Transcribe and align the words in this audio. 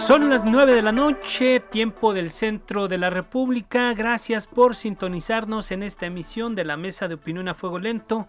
Son 0.00 0.30
las 0.30 0.46
9 0.46 0.74
de 0.74 0.80
la 0.80 0.92
noche, 0.92 1.60
tiempo 1.60 2.14
del 2.14 2.30
centro 2.30 2.88
de 2.88 2.96
la 2.96 3.10
República. 3.10 3.92
Gracias 3.92 4.46
por 4.46 4.74
sintonizarnos 4.74 5.70
en 5.72 5.82
esta 5.82 6.06
emisión 6.06 6.54
de 6.54 6.64
la 6.64 6.78
Mesa 6.78 7.06
de 7.06 7.16
Opinión 7.16 7.48
a 7.48 7.54
Fuego 7.54 7.78
Lento. 7.78 8.26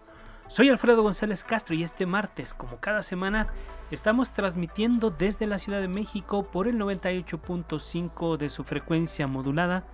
Soy 0.47 0.67
Alfredo 0.67 1.01
González 1.01 1.45
Castro 1.45 1.73
y 1.73 1.81
este 1.81 2.05
martes, 2.05 2.53
como 2.53 2.81
cada 2.81 3.01
semana, 3.01 3.47
estamos 3.89 4.33
transmitiendo 4.33 5.11
desde 5.11 5.47
la 5.47 5.57
Ciudad 5.57 5.79
de 5.79 5.87
México 5.87 6.43
por 6.51 6.67
el 6.67 6.77
98.5 6.77 8.35
de 8.35 8.49
su 8.49 8.65
frecuencia 8.65 9.25
modulada 9.25 9.85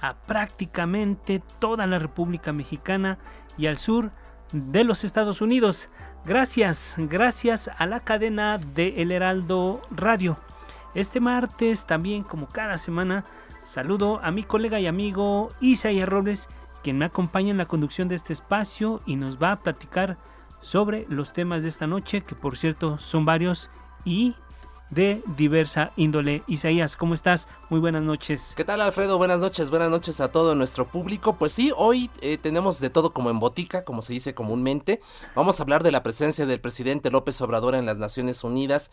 a 0.00 0.14
prácticamente 0.14 1.42
toda 1.58 1.88
la 1.88 1.98
República 1.98 2.52
Mexicana 2.52 3.18
y 3.58 3.66
al 3.66 3.78
sur 3.78 4.12
de 4.52 4.84
los 4.84 5.02
Estados 5.02 5.40
Unidos. 5.40 5.90
Gracias, 6.24 6.94
gracias 6.96 7.68
a 7.76 7.84
la 7.86 7.98
cadena 8.00 8.58
de 8.58 9.02
El 9.02 9.10
Heraldo 9.10 9.82
Radio. 9.90 10.38
Este 10.96 11.20
martes, 11.20 11.84
también 11.84 12.22
como 12.22 12.48
cada 12.48 12.78
semana, 12.78 13.22
saludo 13.62 14.18
a 14.22 14.30
mi 14.30 14.44
colega 14.44 14.80
y 14.80 14.86
amigo 14.86 15.50
Isaías 15.60 16.08
Robles, 16.08 16.48
quien 16.82 16.96
me 16.96 17.04
acompaña 17.04 17.50
en 17.50 17.58
la 17.58 17.68
conducción 17.68 18.08
de 18.08 18.14
este 18.14 18.32
espacio 18.32 19.02
y 19.04 19.16
nos 19.16 19.36
va 19.36 19.52
a 19.52 19.56
platicar 19.56 20.16
sobre 20.58 21.04
los 21.10 21.34
temas 21.34 21.64
de 21.64 21.68
esta 21.68 21.86
noche, 21.86 22.22
que 22.22 22.34
por 22.34 22.56
cierto 22.56 22.96
son 22.96 23.26
varios 23.26 23.68
y 24.06 24.36
de 24.88 25.22
diversa 25.36 25.92
índole. 25.96 26.42
Isaías, 26.46 26.96
¿cómo 26.96 27.12
estás? 27.12 27.46
Muy 27.68 27.78
buenas 27.78 28.02
noches. 28.02 28.54
¿Qué 28.56 28.64
tal 28.64 28.80
Alfredo? 28.80 29.18
Buenas 29.18 29.40
noches, 29.40 29.68
buenas 29.68 29.90
noches 29.90 30.22
a 30.22 30.32
todo 30.32 30.54
nuestro 30.54 30.86
público. 30.86 31.34
Pues 31.36 31.52
sí, 31.52 31.72
hoy 31.76 32.08
eh, 32.22 32.38
tenemos 32.38 32.80
de 32.80 32.88
todo 32.88 33.12
como 33.12 33.28
en 33.28 33.38
botica, 33.38 33.84
como 33.84 34.00
se 34.00 34.14
dice 34.14 34.34
comúnmente. 34.34 35.02
Vamos 35.34 35.60
a 35.60 35.62
hablar 35.62 35.82
de 35.82 35.92
la 35.92 36.02
presencia 36.02 36.46
del 36.46 36.60
presidente 36.60 37.10
López 37.10 37.38
Obrador 37.42 37.74
en 37.74 37.84
las 37.84 37.98
Naciones 37.98 38.44
Unidas 38.44 38.90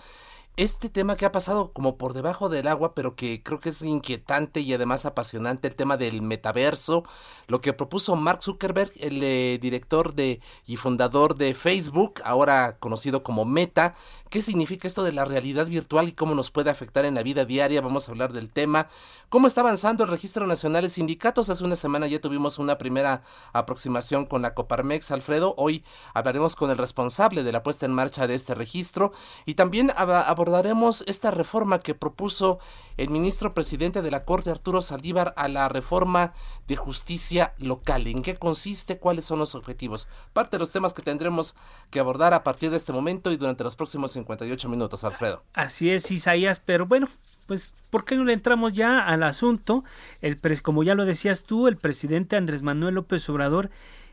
este 0.55 0.89
tema 0.89 1.15
que 1.15 1.25
ha 1.25 1.31
pasado 1.31 1.73
como 1.73 1.97
por 1.97 2.13
debajo 2.13 2.47
del 2.47 2.67
agua, 2.67 2.93
pero 2.93 3.15
que 3.15 3.41
creo 3.41 3.59
que 3.59 3.69
es 3.69 3.81
inquietante 3.81 4.59
y 4.59 4.73
además 4.73 5.05
apasionante, 5.05 5.67
el 5.67 5.75
tema 5.75 5.97
del 5.97 6.21
metaverso, 6.21 7.03
lo 7.47 7.59
que 7.59 7.73
propuso 7.73 8.15
Mark 8.15 8.43
Zuckerberg, 8.43 8.91
el 8.99 9.23
eh, 9.23 9.57
director 9.59 10.13
de 10.13 10.41
y 10.67 10.75
fundador 10.77 11.37
de 11.37 11.55
Facebook, 11.55 12.21
ahora 12.23 12.77
conocido 12.79 13.23
como 13.23 13.45
Meta, 13.45 13.95
qué 14.33 14.41
significa 14.41 14.87
esto 14.87 15.03
de 15.03 15.11
la 15.11 15.25
realidad 15.25 15.67
virtual 15.67 16.07
y 16.07 16.13
cómo 16.13 16.33
nos 16.33 16.49
puede 16.49 16.71
afectar 16.71 17.05
en 17.05 17.13
la 17.13 17.21
vida 17.21 17.45
diaria, 17.45 17.81
vamos 17.81 18.07
a 18.07 18.11
hablar 18.13 18.33
del 18.33 18.49
tema, 18.49 18.87
cómo 19.29 19.45
está 19.45 19.61
avanzando 19.61 20.03
el 20.03 20.09
Registro 20.09 20.47
Nacional 20.47 20.81
de 20.81 20.89
Sindicatos, 20.89 21.51
hace 21.51 21.63
una 21.63 21.75
semana 21.75 22.07
ya 22.07 22.19
tuvimos 22.19 22.57
una 22.57 22.79
primera 22.79 23.21
aproximación 23.51 24.25
con 24.25 24.41
la 24.41 24.55
Coparmex, 24.55 25.11
Alfredo, 25.11 25.53
hoy 25.55 25.83
hablaremos 26.15 26.55
con 26.55 26.71
el 26.71 26.79
responsable 26.79 27.43
de 27.43 27.51
la 27.51 27.61
puesta 27.61 27.85
en 27.85 27.93
marcha 27.93 28.25
de 28.25 28.33
este 28.33 28.55
registro 28.55 29.13
y 29.45 29.53
también 29.53 29.91
abordaremos 29.95 31.03
esta 31.05 31.29
reforma 31.29 31.81
que 31.81 31.93
propuso 31.93 32.57
el 32.97 33.11
ministro 33.11 33.53
presidente 33.53 34.01
de 34.01 34.09
la 34.09 34.25
Corte, 34.25 34.49
Arturo 34.49 34.81
Saldívar, 34.81 35.35
a 35.37 35.47
la 35.47 35.69
reforma 35.69 36.33
de 36.67 36.75
justicia 36.75 37.53
local. 37.59 38.07
¿En 38.07 38.23
qué 38.23 38.35
consiste? 38.35 38.97
¿Cuáles 38.97 39.25
son 39.25 39.37
los 39.37 39.53
objetivos? 39.53 40.07
Parte 40.33 40.57
de 40.57 40.59
los 40.59 40.71
temas 40.71 40.95
que 40.95 41.01
tendremos 41.03 41.55
que 41.91 41.99
abordar 41.99 42.33
a 42.33 42.43
partir 42.43 42.71
de 42.71 42.77
este 42.77 42.93
momento 42.93 43.31
y 43.31 43.37
durante 43.37 43.63
los 43.63 43.75
próximos 43.75 44.15
58 44.23 44.69
minutos, 44.69 45.03
Alfredo. 45.03 45.43
Así 45.53 45.89
es, 45.89 46.09
Isaías, 46.11 46.59
pero 46.59 46.85
bueno, 46.85 47.09
pues, 47.45 47.71
¿por 47.89 48.05
qué 48.05 48.15
no 48.15 48.23
le 48.23 48.33
entramos 48.33 48.73
ya 48.73 49.05
al 49.05 49.23
asunto? 49.23 49.83
El 50.21 50.39
como 50.61 50.83
ya 50.83 50.95
lo 50.95 51.05
decías 51.05 51.43
tú, 51.43 51.67
el 51.67 51.77
presidente 51.77 52.35
Andrés 52.35 52.63
Manuel 52.63 52.95
López 52.95 53.27
Obrador 53.29 53.69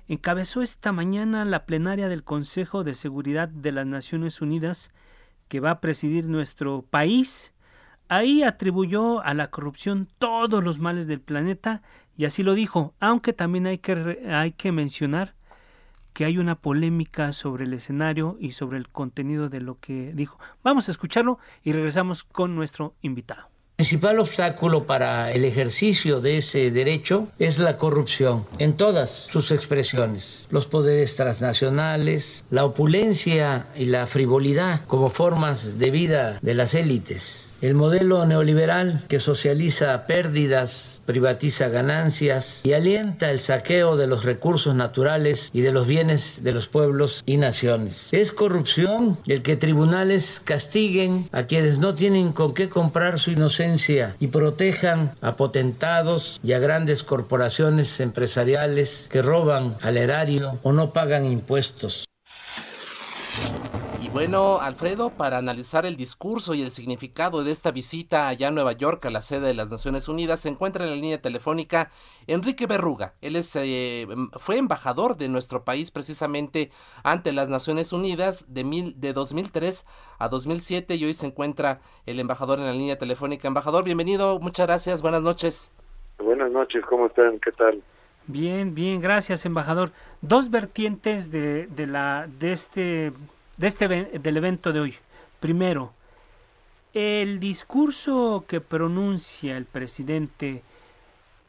encabezó 0.08 0.62
esta 0.62 0.92
mañana 0.92 1.44
la 1.44 1.64
plenaria 1.64 2.08
del 2.08 2.24
Consejo 2.24 2.82
de 2.82 2.94
Seguridad 2.94 3.48
de 3.48 3.72
las 3.72 3.86
Naciones 3.86 4.40
Unidas 4.40 4.90
que 5.48 5.60
va 5.60 5.70
a 5.70 5.80
presidir 5.80 6.26
nuestro 6.26 6.82
país. 6.82 7.52
Ahí 8.08 8.42
atribuyó 8.42 9.20
a 9.20 9.34
la 9.34 9.50
corrupción 9.50 10.08
todos 10.18 10.64
los 10.64 10.80
males 10.80 11.06
del 11.06 11.20
planeta 11.20 11.82
y 12.16 12.24
así 12.24 12.42
lo 12.42 12.54
dijo, 12.54 12.94
aunque 12.98 13.32
también 13.32 13.66
hay 13.66 13.78
que, 13.78 14.26
hay 14.28 14.52
que 14.52 14.72
mencionar 14.72 15.34
que 16.12 16.24
hay 16.24 16.38
una 16.38 16.56
polémica 16.56 17.32
sobre 17.32 17.64
el 17.64 17.72
escenario 17.72 18.36
y 18.40 18.52
sobre 18.52 18.78
el 18.78 18.88
contenido 18.88 19.48
de 19.48 19.60
lo 19.60 19.78
que 19.78 20.12
dijo. 20.14 20.38
Vamos 20.62 20.88
a 20.88 20.90
escucharlo 20.90 21.38
y 21.62 21.72
regresamos 21.72 22.24
con 22.24 22.54
nuestro 22.54 22.94
invitado. 23.02 23.48
El 23.80 23.86
principal 23.86 24.18
obstáculo 24.18 24.84
para 24.84 25.32
el 25.32 25.42
ejercicio 25.46 26.20
de 26.20 26.36
ese 26.36 26.70
derecho 26.70 27.28
es 27.38 27.58
la 27.58 27.78
corrupción 27.78 28.44
en 28.58 28.76
todas 28.76 29.10
sus 29.10 29.50
expresiones, 29.52 30.48
los 30.50 30.66
poderes 30.66 31.14
transnacionales, 31.14 32.44
la 32.50 32.66
opulencia 32.66 33.68
y 33.74 33.86
la 33.86 34.06
frivolidad 34.06 34.84
como 34.84 35.08
formas 35.08 35.78
de 35.78 35.90
vida 35.90 36.38
de 36.42 36.52
las 36.52 36.74
élites 36.74 37.49
el 37.60 37.74
modelo 37.74 38.24
neoliberal 38.26 39.04
que 39.08 39.18
socializa 39.18 40.06
pérdidas, 40.06 41.02
privatiza 41.06 41.68
ganancias 41.68 42.64
y 42.64 42.72
alienta 42.72 43.30
el 43.30 43.40
saqueo 43.40 43.96
de 43.96 44.06
los 44.06 44.24
recursos 44.24 44.74
naturales 44.74 45.50
y 45.52 45.60
de 45.60 45.72
los 45.72 45.86
bienes 45.86 46.42
de 46.42 46.52
los 46.52 46.68
pueblos 46.68 47.22
y 47.26 47.36
naciones. 47.36 48.08
Es 48.12 48.32
corrupción 48.32 49.18
el 49.26 49.42
que 49.42 49.56
tribunales 49.56 50.40
castiguen 50.42 51.28
a 51.32 51.44
quienes 51.44 51.78
no 51.78 51.94
tienen 51.94 52.32
con 52.32 52.54
qué 52.54 52.68
comprar 52.68 53.18
su 53.18 53.30
inocencia 53.30 54.16
y 54.20 54.28
protejan 54.28 55.12
a 55.20 55.36
potentados 55.36 56.40
y 56.42 56.52
a 56.52 56.58
grandes 56.58 57.02
corporaciones 57.02 58.00
empresariales 58.00 59.08
que 59.10 59.22
roban 59.22 59.76
al 59.80 59.96
erario 59.96 60.58
o 60.62 60.72
no 60.72 60.92
pagan 60.92 61.24
impuestos 61.26 62.06
bueno, 64.12 64.58
Alfredo, 64.60 65.10
para 65.10 65.38
analizar 65.38 65.86
el 65.86 65.96
discurso 65.96 66.54
y 66.54 66.62
el 66.62 66.72
significado 66.72 67.44
de 67.44 67.52
esta 67.52 67.70
visita 67.70 68.26
allá 68.28 68.48
a 68.48 68.50
Nueva 68.50 68.72
York, 68.72 69.06
a 69.06 69.10
la 69.10 69.20
sede 69.20 69.48
de 69.48 69.54
las 69.54 69.70
Naciones 69.70 70.08
Unidas, 70.08 70.40
se 70.40 70.48
encuentra 70.48 70.84
en 70.84 70.90
la 70.90 70.96
línea 70.96 71.22
telefónica 71.22 71.90
Enrique 72.26 72.66
Berruga. 72.66 73.14
Él 73.20 73.36
es, 73.36 73.54
eh, 73.56 74.08
fue 74.38 74.58
embajador 74.58 75.16
de 75.16 75.28
nuestro 75.28 75.64
país 75.64 75.90
precisamente 75.90 76.70
ante 77.04 77.32
las 77.32 77.50
Naciones 77.50 77.92
Unidas 77.92 78.52
de, 78.52 78.64
mil, 78.64 79.00
de 79.00 79.12
2003 79.12 79.86
a 80.18 80.28
2007 80.28 80.96
y 80.96 81.04
hoy 81.04 81.14
se 81.14 81.26
encuentra 81.26 81.80
el 82.04 82.18
embajador 82.18 82.58
en 82.58 82.66
la 82.66 82.72
línea 82.72 82.98
telefónica. 82.98 83.46
Embajador, 83.46 83.84
bienvenido, 83.84 84.40
muchas 84.40 84.66
gracias, 84.66 85.02
buenas 85.02 85.22
noches. 85.22 85.72
Buenas 86.18 86.50
noches, 86.50 86.84
¿cómo 86.86 87.06
están? 87.06 87.38
¿Qué 87.38 87.52
tal? 87.52 87.80
Bien, 88.26 88.74
bien, 88.74 89.00
gracias, 89.00 89.46
embajador. 89.46 89.92
Dos 90.20 90.50
vertientes 90.50 91.30
de, 91.30 91.66
de, 91.68 91.86
la, 91.86 92.28
de 92.38 92.52
este 92.52 93.12
de 93.60 93.66
este 93.66 93.88
del 93.88 94.36
evento 94.38 94.72
de 94.72 94.80
hoy. 94.80 94.94
Primero, 95.38 95.92
el 96.94 97.40
discurso 97.40 98.44
que 98.48 98.62
pronuncia 98.62 99.58
el 99.58 99.66
presidente 99.66 100.62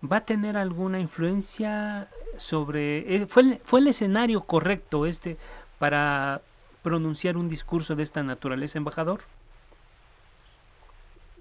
va 0.03 0.17
a 0.17 0.25
tener 0.25 0.57
alguna 0.57 0.99
influencia 0.99 2.09
sobre 2.35 3.15
eh, 3.15 3.25
fue 3.27 3.43
el, 3.43 3.57
fue 3.63 3.79
el 3.79 3.87
escenario 3.87 4.41
correcto 4.41 5.05
este 5.05 5.37
para 5.79 6.41
pronunciar 6.83 7.37
un 7.37 7.47
discurso 7.47 7.95
de 7.95 8.03
esta 8.03 8.23
naturaleza, 8.23 8.77
embajador? 8.77 9.21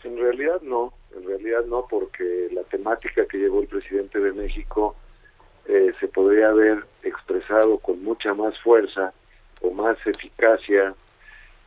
En 0.05 0.17
realidad 0.19 0.61
no, 0.63 0.93
en 1.17 1.27
realidad 1.27 1.65
no, 1.67 1.85
porque 1.91 2.49
la 2.53 2.63
temática 2.63 3.27
que 3.27 3.39
llevó 3.39 3.61
el 3.61 3.67
presidente 3.67 4.21
de 4.21 4.33
México 4.33 4.95
eh, 5.67 5.93
se 5.99 6.07
podría 6.07 6.51
haber 6.51 6.85
expresado 7.03 7.79
con 7.79 8.05
mucha 8.05 8.35
más 8.35 8.57
fuerza 8.61 9.13
o 9.61 9.71
más 9.71 9.97
eficacia 10.07 10.95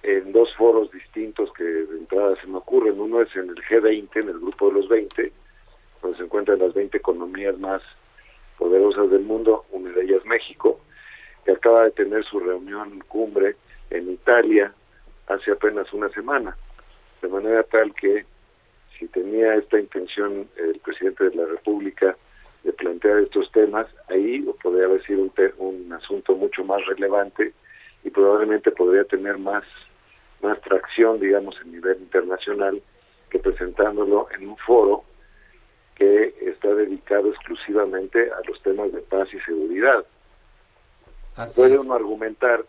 en 0.04 0.32
dos 0.34 0.54
foros 0.56 0.92
distintos 0.92 1.52
que 1.54 1.64
de 1.64 1.98
entrada 1.98 2.36
se 2.42 2.48
me 2.48 2.58
ocurren. 2.58 3.00
Uno 3.00 3.22
es 3.22 3.34
en 3.36 3.50
el 3.50 3.56
G20, 3.56 4.10
en 4.16 4.30
el 4.30 4.40
grupo 4.40 4.68
de 4.68 4.74
los 4.74 4.90
20, 4.90 5.32
donde 6.02 6.18
se 6.18 6.24
encuentran 6.24 6.60
las 6.60 6.74
20 6.74 6.98
economías 6.98 7.58
más 7.58 7.82
poderosas 8.58 9.10
del 9.10 9.24
mundo, 9.24 9.66
una 9.72 9.92
de 9.92 10.04
ellas 10.04 10.26
México, 10.26 10.80
que 11.46 11.52
acaba 11.52 11.84
de 11.84 11.92
tener 11.92 12.24
su 12.26 12.40
reunión 12.40 13.00
cumbre 13.08 13.56
en 13.90 14.12
Italia 14.12 14.74
hace 15.28 15.52
apenas 15.52 15.92
una 15.94 16.10
semana, 16.10 16.56
de 17.22 17.28
manera 17.30 17.64
tal 17.64 17.94
que 17.96 18.26
si 18.98 19.08
tenía 19.08 19.56
esta 19.56 19.80
intención 19.80 20.48
el 20.58 20.80
presidente 20.80 21.30
de 21.30 21.36
la 21.36 21.46
República 21.46 22.16
de 22.64 22.74
plantear 22.74 23.20
estos 23.20 23.52
temas, 23.52 23.88
ahí 24.10 24.42
podría 24.62 24.86
haber 24.86 25.04
sido 25.06 25.24
un, 25.24 25.32
un 25.58 25.94
asunto 25.94 26.36
mucho 26.36 26.64
más 26.64 26.86
relevante 26.86 27.54
y 28.04 28.10
probablemente 28.10 28.72
podría 28.72 29.04
tener 29.06 29.38
más, 29.38 29.64
más 30.42 30.60
tracción, 30.62 31.20
digamos, 31.20 31.56
a 31.60 31.64
nivel 31.64 31.98
internacional 32.00 32.82
que 33.30 33.40
presentándolo 33.40 34.28
en 34.32 34.50
un 34.50 34.58
foro 34.58 35.04
que 35.96 36.34
está 36.42 36.74
dedicado 36.74 37.30
exclusivamente 37.30 38.32
a 38.32 38.48
los 38.48 38.62
temas 38.62 38.92
de 38.92 39.02
paz 39.02 39.28
y 39.34 39.40
seguridad. 39.42 40.06
Puede 41.56 41.80
uno 41.80 41.94
argumentar 41.94 42.66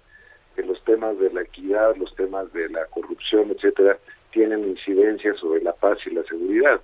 que 0.55 0.63
los 0.63 0.83
temas 0.85 1.19
de 1.19 1.33
la 1.33 1.43
equidad, 1.43 1.97
los 1.97 2.15
temas 2.15 2.53
de 2.53 2.69
la 2.69 2.87
corrupción, 2.87 3.51
etcétera, 3.51 3.99
tienen 4.31 4.65
incidencia 4.65 5.35
sobre 5.35 5.63
la 5.63 5.73
paz 5.73 5.99
y 6.07 6.11
la 6.11 6.23
seguridad. 6.25 6.81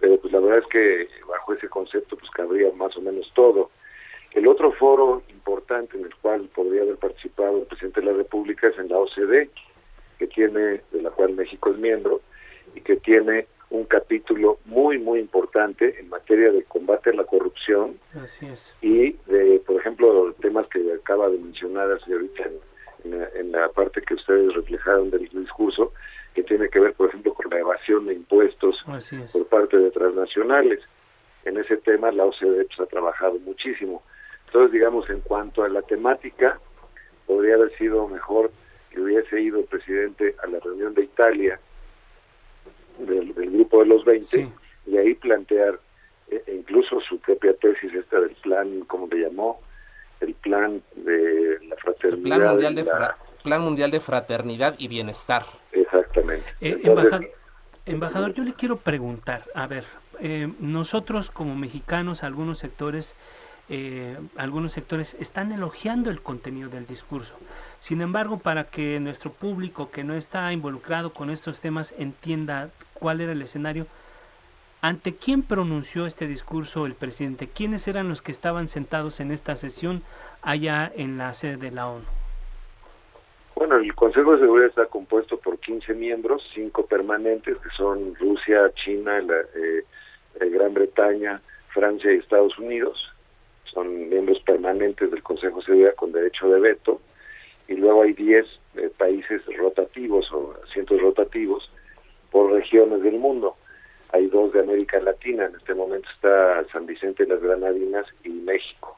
Pero 0.00 0.18
pues 0.18 0.32
la 0.32 0.40
verdad 0.40 0.62
es 0.62 0.66
que 0.68 1.08
bajo 1.26 1.54
ese 1.54 1.68
concepto 1.68 2.16
pues 2.16 2.30
cabría 2.30 2.70
más 2.72 2.96
o 2.96 3.00
menos 3.00 3.30
todo. 3.34 3.70
El 4.34 4.48
otro 4.48 4.72
foro 4.72 5.22
importante 5.28 5.96
en 5.96 6.04
el 6.04 6.14
cual 6.16 6.48
podría 6.54 6.82
haber 6.82 6.96
participado 6.96 7.58
el 7.58 7.66
presidente 7.66 8.00
de 8.00 8.06
la 8.06 8.12
República 8.12 8.68
es 8.68 8.78
en 8.78 8.88
la 8.88 8.98
OCDE, 8.98 9.48
que 10.18 10.26
tiene, 10.26 10.82
de 10.90 11.02
la 11.02 11.10
cual 11.10 11.34
México 11.34 11.70
es 11.70 11.78
miembro, 11.78 12.20
y 12.74 12.80
que 12.80 12.96
tiene 12.96 13.46
un 13.70 13.84
capítulo 13.84 14.58
muy, 14.64 14.98
muy 14.98 15.20
importante 15.20 15.98
en 15.98 16.08
materia 16.08 16.50
de 16.50 16.64
combate 16.64 17.10
a 17.10 17.14
la 17.14 17.24
corrupción 17.24 17.98
y 18.82 19.12
de, 19.26 19.62
por 19.66 19.80
ejemplo, 19.80 20.32
temas 20.40 20.66
que 20.68 20.80
acaba 20.92 21.28
de 21.28 21.38
mencionar 21.38 21.88
la 21.88 21.98
señorita 22.00 22.44
en, 23.04 23.52
la, 23.52 23.68
parte 23.68 24.02
que 24.02 24.14
ustedes 24.14 24.52
reflejaron 24.54 25.10
del 25.10 25.28
discurso, 25.28 25.92
que 26.34 26.42
tiene 26.42 26.68
que 26.68 26.80
ver, 26.80 26.94
por 26.94 27.08
ejemplo, 27.08 27.34
con 27.34 27.50
la 27.50 27.58
evasión 27.58 28.06
de 28.06 28.14
impuestos 28.14 28.82
por 29.32 29.46
parte 29.46 29.76
de 29.76 29.90
transnacionales. 29.90 30.80
En 31.44 31.56
ese 31.58 31.76
tema 31.76 32.10
la 32.10 32.24
OCDE 32.24 32.64
pues, 32.64 32.80
ha 32.80 32.86
trabajado 32.86 33.38
muchísimo. 33.40 34.02
Entonces, 34.54 34.72
digamos, 34.74 35.10
en 35.10 35.18
cuanto 35.18 35.64
a 35.64 35.68
la 35.68 35.82
temática, 35.82 36.60
podría 37.26 37.56
haber 37.56 37.76
sido 37.76 38.06
mejor 38.06 38.52
que 38.88 39.00
hubiese 39.00 39.40
ido 39.40 39.58
el 39.58 39.64
presidente 39.64 40.36
a 40.40 40.46
la 40.46 40.60
reunión 40.60 40.94
de 40.94 41.02
Italia 41.02 41.58
del, 43.00 43.32
grupo 43.32 43.80
de 43.80 43.86
los 43.86 44.04
20 44.04 44.52
y 44.86 44.96
ahí 44.96 45.14
plantear 45.14 45.80
eh, 46.28 46.44
e 46.46 46.54
incluso 46.54 47.00
su 47.00 47.18
propia 47.18 47.52
tesis 47.54 47.92
esta 47.94 48.20
del 48.20 48.36
plan, 48.36 48.82
como 48.82 49.08
le 49.08 49.22
llamó, 49.22 49.60
el 50.20 50.34
plan 50.34 50.80
de 50.94 51.58
la 51.66 51.74
fraternidad. 51.74 52.36
plan 52.36 52.50
mundial, 52.52 52.74
de, 52.76 52.86
plan 53.42 53.60
mundial 53.60 53.90
de 53.90 53.98
fraternidad 53.98 54.76
y 54.78 54.86
bienestar. 54.86 55.42
Exactamente. 55.72 56.46
Eh, 56.60 56.80
embajador, 57.86 58.32
yo 58.32 58.44
le 58.44 58.54
quiero 58.54 58.76
preguntar, 58.76 59.42
a 59.52 59.66
ver, 59.66 59.84
eh, 60.20 60.48
nosotros 60.60 61.32
como 61.32 61.56
mexicanos, 61.56 62.22
algunos 62.22 62.60
sectores 62.60 63.16
eh, 63.70 64.18
algunos 64.36 64.72
sectores 64.72 65.14
están 65.14 65.50
elogiando 65.52 66.10
el 66.10 66.20
contenido 66.20 66.68
del 66.68 66.86
discurso. 66.86 67.36
Sin 67.78 68.00
embargo, 68.02 68.38
para 68.38 68.64
que 68.64 69.00
nuestro 69.00 69.32
público 69.32 69.90
que 69.90 70.04
no 70.04 70.14
está 70.14 70.52
involucrado 70.52 71.14
con 71.14 71.30
estos 71.30 71.60
temas 71.60 71.94
entienda 71.98 72.70
cuál 72.92 73.20
era 73.20 73.32
el 73.32 73.40
escenario, 73.40 73.86
¿ante 74.82 75.16
quién 75.16 75.42
pronunció 75.42 76.04
este 76.04 76.26
discurso 76.26 76.84
el 76.84 76.94
presidente? 76.94 77.48
¿Quiénes 77.48 77.88
eran 77.88 78.08
los 78.08 78.20
que 78.20 78.32
estaban 78.32 78.68
sentados 78.68 79.20
en 79.20 79.30
esta 79.32 79.56
sesión 79.56 80.02
allá 80.42 80.92
en 80.94 81.16
la 81.16 81.32
sede 81.32 81.56
de 81.56 81.70
la 81.70 81.88
ONU? 81.88 82.04
Bueno, 83.54 83.76
el 83.76 83.94
Consejo 83.94 84.32
de 84.32 84.40
Seguridad 84.40 84.68
está 84.68 84.86
compuesto 84.86 85.38
por 85.38 85.58
15 85.58 85.94
miembros, 85.94 86.42
5 86.54 86.86
permanentes, 86.86 87.56
que 87.58 87.70
son 87.70 88.14
Rusia, 88.16 88.70
China, 88.74 89.22
la, 89.22 89.36
eh, 89.36 89.84
eh, 90.40 90.50
Gran 90.50 90.74
Bretaña, 90.74 91.40
Francia 91.72 92.12
y 92.12 92.18
Estados 92.18 92.58
Unidos 92.58 93.13
son 93.74 94.08
miembros 94.08 94.40
permanentes 94.40 95.10
del 95.10 95.22
Consejo 95.22 95.58
de 95.58 95.64
Seguridad 95.64 95.94
con 95.96 96.12
derecho 96.12 96.48
de 96.48 96.60
veto, 96.60 97.00
y 97.68 97.74
luego 97.74 98.02
hay 98.02 98.12
10 98.12 98.46
eh, 98.76 98.90
países 98.96 99.42
rotativos 99.56 100.30
o 100.32 100.54
asientos 100.64 101.00
rotativos 101.00 101.70
por 102.30 102.52
regiones 102.52 103.02
del 103.02 103.18
mundo. 103.18 103.56
Hay 104.12 104.26
dos 104.26 104.52
de 104.52 104.60
América 104.60 105.00
Latina, 105.00 105.46
en 105.46 105.56
este 105.56 105.74
momento 105.74 106.08
está 106.14 106.64
San 106.72 106.86
Vicente 106.86 107.24
y 107.24 107.26
las 107.26 107.40
Granadinas 107.40 108.06
y 108.22 108.28
México. 108.28 108.96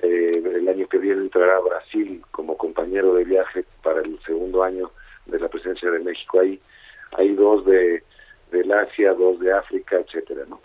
Eh, 0.00 0.42
el 0.44 0.68
año 0.68 0.88
que 0.88 0.98
viene 0.98 1.22
entrará 1.22 1.58
Brasil 1.60 2.22
como 2.30 2.56
compañero 2.56 3.14
de 3.14 3.24
viaje 3.24 3.64
para 3.82 4.00
el 4.00 4.18
segundo 4.24 4.62
año 4.62 4.90
de 5.26 5.38
la 5.38 5.48
presencia 5.48 5.90
de 5.90 6.00
México 6.00 6.40
ahí. 6.40 6.60
Hay 7.12 7.34
dos 7.34 7.64
de 7.64 8.02
del 8.50 8.72
Asia, 8.72 9.12
dos 9.12 9.38
de 9.40 9.52
África, 9.52 9.96
etcétera, 9.98 10.44
¿no? 10.48 10.60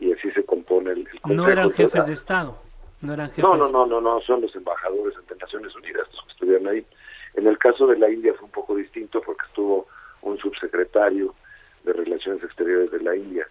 Y 0.00 0.12
así 0.12 0.30
se 0.32 0.44
compone 0.44 0.92
el, 0.92 1.08
No 1.24 1.48
eran 1.48 1.70
jefes 1.70 2.06
de 2.06 2.12
Estado. 2.12 2.58
No, 3.00 3.14
eran 3.14 3.28
jefes. 3.28 3.44
no, 3.44 3.56
no, 3.56 3.70
no, 3.70 3.86
no, 3.86 4.00
no, 4.00 4.20
son 4.22 4.40
los 4.40 4.54
embajadores 4.54 5.16
ante 5.16 5.36
Naciones 5.36 5.74
Unidas 5.76 6.06
los 6.12 6.24
que 6.24 6.32
estuvieron 6.32 6.68
ahí. 6.68 6.84
En 7.34 7.46
el 7.46 7.58
caso 7.58 7.86
de 7.86 7.98
la 7.98 8.10
India 8.10 8.34
fue 8.34 8.46
un 8.46 8.52
poco 8.52 8.74
distinto 8.74 9.20
porque 9.20 9.46
estuvo 9.46 9.86
un 10.22 10.38
subsecretario 10.38 11.34
de 11.84 11.92
Relaciones 11.92 12.42
Exteriores 12.42 12.90
de 12.90 13.00
la 13.00 13.14
India, 13.14 13.46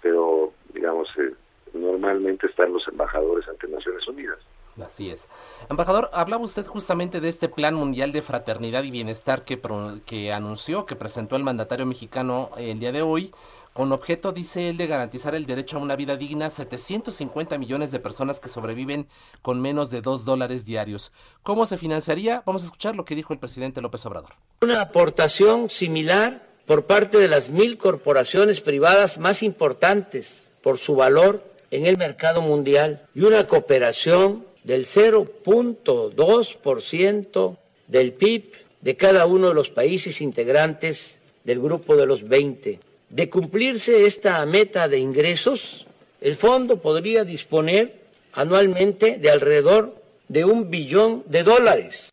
pero 0.00 0.52
digamos, 0.72 1.08
eh, 1.18 1.34
normalmente 1.74 2.46
están 2.46 2.72
los 2.72 2.86
embajadores 2.88 3.46
ante 3.48 3.68
Naciones 3.68 4.06
Unidas. 4.08 4.38
Así 4.84 5.10
es. 5.10 5.28
Embajador, 5.68 6.10
hablaba 6.12 6.44
usted 6.44 6.66
justamente 6.66 7.20
de 7.20 7.28
este 7.28 7.48
Plan 7.48 7.74
Mundial 7.74 8.12
de 8.12 8.22
Fraternidad 8.22 8.84
y 8.84 8.90
Bienestar 8.90 9.44
que, 9.44 10.32
anunció, 10.32 10.86
que 10.86 10.96
presentó 10.96 11.36
el 11.36 11.42
mandatario 11.42 11.86
mexicano 11.86 12.50
el 12.56 12.78
día 12.78 12.92
de 12.92 13.02
hoy 13.02 13.32
con 13.72 13.92
objeto, 13.92 14.32
dice 14.32 14.70
él, 14.70 14.76
de 14.76 14.88
garantizar 14.88 15.36
el 15.36 15.46
derecho 15.46 15.76
a 15.76 15.80
una 15.80 15.94
vida 15.94 16.16
digna 16.16 16.46
a 16.46 16.50
750 16.50 17.58
millones 17.58 17.92
de 17.92 18.00
personas 18.00 18.40
que 18.40 18.48
sobreviven 18.48 19.06
con 19.40 19.60
menos 19.60 19.90
de 19.90 20.00
2 20.00 20.24
dólares 20.24 20.64
diarios. 20.64 21.12
¿Cómo 21.44 21.64
se 21.64 21.78
financiaría? 21.78 22.42
Vamos 22.44 22.62
a 22.62 22.66
escuchar 22.66 22.96
lo 22.96 23.04
que 23.04 23.14
dijo 23.14 23.32
el 23.32 23.38
presidente 23.38 23.80
López 23.80 24.04
Obrador. 24.06 24.32
Una 24.62 24.80
aportación 24.80 25.70
similar 25.70 26.44
por 26.66 26.86
parte 26.86 27.18
de 27.18 27.28
las 27.28 27.50
mil 27.50 27.78
corporaciones 27.78 28.60
privadas 28.60 29.18
más 29.18 29.44
importantes 29.44 30.50
por 30.60 30.78
su 30.78 30.96
valor 30.96 31.44
en 31.70 31.86
el 31.86 31.96
mercado 31.96 32.42
mundial 32.42 33.06
y 33.14 33.20
una 33.20 33.46
cooperación 33.46 34.47
del 34.64 34.86
0.2% 34.86 37.56
del 37.86 38.12
PIB 38.12 38.52
de 38.80 38.96
cada 38.96 39.26
uno 39.26 39.48
de 39.48 39.54
los 39.54 39.70
países 39.70 40.20
integrantes 40.20 41.20
del 41.44 41.60
grupo 41.60 41.96
de 41.96 42.06
los 42.06 42.28
20 42.28 42.80
de 43.10 43.30
cumplirse 43.30 44.06
esta 44.06 44.44
meta 44.46 44.88
de 44.88 44.98
ingresos, 44.98 45.86
el 46.20 46.36
fondo 46.36 46.80
podría 46.80 47.24
disponer 47.24 48.00
anualmente 48.34 49.18
de 49.18 49.30
alrededor 49.30 49.94
de 50.28 50.44
un 50.44 50.70
billón 50.70 51.24
de 51.26 51.42
dólares. 51.42 52.10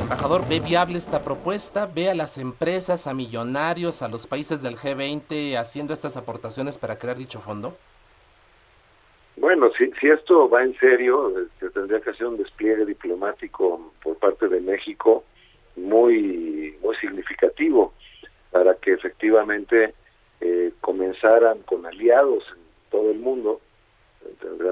Embajador, 0.00 0.48
¿ve 0.48 0.58
viable 0.58 0.98
esta 0.98 1.22
propuesta? 1.22 1.86
¿Ve 1.86 2.10
a 2.10 2.14
las 2.14 2.38
empresas, 2.38 3.06
a 3.06 3.14
millonarios, 3.14 4.02
a 4.02 4.08
los 4.08 4.26
países 4.26 4.62
del 4.62 4.76
G20 4.76 5.56
haciendo 5.56 5.94
estas 5.94 6.16
aportaciones 6.16 6.78
para 6.78 6.98
crear 6.98 7.16
dicho 7.16 7.38
fondo? 7.38 7.76
Bueno, 9.40 9.70
si, 9.72 9.90
si 9.98 10.08
esto 10.08 10.50
va 10.50 10.62
en 10.62 10.76
serio, 10.78 11.32
se 11.58 11.70
tendría 11.70 11.98
que 12.00 12.10
hacer 12.10 12.26
un 12.26 12.36
despliegue 12.36 12.84
diplomático 12.84 13.90
por 14.02 14.18
parte 14.18 14.48
de 14.48 14.60
México 14.60 15.24
muy, 15.76 16.76
muy 16.82 16.94
significativo 16.96 17.94
para 18.50 18.74
que 18.74 18.92
efectivamente 18.92 19.94
eh, 20.42 20.72
comenzaran 20.82 21.60
con 21.60 21.86
aliados 21.86 22.44
en 22.54 22.90
todo 22.90 23.10
el 23.10 23.18
mundo. 23.18 23.62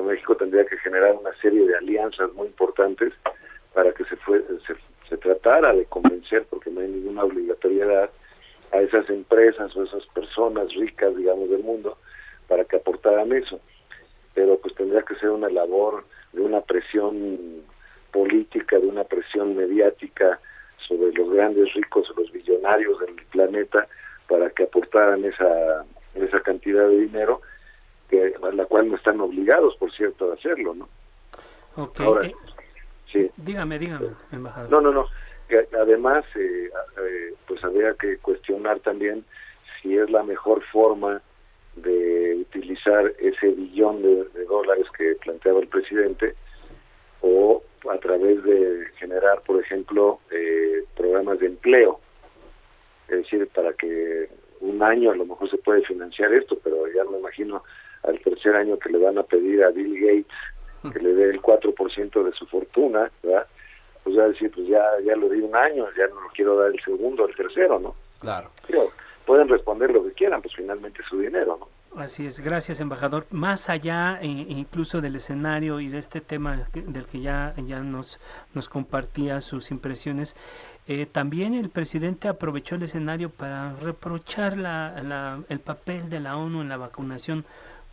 México 0.04 0.36
tendría 0.36 0.66
que 0.66 0.76
generar 0.76 1.16
una 1.16 1.34
serie 1.40 1.66
de 1.66 1.74
alianzas 1.74 2.30
muy 2.34 2.48
importantes 2.48 3.14
para 3.72 3.92
que 3.92 4.04
se, 4.04 4.16
fue, 4.16 4.44
se, 4.66 4.74
se 5.08 5.16
tratara 5.16 5.72
de 5.72 5.86
convencer, 5.86 6.44
porque 6.50 6.70
no 6.70 6.80
hay 6.80 6.88
ninguna 6.88 7.24
obligatoriedad, 7.24 8.10
a 8.72 8.80
esas 8.80 9.08
empresas 9.08 9.74
o 9.74 9.84
esas 9.84 10.04
personas 10.08 10.74
ricas, 10.74 11.16
digamos, 11.16 11.48
del 11.48 11.62
mundo, 11.62 11.96
para 12.48 12.66
que 12.66 12.76
aportaran 12.76 13.32
eso. 13.32 13.58
Pero 14.38 14.56
pues 14.58 14.72
tendría 14.76 15.02
que 15.02 15.16
ser 15.16 15.30
una 15.30 15.48
labor 15.48 16.04
de 16.32 16.42
una 16.42 16.60
presión 16.60 17.64
política, 18.12 18.78
de 18.78 18.86
una 18.86 19.02
presión 19.02 19.56
mediática, 19.56 20.38
sobre 20.86 21.12
los 21.12 21.28
grandes 21.32 21.74
ricos, 21.74 22.06
los 22.16 22.30
billonarios 22.30 23.00
del 23.00 23.16
planeta, 23.32 23.88
para 24.28 24.48
que 24.50 24.62
aportaran 24.62 25.24
esa, 25.24 25.84
esa 26.14 26.40
cantidad 26.42 26.86
de 26.86 27.00
dinero 27.00 27.40
que 28.08 28.32
a 28.40 28.52
la 28.52 28.64
cual 28.66 28.88
no 28.88 28.94
están 28.94 29.20
obligados, 29.20 29.74
por 29.74 29.90
cierto, 29.90 30.30
a 30.30 30.34
hacerlo, 30.34 30.72
¿no? 30.72 30.88
Ok. 31.74 31.98
Ahora, 31.98 32.28
eh, 32.28 32.34
sí. 33.12 33.28
dígame, 33.38 33.76
dígame, 33.80 34.10
embajador. 34.30 34.70
No, 34.70 34.80
no, 34.80 34.92
no. 34.92 35.06
Además, 35.80 36.24
eh, 36.36 36.70
eh, 36.96 37.34
pues 37.48 37.64
habría 37.64 37.94
que 37.94 38.18
cuestionar 38.18 38.78
también 38.78 39.24
si 39.82 39.98
es 39.98 40.08
la 40.08 40.22
mejor 40.22 40.62
forma 40.70 41.22
de 41.82 42.36
utilizar 42.40 43.12
ese 43.18 43.48
billón 43.48 44.02
de, 44.02 44.24
de 44.24 44.44
dólares 44.44 44.86
que 44.96 45.16
planteaba 45.16 45.60
el 45.60 45.68
presidente 45.68 46.34
o 47.20 47.62
a 47.90 47.98
través 47.98 48.42
de 48.42 48.86
generar, 48.96 49.42
por 49.42 49.60
ejemplo, 49.60 50.20
eh, 50.30 50.84
programas 50.96 51.38
de 51.38 51.46
empleo. 51.46 52.00
Es 53.08 53.18
decir, 53.18 53.48
para 53.48 53.72
que 53.72 54.28
un 54.60 54.82
año 54.82 55.12
a 55.12 55.16
lo 55.16 55.24
mejor 55.24 55.50
se 55.50 55.58
puede 55.58 55.82
financiar 55.82 56.32
esto, 56.32 56.58
pero 56.62 56.86
ya 56.88 57.04
me 57.04 57.18
imagino 57.18 57.62
al 58.02 58.18
tercer 58.20 58.54
año 58.54 58.78
que 58.78 58.90
le 58.90 58.98
van 58.98 59.18
a 59.18 59.22
pedir 59.22 59.64
a 59.64 59.70
Bill 59.70 60.00
Gates 60.00 60.92
que 60.92 61.00
le 61.00 61.12
dé 61.14 61.30
el 61.30 61.42
4% 61.42 62.22
de 62.22 62.32
su 62.32 62.46
fortuna, 62.46 63.10
¿verdad? 63.22 63.46
Pues 64.04 64.16
ya 64.16 64.28
decir, 64.28 64.50
pues 64.50 64.68
ya, 64.68 64.82
ya 65.04 65.16
lo 65.16 65.28
di 65.28 65.40
un 65.40 65.54
año, 65.54 65.86
ya 65.96 66.06
no 66.06 66.20
lo 66.20 66.28
quiero 66.34 66.56
dar 66.56 66.70
el 66.70 66.80
segundo, 66.82 67.26
el 67.26 67.34
tercero, 67.34 67.78
¿no? 67.78 67.94
Claro. 68.20 68.50
Digo, 68.68 68.92
pueden 69.28 69.46
responder 69.48 69.90
lo 69.90 70.02
que 70.02 70.12
quieran, 70.12 70.40
pues 70.40 70.54
finalmente 70.56 71.00
su 71.08 71.18
dinero. 71.20 71.58
Así 71.96 72.26
es, 72.26 72.40
gracias 72.40 72.80
embajador. 72.80 73.26
Más 73.30 73.68
allá 73.68 74.18
eh, 74.22 74.26
incluso 74.26 75.00
del 75.00 75.16
escenario 75.16 75.80
y 75.80 75.88
de 75.88 75.98
este 75.98 76.20
tema 76.20 76.56
del 76.74 77.04
que 77.06 77.20
ya, 77.20 77.54
ya 77.66 77.80
nos, 77.80 78.18
nos 78.54 78.68
compartía 78.68 79.40
sus 79.40 79.70
impresiones, 79.70 80.34
eh, 80.86 81.04
también 81.06 81.54
el 81.54 81.68
presidente 81.68 82.28
aprovechó 82.28 82.76
el 82.76 82.84
escenario 82.84 83.28
para 83.30 83.74
reprochar 83.74 84.56
la, 84.56 85.02
la- 85.02 85.40
el 85.50 85.60
papel 85.60 86.08
de 86.08 86.20
la 86.20 86.36
ONU 86.36 86.62
en 86.62 86.68
la 86.70 86.76
vacunación 86.78 87.44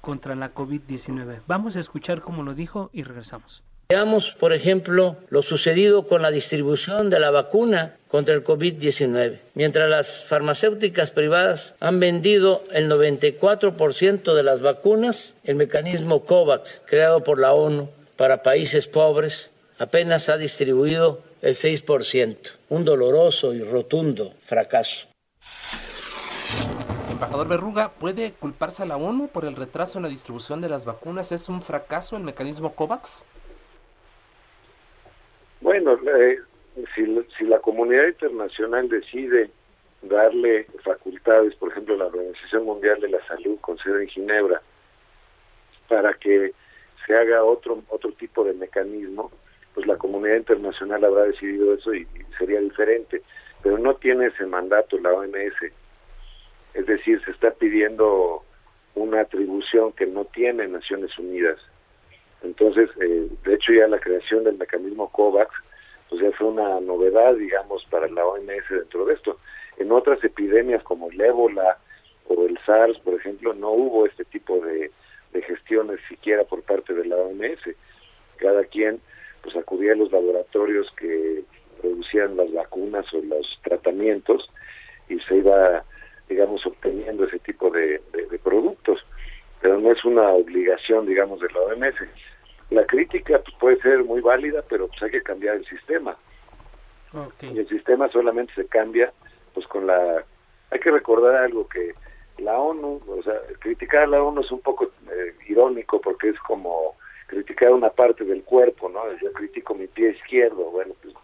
contra 0.01 0.36
la 0.36 0.54
COVID-19. 0.54 1.42
Vamos 1.48 1.75
a 1.75 1.80
escuchar 1.82 2.22
cómo 2.22 2.44
lo 2.44 2.54
dijo 2.54 2.89
y 2.94 3.04
regresamos. 3.04 3.63
Veamos, 3.88 4.32
por 4.32 4.51
ejemplo, 4.51 5.15
lo 5.30 5.44
sucedido 5.44 6.08
con 6.08 6.24
la 6.24 6.32
distribución 6.32 7.12
de 7.12 7.20
la 7.20 7.30
vacuna 7.30 7.96
contra 8.08 8.34
el 8.34 8.44
COVID-19. 8.44 9.38
Mientras 9.54 9.88
las 9.88 10.25
farmacéuticas 10.25 11.12
privadas 11.12 11.75
han 11.80 12.00
vendido 12.00 12.63
el 12.74 12.89
94% 12.89 14.34
de 14.34 14.42
las 14.42 14.62
vacunas, 14.62 15.36
el 15.44 15.56
mecanismo 15.56 16.25
COVAX, 16.25 16.82
creado 16.88 17.24
por 17.24 17.39
la 17.39 17.54
ONU 17.54 17.88
para 18.18 18.42
países 18.42 18.88
pobres, 18.88 19.51
apenas 19.77 20.30
ha 20.30 20.38
distribuido 20.38 21.22
el 21.44 21.54
6%. 21.54 22.54
Un 22.70 22.86
doloroso 22.86 23.54
y 23.54 23.62
rotundo 23.62 24.34
fracaso. 24.46 25.06
Embajador 27.12 27.48
Berruga, 27.48 27.92
¿puede 27.92 28.34
culparse 28.34 28.82
a 28.82 28.88
la 28.88 28.98
ONU 28.98 29.27
por 29.27 29.46
el 29.46 29.56
retraso 29.56 30.00
en 30.00 30.04
la 30.04 30.10
distribución 30.10 30.60
de 30.60 30.70
las 30.70 30.86
vacunas? 30.86 31.32
¿Es 31.32 31.50
un 31.50 31.62
fracaso 31.62 32.18
el 32.18 32.24
mecanismo 32.24 32.74
COVAX? 32.74 33.25
Bueno, 35.84 36.00
eh, 36.17 36.39
si, 36.96 37.44
la 37.44 37.60
comunidad 37.60 38.08
internacional 38.08 38.88
decide 38.88 39.50
darle 40.03 40.67
facultades, 40.86 41.53
por 41.55 41.70
ejemplo, 41.70 41.98
la 41.98 42.05
Organización 42.05 42.63
Mundial 42.63 43.01
de 43.01 43.10
la 43.10 43.27
Salud 43.27 43.60
con 43.60 43.77
sede 43.79 44.03
en 44.03 44.08
Ginebra, 44.08 44.62
para 45.89 46.13
que 46.13 46.53
se 47.05 47.13
haga 47.13 47.44
otro 47.44 47.84
otro 47.89 48.13
tipo 48.13 48.46
de 48.46 48.53
mecanismo, 48.53 49.34
pues 49.74 49.86
la 49.86 49.98
comunidad 49.98 50.38
internacional 50.38 51.03
habrá 51.03 51.24
decidido 51.24 51.74
eso 51.74 51.94
y, 51.94 52.03
y 52.03 52.36
sería 52.38 52.62
diferente, 52.62 53.22
pero 53.62 53.77
no 53.77 53.96
tiene 53.98 54.27
ese 54.27 54.46
mandato 54.46 54.98
la 54.98 55.12
OMS. 55.12 55.74
Es 56.74 56.86
decir, 56.86 57.22
se 57.25 57.32
está 57.32 57.51
pidiendo 57.51 58.46
una 58.94 59.20
atribución 59.20 59.91
que 59.91 60.05
no 60.05 60.24
tiene 60.24 60.70
Naciones 60.70 61.20
Unidas. 61.20 61.60
Entonces, 62.46 62.89
eh, 63.01 63.27
de 63.44 63.53
hecho 63.55 63.74
ya 63.74 63.88
la 63.88 64.00
creación 64.00 64.44
del 64.44 64.58
mecanismo 64.58 65.12
COVAX, 65.12 65.51
pues 66.09 66.35
fue 66.35 66.47
una 66.47 66.79
novedad, 66.79 67.35
digamos, 67.35 67.85
para 67.89 68.07
la 68.07 68.25
OMS 68.25 68.69
dentro 68.69 69.05
de 69.05 69.15
esto. 69.15 69.39
En 69.77 69.91
otras 69.91 70.24
epidemias 70.24 70.83
como 70.83 71.09
el 71.09 71.19
ébola 71.19 71.77
o 72.27 72.45
el 72.45 72.57
SARS, 72.65 72.97
por 73.00 73.15
ejemplo, 73.15 73.53
no 73.53 73.71
hubo 73.71 74.05
este 74.05 74.25
tipo 74.25 74.59
de, 74.59 74.91
de 75.33 75.41
gestiones 75.41 76.00
siquiera 76.07 76.43
por 76.43 76.62
parte 76.63 76.93
de 76.93 77.05
la 77.05 77.17
OMS. 77.17 77.59
Cada 78.38 78.63
quien 78.65 79.00
pues 79.41 79.55
acudía 79.55 79.93
a 79.93 79.95
los 79.95 80.12
laboratorios 80.12 80.91
que 80.97 81.43
producían 81.81 82.38
las 82.38 82.51
vacunas 82.51 83.05
o 83.13 83.21
los 83.21 83.59
tratamientos 83.63 84.50
y 85.09 85.19
se 85.19 85.38
iba, 85.38 85.83
digamos, 86.27 86.65
obteniendo 86.65 87.25
ese 87.25 87.39
tipo 87.39 87.69
de, 87.69 88.01
de 88.13 88.39
productos. 88.39 89.05
Pero 89.62 89.79
no 89.79 89.91
es 89.91 90.03
una 90.05 90.29
obligación, 90.29 91.05
digamos, 91.05 91.39
de 91.39 91.47
la 91.50 91.59
OMS. 91.62 91.95
La 92.69 92.86
crítica 92.86 93.39
pues, 93.39 93.55
puede 93.57 93.81
ser 93.81 94.03
muy 94.03 94.22
válida, 94.22 94.63
pero 94.67 94.88
pues 94.88 95.01
hay 95.03 95.12
que 95.12 95.24
cambiar 95.24 95.55
el 95.55 95.65
sistema. 95.65 96.15
Y 97.41 97.60
el 97.60 97.67
sistema 97.69 98.10
solamente 98.10 98.53
se 98.55 98.67
cambia 98.67 99.13
pues 99.53 99.65
con 99.67 99.88
la... 99.88 100.24
Hay 100.72 100.79
que 100.79 100.91
recordar 100.91 101.36
algo 101.36 101.67
que 101.69 101.93
la 102.39 102.60
ONU, 102.60 103.00
o 103.07 103.24
sea, 103.24 103.39
criticar 103.60 104.03
a 104.03 104.07
la 104.07 104.22
ONU 104.22 104.41
es 104.41 104.51
un 104.51 104.60
poco 104.60 104.91
eh, 105.10 105.34
irónico 105.48 106.01
porque 106.01 106.29
es 106.29 106.39
como 106.39 106.95
criticar 107.27 107.72
una 107.72 107.89
parte 107.89 108.24
del 108.25 108.43
cuerpo, 108.43 108.89
¿no? 108.89 109.01
Yo 109.22 109.31
critico 109.34 109.74
mi 109.74 109.88
pie 109.88 110.12
izquierdo, 110.12 110.65
bueno, 110.72 110.93
pues, 111.01 111.15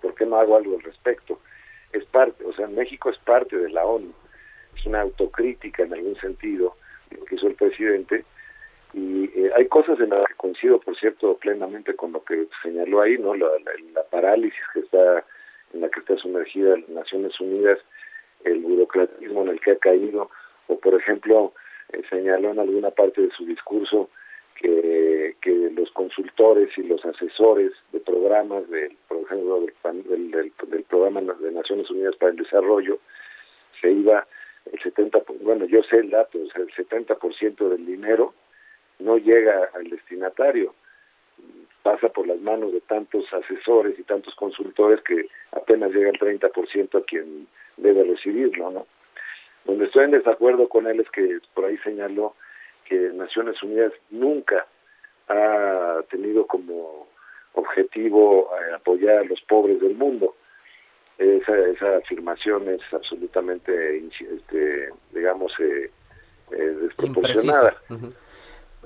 ¿por 0.00 0.14
qué 0.14 0.24
no 0.24 0.36
hago 0.36 0.56
algo 0.56 0.76
al 0.76 0.82
respecto? 0.82 1.40
Es 1.92 2.04
parte, 2.06 2.44
o 2.44 2.52
sea, 2.52 2.66
México 2.68 3.10
es 3.10 3.18
parte 3.18 3.56
de 3.56 3.70
la 3.70 3.84
ONU, 3.84 4.12
es 4.76 4.86
una 4.86 5.00
autocrítica 5.00 5.82
en 5.82 5.94
algún 5.94 6.16
sentido, 6.16 6.76
lo 7.10 7.24
que 7.24 7.34
hizo 7.34 7.48
el 7.48 7.54
presidente, 7.54 8.24
y 8.96 9.30
eh, 9.34 9.50
hay 9.54 9.66
cosas 9.66 10.00
en 10.00 10.08
las 10.08 10.26
que 10.26 10.34
coincido, 10.36 10.80
por 10.80 10.96
cierto, 10.96 11.36
plenamente 11.36 11.94
con 11.94 12.12
lo 12.12 12.24
que 12.24 12.48
señaló 12.62 13.02
ahí, 13.02 13.18
¿no? 13.18 13.34
La, 13.34 13.50
parálisis 14.10 14.58
que 14.72 14.80
está 14.80 15.22
en 15.74 15.82
la 15.82 15.90
que 15.90 16.00
está 16.00 16.16
sumergida 16.16 16.78
las 16.78 16.88
Naciones 16.88 17.38
Unidas, 17.38 17.78
el 18.44 18.60
burocratismo 18.60 19.42
en 19.42 19.48
el 19.48 19.60
que 19.60 19.72
ha 19.72 19.76
caído, 19.76 20.30
o 20.68 20.78
por 20.78 20.94
ejemplo, 20.94 21.52
eh, 21.92 22.02
señaló 22.08 22.52
en 22.52 22.60
alguna 22.60 22.90
parte 22.90 23.20
de 23.20 23.30
su 23.32 23.44
discurso 23.44 24.08
que, 24.54 25.36
que 25.42 25.70
los 25.76 25.90
consultores 25.90 26.70
y 26.78 26.84
los 26.84 27.04
asesores 27.04 27.72
de 27.92 28.00
programas, 28.00 28.66
del, 28.70 28.96
por 29.08 29.18
ejemplo, 29.18 29.60
del, 29.60 30.04
del, 30.04 30.30
del, 30.30 30.52
del 30.68 30.82
programa 30.84 31.20
de 31.20 31.52
Naciones 31.52 31.90
Unidas 31.90 32.16
para 32.16 32.30
el 32.30 32.38
Desarrollo, 32.38 32.98
se 33.78 33.92
iba 33.92 34.26
el 34.72 34.80
70, 34.80 35.18
bueno, 35.42 35.66
yo 35.66 35.82
sé 35.82 35.98
el 35.98 36.08
dato, 36.08 36.38
o 36.38 36.46
sea, 36.46 36.62
el 36.62 36.72
70% 36.72 37.68
del 37.68 37.84
dinero 37.84 38.32
no 38.98 39.18
llega 39.18 39.70
al 39.74 39.88
destinatario, 39.88 40.74
pasa 41.82 42.08
por 42.08 42.26
las 42.26 42.40
manos 42.40 42.72
de 42.72 42.80
tantos 42.80 43.32
asesores 43.32 43.98
y 43.98 44.02
tantos 44.02 44.34
consultores 44.34 45.00
que 45.02 45.28
apenas 45.52 45.92
llega 45.92 46.10
el 46.10 46.18
30% 46.18 46.98
a 46.98 47.04
quien 47.04 47.46
debe 47.76 48.04
recibirlo, 48.04 48.70
¿no? 48.70 48.86
Donde 49.64 49.86
estoy 49.86 50.04
en 50.04 50.12
desacuerdo 50.12 50.68
con 50.68 50.86
él 50.86 51.00
es 51.00 51.10
que 51.10 51.38
por 51.54 51.64
ahí 51.64 51.76
señaló 51.78 52.34
que 52.84 52.94
Naciones 53.14 53.60
Unidas 53.62 53.92
nunca 54.10 54.66
ha 55.28 56.02
tenido 56.08 56.46
como 56.46 57.08
objetivo 57.54 58.50
eh, 58.52 58.74
apoyar 58.74 59.18
a 59.18 59.24
los 59.24 59.40
pobres 59.42 59.80
del 59.80 59.94
mundo. 59.94 60.36
Esa, 61.18 61.56
esa 61.68 61.96
afirmación 61.96 62.68
es 62.68 62.80
absolutamente, 62.92 64.04
este, 64.06 64.90
digamos, 65.12 65.52
eh, 65.58 65.90
eh, 66.52 66.76
desproporcionada. 66.82 67.76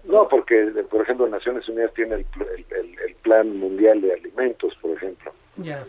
No, 0.04 0.28
porque, 0.28 0.66
por 0.90 1.02
ejemplo, 1.02 1.28
Naciones 1.28 1.68
Unidas 1.68 1.92
tiene 1.94 2.14
el, 2.16 2.26
el, 2.70 2.98
el 2.98 3.14
Plan 3.16 3.56
Mundial 3.56 4.00
de 4.00 4.12
Alimentos, 4.12 4.74
por 4.80 4.96
ejemplo. 4.96 5.32
Yeah. 5.62 5.84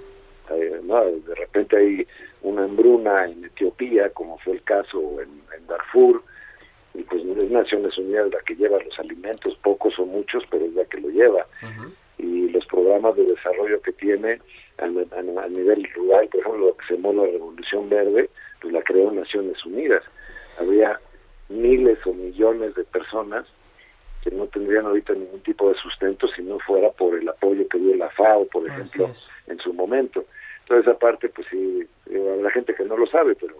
Eh, 0.50 0.82
no, 0.84 1.04
de 1.06 1.36
repente 1.36 1.78
hay 1.78 2.08
una 2.42 2.64
hambruna 2.66 3.26
en 3.26 3.46
Etiopía, 3.46 4.10
como 4.10 4.38
fue 4.40 4.54
el 4.54 4.64
caso 4.64 5.22
en, 5.22 5.30
en 5.58 5.68
Darfur, 5.68 6.24
y 6.94 7.04
pues 7.04 7.24
es 7.24 7.50
Naciones 7.50 7.98
Unidas 7.98 8.32
la 8.32 8.40
que 8.40 8.56
lleva 8.56 8.84
los 8.84 9.00
alimentos, 9.00 9.58
pocos 9.64 9.98
o 9.98 10.06
muchos, 10.06 10.44
pero 10.50 10.66
es 10.66 10.74
la 10.74 10.86
que 10.86 11.00
lo 11.00 11.10
lleva. 11.10 11.46
Uh 11.64 11.66
-huh. 11.66 11.94
Y 12.18 12.50
los 12.50 12.66
programas 12.66 13.16
de 13.16 13.26
desarrollo 13.26 13.82
que 13.82 13.94
tiene 13.94 14.42
a, 14.78 14.86
a, 14.86 15.44
a, 15.44 15.48
nivel 15.48 15.88
rural, 15.96 16.28
por 16.28 16.42
ejemplo, 16.42 16.68
lo 16.68 16.78
que 16.78 16.86
se 16.88 16.96
llamó 16.96 17.14
la 17.14 17.32
Revolución 17.32 17.90
Verde, 17.90 18.30
pues 18.62 18.74
la 18.74 18.82
creó 18.84 19.12
Naciones 19.12 19.66
Unidas. 19.66 20.04
Había 20.60 21.00
miles 21.50 21.98
o 22.06 22.14
millones 22.14 22.76
de 22.76 22.84
personas 22.84 23.46
que 24.22 24.32
no 24.32 24.48
tendrían 24.48 24.86
ahorita 24.86 25.14
ningún 25.14 25.42
tipo 25.42 25.70
de 25.70 25.76
sustento 25.76 26.28
si 26.28 26.44
no 26.44 26.60
fuera 26.60 26.92
por 26.92 27.18
el 27.18 27.28
apoyo 27.28 27.68
que 27.68 27.80
dio 27.80 27.96
la 27.96 28.10
FAO, 28.10 28.46
por 28.46 28.68
ejemplo, 28.68 29.12
en 29.48 29.60
su 29.60 29.74
momento. 29.74 30.26
Entonces, 30.62 30.88
esa 30.88 31.00
parte, 31.00 31.30
pues 31.30 31.48
sí, 31.50 31.88
habrá 32.08 32.52
gente 32.52 32.76
que 32.76 32.86
no 32.86 32.98
lo 32.98 33.08
sabe, 33.08 33.36
pero 33.36 33.56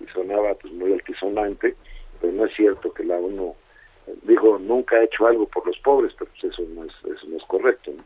y 0.00 0.06
sonaba 0.08 0.54
pues 0.54 0.72
muy 0.74 0.92
altisonante, 0.92 1.74
pero 2.20 2.32
no 2.32 2.44
es 2.44 2.54
cierto 2.54 2.92
que 2.92 3.04
la 3.04 3.16
ONU 3.16 3.54
dijo 4.22 4.58
nunca 4.58 4.96
ha 4.96 5.04
hecho 5.04 5.26
algo 5.26 5.46
por 5.46 5.66
los 5.66 5.78
pobres, 5.78 6.12
pero 6.18 6.30
pues 6.30 6.52
eso 6.52 6.62
no 6.74 6.84
es, 6.84 6.92
eso 7.04 7.26
no 7.28 7.36
es 7.36 7.44
correcto. 7.44 7.92
¿no? 7.96 8.04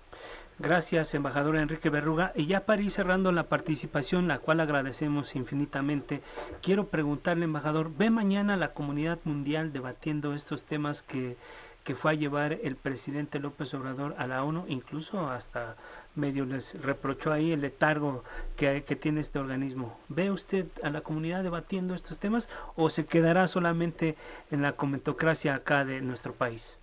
Gracias, 0.58 1.14
embajador 1.14 1.56
Enrique 1.56 1.88
Berruga. 1.88 2.32
Y 2.34 2.46
ya 2.46 2.66
para 2.66 2.82
ir 2.82 2.90
cerrando 2.90 3.32
la 3.32 3.44
participación, 3.44 4.28
la 4.28 4.38
cual 4.38 4.60
agradecemos 4.60 5.34
infinitamente, 5.34 6.20
quiero 6.62 6.88
preguntarle, 6.88 7.44
embajador, 7.44 7.90
¿ve 7.96 8.10
mañana 8.10 8.56
la 8.56 8.74
comunidad 8.74 9.18
mundial 9.24 9.72
debatiendo 9.72 10.34
estos 10.34 10.64
temas 10.64 11.02
que, 11.02 11.36
que 11.84 11.94
fue 11.94 12.12
a 12.12 12.14
llevar 12.14 12.58
el 12.62 12.76
presidente 12.76 13.38
López 13.38 13.72
Obrador 13.74 14.14
a 14.18 14.26
la 14.26 14.44
ONU? 14.44 14.64
Incluso 14.68 15.28
hasta 15.28 15.76
medio 16.14 16.44
les 16.44 16.80
reprochó 16.82 17.32
ahí 17.32 17.52
el 17.52 17.60
letargo 17.60 18.24
que, 18.56 18.82
que 18.84 18.96
tiene 18.96 19.20
este 19.20 19.38
organismo. 19.38 19.98
¿Ve 20.08 20.30
usted 20.30 20.66
a 20.82 20.90
la 20.90 21.00
comunidad 21.00 21.42
debatiendo 21.42 21.94
estos 21.94 22.18
temas 22.18 22.48
o 22.76 22.90
se 22.90 23.06
quedará 23.06 23.46
solamente 23.46 24.16
en 24.50 24.62
la 24.62 24.72
comentocracia 24.72 25.54
acá 25.54 25.84
de 25.84 26.00
nuestro 26.00 26.32
país? 26.32 26.78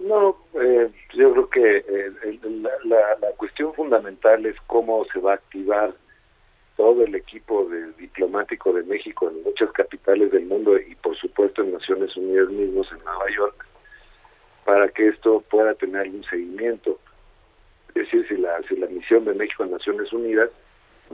No, 0.00 0.36
eh, 0.54 0.90
yo 1.14 1.32
creo 1.32 1.50
que 1.50 1.76
eh, 1.78 2.38
la, 2.44 2.70
la, 3.20 3.32
cuestión 3.36 3.74
fundamental 3.74 4.46
es 4.46 4.56
cómo 4.66 5.04
se 5.12 5.18
va 5.18 5.32
a 5.32 5.34
activar 5.34 5.92
todo 6.78 7.02
el 7.04 7.16
equipo 7.16 7.64
de, 7.64 7.92
diplomático 7.98 8.72
de 8.72 8.84
México 8.84 9.28
en 9.28 9.42
muchas 9.42 9.72
capitales 9.72 10.30
del 10.30 10.46
mundo 10.46 10.78
y 10.78 10.94
por 10.94 11.16
supuesto 11.16 11.62
en 11.62 11.72
Naciones 11.72 12.16
Unidas 12.16 12.48
mismos 12.50 12.88
en 12.92 13.04
Nueva 13.04 13.28
York 13.36 13.66
para 14.64 14.88
que 14.88 15.08
esto 15.08 15.42
pueda 15.50 15.74
tener 15.74 16.08
un 16.08 16.22
seguimiento. 16.24 17.00
Es 17.88 17.94
decir, 17.94 18.24
si 18.28 18.36
la, 18.36 18.62
si 18.68 18.76
la 18.76 18.86
misión 18.86 19.24
de 19.24 19.34
México 19.34 19.64
en 19.64 19.72
Naciones 19.72 20.12
Unidas 20.12 20.50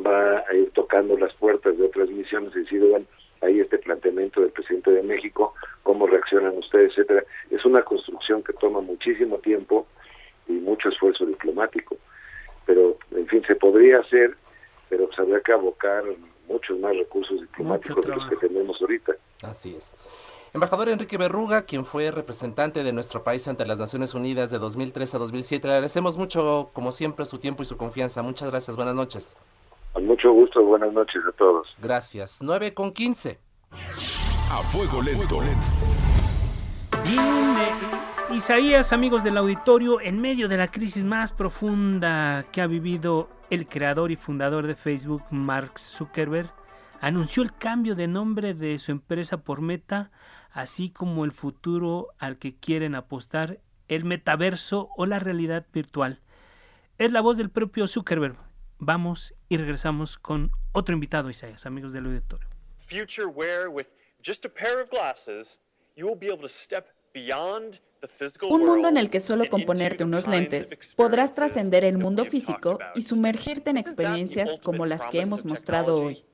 va 0.06 0.44
a 0.46 0.54
ir 0.54 0.70
tocando 0.72 1.16
las 1.16 1.32
puertas 1.34 1.78
de 1.78 1.84
otras 1.84 2.10
misiones 2.10 2.54
y 2.54 2.58
decir, 2.58 2.80
bueno, 2.84 3.06
ahí 3.40 3.60
este 3.60 3.78
planteamiento 3.78 4.42
del 4.42 4.50
presidente 4.50 4.90
de 4.90 5.02
México, 5.02 5.54
cómo 5.82 6.06
reaccionan 6.06 6.58
ustedes, 6.58 6.90
etcétera. 6.90 7.24
Es 7.50 7.64
una 7.64 7.80
construcción 7.82 8.42
que 8.42 8.52
toma 8.52 8.82
muchísimo 8.82 9.38
tiempo 9.38 9.86
y 10.46 10.52
mucho 10.52 10.90
esfuerzo 10.90 11.24
diplomático. 11.24 11.96
Pero, 12.66 12.98
en 13.12 13.26
fin, 13.28 13.42
se 13.46 13.54
podría 13.56 14.00
hacer, 14.00 14.36
pero 14.88 15.06
pues 15.06 15.18
habría 15.18 15.40
que 15.40 15.52
abocar 15.52 16.04
muchos 16.48 16.78
más 16.78 16.96
recursos 16.96 17.40
diplomáticos 17.40 18.04
de 18.04 18.14
los 18.14 18.28
que 18.28 18.36
tenemos 18.36 18.80
ahorita. 18.80 19.12
Así 19.42 19.74
es. 19.76 19.92
Embajador 20.54 20.88
Enrique 20.88 21.18
Berruga, 21.18 21.62
quien 21.62 21.84
fue 21.84 22.12
representante 22.12 22.84
de 22.84 22.92
nuestro 22.92 23.24
país 23.24 23.48
ante 23.48 23.66
las 23.66 23.80
Naciones 23.80 24.14
Unidas 24.14 24.50
de 24.50 24.58
2003 24.58 25.16
a 25.16 25.18
2007, 25.18 25.66
le 25.66 25.74
agradecemos 25.74 26.16
mucho, 26.16 26.70
como 26.72 26.92
siempre, 26.92 27.24
su 27.24 27.38
tiempo 27.38 27.64
y 27.64 27.66
su 27.66 27.76
confianza. 27.76 28.22
Muchas 28.22 28.50
gracias. 28.50 28.76
Buenas 28.76 28.94
noches. 28.94 29.36
Con 29.92 30.06
mucho 30.06 30.32
gusto, 30.32 30.64
buenas 30.64 30.92
noches 30.92 31.22
a 31.28 31.32
todos. 31.32 31.66
Gracias. 31.82 32.38
9 32.40 32.72
con 32.72 32.92
15. 32.92 33.40
A 33.72 34.62
fuego 34.70 35.02
lento. 35.02 35.40
Bien, 37.04 37.18
eh, 37.18 38.03
Isaías, 38.34 38.92
amigos 38.92 39.22
del 39.22 39.36
auditorio, 39.36 40.00
en 40.00 40.20
medio 40.20 40.48
de 40.48 40.56
la 40.56 40.72
crisis 40.72 41.04
más 41.04 41.30
profunda 41.30 42.44
que 42.50 42.60
ha 42.60 42.66
vivido 42.66 43.28
el 43.48 43.68
creador 43.68 44.10
y 44.10 44.16
fundador 44.16 44.66
de 44.66 44.74
Facebook, 44.74 45.22
Mark 45.30 45.78
Zuckerberg, 45.78 46.52
anunció 47.00 47.44
el 47.44 47.54
cambio 47.56 47.94
de 47.94 48.08
nombre 48.08 48.52
de 48.52 48.76
su 48.78 48.90
empresa 48.90 49.44
por 49.44 49.60
Meta, 49.60 50.10
así 50.50 50.90
como 50.90 51.24
el 51.24 51.30
futuro 51.30 52.08
al 52.18 52.38
que 52.38 52.58
quieren 52.58 52.96
apostar, 52.96 53.60
el 53.86 54.04
metaverso 54.04 54.88
o 54.96 55.06
la 55.06 55.20
realidad 55.20 55.66
virtual. 55.72 56.20
Es 56.98 57.12
la 57.12 57.20
voz 57.20 57.36
del 57.36 57.50
propio 57.50 57.86
Zuckerberg, 57.86 58.36
Vamos 58.78 59.34
y 59.48 59.58
regresamos 59.58 60.18
con 60.18 60.50
otro 60.72 60.92
invitado, 60.92 61.30
Isaías, 61.30 61.66
amigos 61.66 61.92
del 61.92 62.06
auditorio. 62.06 62.48
Future 62.78 63.28
where 63.28 63.68
with 63.68 63.86
just 64.20 64.44
a 64.44 64.48
pair 64.48 64.82
of 64.82 64.90
glasses, 64.90 65.60
you 65.96 66.08
will 66.08 66.18
be 66.18 66.26
able 66.26 66.42
to 66.42 66.48
step 66.48 66.88
beyond 67.14 67.80
un 68.48 68.64
mundo 68.64 68.88
en 68.88 68.96
el 68.96 69.10
que 69.10 69.20
solo 69.20 69.48
con 69.48 69.64
ponerte 69.64 70.04
unos 70.04 70.26
lentes 70.26 70.94
podrás 70.96 71.34
trascender 71.34 71.84
el 71.84 71.98
mundo 71.98 72.24
físico 72.24 72.78
y 72.94 73.02
sumergirte 73.02 73.70
en 73.70 73.76
experiencias 73.76 74.58
como 74.62 74.86
las 74.86 75.02
que 75.10 75.20
hemos 75.20 75.44
mostrado 75.44 75.94
hoy. 75.94 76.24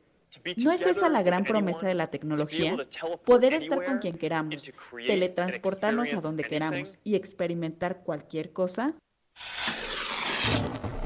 ¿No 0.63 0.71
es 0.71 0.83
esa 0.83 1.09
la 1.09 1.23
gran 1.23 1.45
promesa 1.45 1.89
de 1.89 1.95
la 1.95 2.09
tecnología? 2.09 2.77
Poder 3.25 3.55
estar 3.55 3.85
con 3.85 3.99
quien 3.99 4.17
queramos, 4.17 4.71
teletransportarnos 5.07 6.13
a 6.13 6.21
donde 6.21 6.45
queramos 6.45 6.99
y 7.05 7.17
experimentar 7.17 8.03
cualquier 8.05 8.53
cosa. 8.53 8.95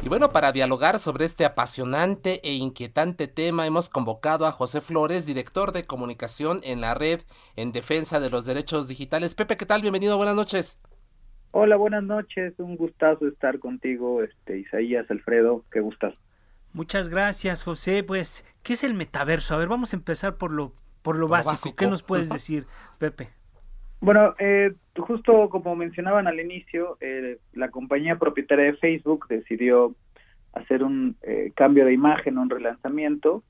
Y 0.05 0.09
bueno, 0.11 0.33
para 0.33 0.53
dialogar 0.53 0.99
sobre 0.99 1.25
este 1.25 1.47
apasionante 1.47 2.47
e 2.47 2.53
inquietante 2.53 3.27
tema 3.27 3.67
hemos 3.67 3.89
convocado 3.89 4.45
a 4.45 4.53
José 4.53 4.83
Flores, 4.83 5.25
director 5.25 5.73
de 5.73 5.87
comunicación 5.87 6.61
en 6.63 6.83
la 6.83 6.93
red 6.93 7.23
en 7.57 7.73
defensa 7.73 8.21
de 8.21 8.29
los 8.29 8.45
derechos 8.45 8.87
digitales. 8.87 9.35
Pepe, 9.35 9.57
¿qué 9.57 9.65
tal? 9.65 9.81
Bienvenido, 9.81 10.19
buenas 10.19 10.37
noches. 10.37 10.83
Hola, 11.53 11.77
buenas 11.77 12.03
noches. 12.03 12.53
Un 12.59 12.77
gustazo 12.77 13.27
estar 13.27 13.59
contigo, 13.61 14.23
este 14.23 14.59
Isaías, 14.59 15.11
Alfredo, 15.11 15.65
qué 15.73 15.81
gustazo. 15.81 16.19
Muchas 16.75 17.09
gracias, 17.09 17.65
José. 17.65 18.05
Pues, 18.05 18.45
¿qué 18.63 18.75
es 18.75 18.85
el 18.85 18.93
metaverso? 18.93 19.55
A 19.55 19.57
ver, 19.57 19.69
vamos 19.69 19.95
a 19.95 19.97
empezar 19.97 20.37
por 20.37 20.53
lo 20.53 20.75
por 21.01 21.17
lo, 21.17 21.29
básico. 21.29 21.77
¿Qué 21.77 21.87
nos 21.87 22.03
puedes 22.03 22.29
decir, 22.31 22.67
Pepe? 22.99 23.31
Bueno, 24.05 24.35
eh, 24.39 24.75
justo 24.99 25.49
como 25.49 25.75
mencionaban 25.77 26.27
al 26.27 26.39
inicio, 26.39 26.99
eh, 27.01 27.39
la 27.55 27.71
compañía 27.71 28.17
propietaria 28.17 28.67
de 28.67 28.75
Facebook 28.75 29.27
decidió 29.29 29.95
hacer 30.53 30.85
un 30.85 31.17
eh, 31.23 31.53
cambio 31.55 31.87
de 31.87 31.95
imagen, 31.95 32.37
un 32.37 32.51
relanzamiento, 32.51 33.43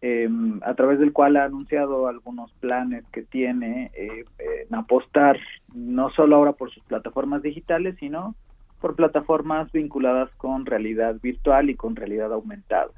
em, 0.00 0.60
a 0.62 0.74
través 0.74 1.00
del 1.00 1.12
cual 1.12 1.36
ha 1.36 1.46
anunciado 1.46 2.06
algunos 2.06 2.52
planes 2.60 3.08
que 3.08 3.22
tiene 3.22 3.90
en 3.96 4.72
apostar 4.72 5.40
no 5.74 6.10
solo 6.10 6.36
ahora 6.36 6.52
por 6.52 6.70
sus 6.70 6.84
plataformas 6.84 7.42
digitales, 7.42 7.96
sino 7.98 8.36
por 8.80 8.94
plataformas 8.94 9.72
vinculadas 9.72 10.32
con 10.36 10.64
realidad 10.64 11.16
virtual 11.20 11.70
y 11.70 11.74
con 11.74 11.96
realidad 11.96 12.32
aumentada. 12.32 12.92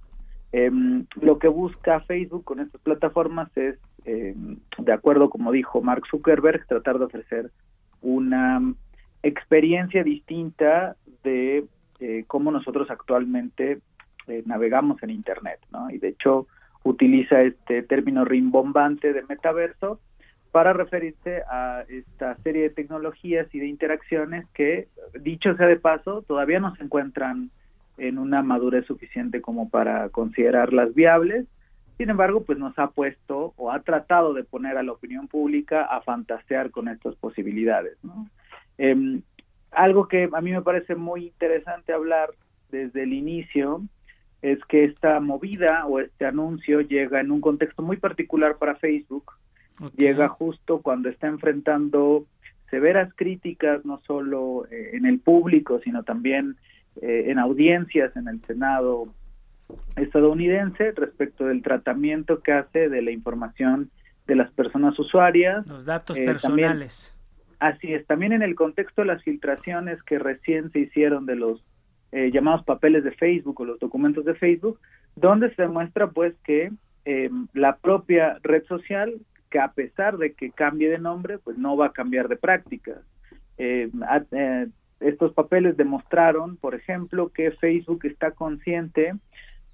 Em, 0.52 1.06
lo 1.20 1.38
que 1.38 1.48
busca 1.48 1.98
Facebook 2.00 2.44
con 2.44 2.60
estas 2.60 2.80
plataformas 2.82 3.48
es, 3.56 3.78
em, 4.04 4.58
de 4.78 4.92
acuerdo 4.92 5.30
como 5.30 5.52
dijo 5.52 5.82
Mark 5.82 6.04
Zuckerberg, 6.10 6.66
tratar 6.66 6.98
de 6.98 7.04
ofrecer 7.04 7.50
una 8.02 8.60
experiencia 9.22 10.04
distinta 10.04 10.96
de 11.22 11.64
eh, 12.00 12.24
cómo 12.26 12.50
nosotros 12.50 12.90
actualmente 12.90 13.80
eh, 14.26 14.42
navegamos 14.46 15.02
en 15.02 15.10
Internet, 15.10 15.60
¿no? 15.72 15.90
Y 15.90 15.98
de 15.98 16.08
hecho 16.08 16.46
utiliza 16.82 17.42
este 17.42 17.82
término 17.82 18.24
rimbombante 18.24 19.12
de 19.12 19.22
metaverso 19.22 20.00
para 20.52 20.72
referirse 20.72 21.42
a 21.50 21.82
esta 21.88 22.36
serie 22.36 22.62
de 22.62 22.70
tecnologías 22.70 23.52
y 23.52 23.58
de 23.58 23.66
interacciones 23.66 24.46
que, 24.54 24.86
dicho 25.20 25.56
sea 25.56 25.66
de 25.66 25.78
paso, 25.78 26.22
todavía 26.22 26.60
no 26.60 26.76
se 26.76 26.84
encuentran 26.84 27.50
en 27.98 28.18
una 28.18 28.42
madurez 28.42 28.86
suficiente 28.86 29.40
como 29.40 29.68
para 29.68 30.10
considerarlas 30.10 30.94
viables. 30.94 31.46
Sin 31.96 32.10
embargo, 32.10 32.42
pues 32.44 32.58
nos 32.58 32.76
ha 32.78 32.88
puesto 32.88 33.54
o 33.56 33.70
ha 33.70 33.80
tratado 33.80 34.34
de 34.34 34.44
poner 34.44 34.76
a 34.76 34.82
la 34.82 34.92
opinión 34.92 35.28
pública 35.28 35.84
a 35.84 36.00
fantasear 36.00 36.70
con 36.70 36.88
estas 36.88 37.14
posibilidades. 37.16 37.96
Em, 38.78 39.22
algo 39.70 40.08
que 40.08 40.28
a 40.32 40.40
mí 40.40 40.50
me 40.50 40.62
parece 40.62 40.96
muy 40.96 41.26
interesante 41.26 41.92
hablar 41.92 42.30
desde 42.70 43.04
el 43.04 43.12
inicio 43.12 43.82
es 44.42 44.58
que 44.66 44.84
esta 44.84 45.20
movida 45.20 45.86
o 45.86 46.00
este 46.00 46.26
anuncio 46.26 46.80
llega 46.80 47.20
en 47.20 47.30
un 47.30 47.40
contexto 47.40 47.82
muy 47.82 47.96
particular 47.96 48.56
para 48.58 48.74
Facebook. 48.74 49.32
Llega 49.96 50.28
justo 50.28 50.82
cuando 50.82 51.08
está 51.08 51.28
enfrentando 51.28 52.26
severas 52.70 53.12
críticas, 53.14 53.84
no 53.84 54.00
solo 54.06 54.66
eh, 54.70 54.90
en 54.94 55.06
el 55.06 55.18
público, 55.20 55.80
sino 55.82 56.02
también 56.02 56.56
eh, 57.00 57.24
en 57.28 57.38
audiencias 57.38 58.14
en 58.16 58.28
el 58.28 58.40
Senado 58.42 59.08
estadounidense 59.96 60.92
respecto 60.92 61.46
del 61.46 61.62
tratamiento 61.62 62.42
que 62.42 62.52
hace 62.52 62.88
de 62.88 63.02
la 63.02 63.10
información 63.10 63.90
de 64.26 64.36
las 64.36 64.50
personas 64.52 64.98
usuarias. 64.98 65.66
Los 65.66 65.84
datos 65.84 66.16
eh, 66.16 66.24
personales. 66.24 67.16
así 67.58 67.92
es, 67.92 68.06
también 68.06 68.32
en 68.32 68.42
el 68.42 68.54
contexto 68.54 69.02
de 69.02 69.08
las 69.08 69.22
filtraciones 69.22 70.02
que 70.02 70.18
recién 70.18 70.70
se 70.72 70.80
hicieron 70.80 71.26
de 71.26 71.36
los 71.36 71.62
eh, 72.12 72.30
llamados 72.32 72.64
papeles 72.64 73.04
de 73.04 73.12
Facebook 73.12 73.60
o 73.60 73.64
los 73.64 73.78
documentos 73.78 74.24
de 74.24 74.34
Facebook, 74.34 74.78
donde 75.16 75.54
se 75.54 75.62
demuestra 75.62 76.08
pues 76.08 76.34
que 76.44 76.72
la 77.52 77.76
propia 77.76 78.38
red 78.42 78.64
social, 78.64 79.12
que 79.50 79.58
a 79.58 79.72
pesar 79.72 80.16
de 80.16 80.32
que 80.32 80.50
cambie 80.50 80.88
de 80.88 80.98
nombre, 80.98 81.38
pues 81.38 81.58
no 81.58 81.76
va 81.76 81.86
a 81.86 81.92
cambiar 81.92 82.28
de 82.28 82.36
prácticas. 82.36 82.98
Eh, 83.58 83.90
estos 85.00 85.32
papeles 85.32 85.76
demostraron, 85.76 86.56
por 86.56 86.74
ejemplo, 86.74 87.30
que 87.30 87.50
Facebook 87.52 88.00
está 88.04 88.30
consciente 88.30 89.14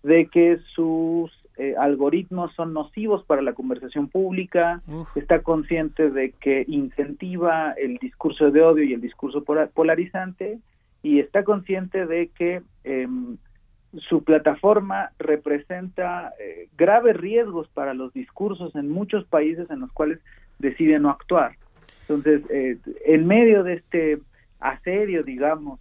de 0.02 0.26
que 0.26 0.58
sus 0.74 1.30
eh, 1.56 1.74
algoritmos 1.78 2.54
son 2.54 2.72
nocivos 2.72 3.24
para 3.24 3.42
la 3.42 3.52
conversación 3.52 4.08
pública, 4.08 4.80
está 5.14 5.42
consciente 5.42 6.10
de 6.10 6.32
que 6.32 6.64
incentiva 6.66 7.72
el 7.72 7.98
discurso 7.98 8.50
de 8.50 8.62
odio 8.62 8.84
y 8.84 8.94
el 8.94 9.00
discurso 9.00 9.44
polarizante 9.44 10.58
y 11.02 11.18
está 11.20 11.44
consciente 11.44 12.06
de 12.06 12.28
que 12.28 12.62
em, 12.84 13.36
su 14.08 14.22
plataforma 14.22 15.10
representa 15.18 16.32
eh, 16.38 16.68
graves 16.78 17.16
riesgos 17.16 17.68
para 17.68 17.92
los 17.92 18.12
discursos 18.12 18.74
en 18.76 18.88
muchos 18.88 19.24
países 19.26 19.70
en 19.70 19.80
los 19.80 19.92
cuales 19.92 20.20
decide 20.58 20.98
no 20.98 21.10
actuar. 21.10 21.56
Entonces, 22.02 22.42
eh, 22.50 22.78
en 23.06 23.26
medio 23.26 23.62
de 23.64 23.74
este 23.74 24.20
asedio, 24.60 25.22
digamos, 25.24 25.80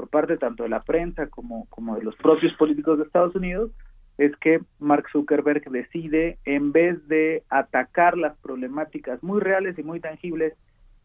por 0.00 0.08
parte 0.08 0.38
tanto 0.38 0.62
de 0.62 0.70
la 0.70 0.80
prensa 0.80 1.26
como, 1.26 1.66
como 1.68 1.94
de 1.94 2.02
los 2.02 2.16
propios 2.16 2.54
políticos 2.54 2.96
de 2.96 3.04
Estados 3.04 3.34
Unidos 3.34 3.70
es 4.16 4.34
que 4.36 4.62
Mark 4.78 5.04
Zuckerberg 5.12 5.70
decide, 5.70 6.38
en 6.46 6.72
vez 6.72 7.06
de 7.06 7.42
atacar 7.50 8.16
las 8.16 8.34
problemáticas 8.38 9.22
muy 9.22 9.40
reales 9.40 9.78
y 9.78 9.82
muy 9.82 10.00
tangibles 10.00 10.54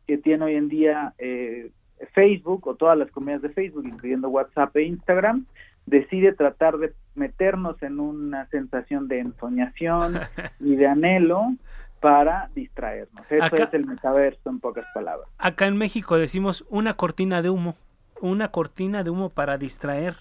que 0.08 0.18
tiene 0.18 0.46
hoy 0.46 0.56
en 0.56 0.70
día 0.70 1.14
eh, 1.18 1.72
Facebook 2.14 2.66
o 2.68 2.76
todas 2.76 2.98
las 2.98 3.12
comunidades 3.12 3.42
de 3.42 3.50
Facebook, 3.50 3.86
incluyendo 3.86 4.30
WhatsApp 4.30 4.74
e 4.78 4.84
Instagram, 4.84 5.46
decide 5.86 6.32
tratar 6.32 6.78
de 6.78 6.94
meternos 7.16 7.82
en 7.84 8.00
una 8.00 8.48
sensación 8.48 9.10
de 9.10 9.20
ensoñación 9.20 10.22
y 10.62 10.78
de 10.78 10.88
anhelo 10.88 11.54
para 12.00 12.50
distraernos. 12.56 13.30
Eso 13.30 13.56
es 13.56 13.74
el 13.74 13.88
metaverso 13.88 14.50
en 14.50 14.62
pocas 14.62 14.86
palabras. 14.94 15.28
Acá 15.38 15.68
en 15.68 15.76
México 15.76 16.18
decimos 16.18 16.66
una 16.70 16.94
cortina 16.94 17.42
de 17.42 17.50
humo, 17.50 17.76
una 18.21 18.51
cortina 18.51 19.04
de 19.04 19.10
humo 19.10 19.30
para 19.30 19.58
distraer. 19.58 20.15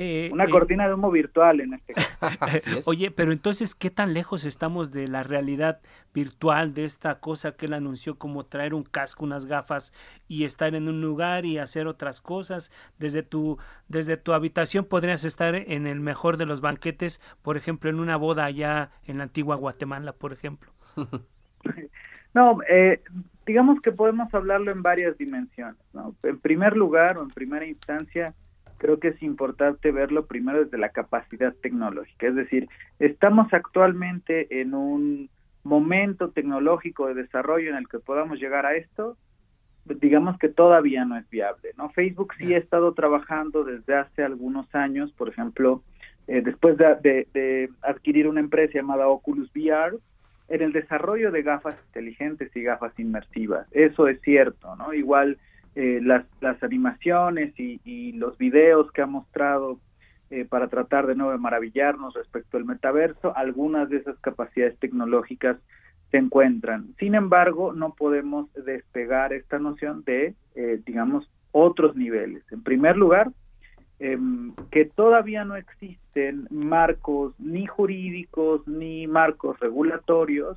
Eh, 0.00 0.30
Una 0.32 0.44
eh, 0.44 0.50
cortina 0.50 0.86
de 0.86 0.94
humo 0.94 1.10
virtual 1.10 1.60
en 1.60 1.74
este 1.74 1.92
caso. 1.92 2.16
Oye, 2.86 3.10
pero 3.10 3.32
entonces, 3.32 3.74
¿qué 3.74 3.90
tan 3.90 4.14
lejos 4.14 4.44
estamos 4.44 4.92
de 4.92 5.08
la 5.08 5.24
realidad 5.24 5.80
virtual 6.14 6.72
de 6.72 6.84
esta 6.84 7.18
cosa 7.18 7.56
que 7.56 7.66
él 7.66 7.74
anunció 7.74 8.16
como 8.16 8.46
traer 8.46 8.74
un 8.74 8.84
casco, 8.84 9.24
unas 9.24 9.46
gafas 9.46 9.92
y 10.28 10.44
estar 10.44 10.76
en 10.76 10.88
un 10.88 11.00
lugar 11.00 11.44
y 11.46 11.58
hacer 11.58 11.88
otras 11.88 12.20
cosas? 12.20 12.70
Desde 12.98 13.24
tu, 13.24 13.58
desde 13.88 14.16
tu 14.16 14.34
habitación 14.34 14.84
podrías 14.84 15.24
estar 15.24 15.56
en 15.56 15.88
el 15.88 15.98
mejor 15.98 16.36
de 16.36 16.46
los 16.46 16.60
banquetes, 16.60 17.20
por 17.42 17.56
ejemplo, 17.56 17.90
en 17.90 17.98
una 17.98 18.16
boda 18.16 18.44
allá 18.44 18.90
en 19.04 19.18
la 19.18 19.24
antigua 19.24 19.56
Guatemala, 19.56 20.12
por 20.12 20.32
ejemplo. 20.32 20.70
no, 22.34 22.60
eh, 22.70 23.02
digamos 23.48 23.80
que 23.80 23.92
podemos 23.92 24.32
hablarlo 24.34 24.70
en 24.70 24.82
varias 24.82 25.16
dimensiones. 25.16 25.80
¿no? 25.94 26.14
En 26.22 26.38
primer 26.38 26.76
lugar 26.76 27.16
o 27.16 27.22
en 27.22 27.30
primera 27.30 27.64
instancia, 27.64 28.34
creo 28.76 29.00
que 29.00 29.08
es 29.08 29.22
importante 29.22 29.90
verlo 29.90 30.26
primero 30.26 30.62
desde 30.62 30.76
la 30.76 30.90
capacidad 30.90 31.54
tecnológica. 31.54 32.26
Es 32.26 32.34
decir, 32.34 32.68
estamos 32.98 33.48
actualmente 33.54 34.60
en 34.60 34.74
un 34.74 35.30
momento 35.64 36.28
tecnológico 36.28 37.06
de 37.06 37.14
desarrollo 37.14 37.70
en 37.70 37.76
el 37.76 37.88
que 37.88 37.98
podamos 37.98 38.38
llegar 38.38 38.66
a 38.66 38.76
esto, 38.76 39.16
digamos 39.86 40.38
que 40.38 40.50
todavía 40.50 41.06
no 41.06 41.16
es 41.16 41.28
viable, 41.30 41.70
¿no? 41.78 41.88
Facebook 41.88 42.34
sí 42.38 42.52
ha 42.52 42.58
estado 42.58 42.92
trabajando 42.92 43.64
desde 43.64 43.94
hace 43.94 44.22
algunos 44.22 44.72
años, 44.74 45.10
por 45.12 45.30
ejemplo, 45.30 45.82
eh, 46.26 46.42
después 46.42 46.76
de, 46.76 47.26
de, 47.32 47.70
adquirir 47.80 48.28
una 48.28 48.40
empresa 48.40 48.74
llamada 48.74 49.08
Oculus 49.08 49.50
VR, 49.56 49.96
en 50.48 50.62
el 50.62 50.72
desarrollo 50.72 51.30
de 51.30 51.42
gafas 51.42 51.76
inteligentes 51.86 52.54
y 52.56 52.62
gafas 52.62 52.98
inmersivas. 52.98 53.66
Eso 53.70 54.08
es 54.08 54.20
cierto, 54.22 54.74
¿no? 54.76 54.94
Igual 54.94 55.38
eh, 55.74 56.00
las, 56.02 56.24
las 56.40 56.62
animaciones 56.62 57.52
y, 57.56 58.12
los 58.12 58.36
videos 58.36 58.90
que 58.90 59.02
ha 59.02 59.06
mostrado 59.06 59.78
eh, 60.30 60.44
para 60.44 60.68
tratar 60.68 61.06
de 61.06 61.14
nuevo 61.14 61.30
de 61.32 61.38
maravillarnos 61.38 62.14
respecto 62.14 62.56
al 62.56 62.64
metaverso, 62.64 63.36
algunas 63.36 63.88
de 63.88 63.98
esas 63.98 64.18
capacidades 64.18 64.76
tecnológicas 64.78 65.56
se 66.10 66.16
encuentran. 66.16 66.94
Sin 66.98 67.14
embargo, 67.14 67.72
no 67.72 67.94
podemos 67.94 68.52
despegar 68.54 69.32
esta 69.32 69.58
noción 69.58 70.02
de, 70.04 70.34
eh, 70.54 70.80
digamos, 70.84 71.30
otros 71.52 71.94
niveles. 71.94 72.42
En 72.50 72.62
primer 72.62 72.96
lugar, 72.96 73.30
em, 74.00 74.54
que 74.70 74.84
todavía 74.84 75.44
no 75.44 75.56
existen 75.56 76.46
marcos 76.50 77.34
ni 77.38 77.66
jurídicos 77.66 78.66
ni 78.66 79.06
marcos 79.06 79.58
regulatorios 79.60 80.56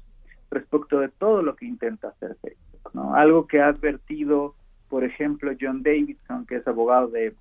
respecto 0.50 1.00
de 1.00 1.10
todo 1.10 1.42
lo 1.42 1.56
que 1.56 1.66
intenta 1.66 2.10
hacer 2.10 2.36
Facebook. 2.42 2.92
¿no? 2.94 3.16
Algo 3.16 3.48
que 3.48 3.62
ha 3.62 3.68
advertido 3.68 4.56
por 4.92 5.06
ejemplo, 5.06 5.54
John 5.60 5.84
Davidson, 5.84 6.46
que 6.46 6.58
es 6.58 6.68
abogado 6.68 7.08
de, 7.08 7.34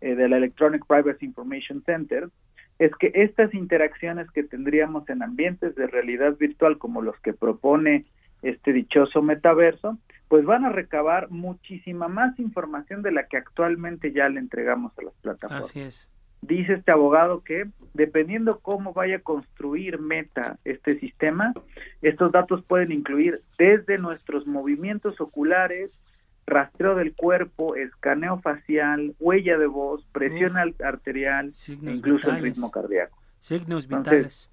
eh, 0.00 0.14
la 0.14 0.38
Electronic 0.38 0.86
Privacy 0.86 1.26
Information 1.26 1.82
Center, 1.84 2.30
es 2.78 2.92
que 2.96 3.12
estas 3.14 3.52
interacciones 3.52 4.30
que 4.30 4.42
tendríamos 4.42 5.06
en 5.10 5.22
ambientes 5.22 5.74
de 5.74 5.86
realidad 5.86 6.34
virtual 6.38 6.78
como 6.78 7.02
los 7.02 7.14
que 7.20 7.34
propone 7.34 8.06
este 8.40 8.72
dichoso 8.72 9.20
metaverso, 9.20 9.98
pues 10.28 10.44
van 10.44 10.64
a 10.64 10.70
recabar 10.70 11.30
muchísima 11.30 12.08
más 12.08 12.38
información 12.38 13.02
de 13.02 13.12
la 13.12 13.26
que 13.26 13.36
actualmente 13.36 14.12
ya 14.12 14.28
le 14.28 14.40
entregamos 14.40 14.92
a 14.98 15.02
las 15.02 15.14
plataformas. 15.14 15.70
Así 15.70 15.80
es. 15.80 16.08
Dice 16.40 16.74
este 16.74 16.92
abogado 16.92 17.42
que 17.42 17.68
dependiendo 17.94 18.58
cómo 18.60 18.92
vaya 18.92 19.16
a 19.16 19.20
construir 19.20 19.98
Meta 19.98 20.58
este 20.64 20.98
sistema, 20.98 21.54
estos 22.02 22.32
datos 22.32 22.62
pueden 22.62 22.92
incluir 22.92 23.42
desde 23.56 23.96
nuestros 23.96 24.46
movimientos 24.46 25.20
oculares, 25.22 26.02
rastreo 26.46 26.96
del 26.96 27.14
cuerpo, 27.14 27.76
escaneo 27.76 28.40
facial, 28.40 29.14
huella 29.18 29.56
de 29.56 29.66
voz, 29.66 30.04
presión 30.12 30.56
arterial, 30.58 31.52
e 31.66 31.72
incluso 31.72 32.28
el 32.28 32.42
ritmo 32.42 32.70
cardíaco. 32.70 33.18
Signos 33.40 33.88
vitales. 33.88 34.50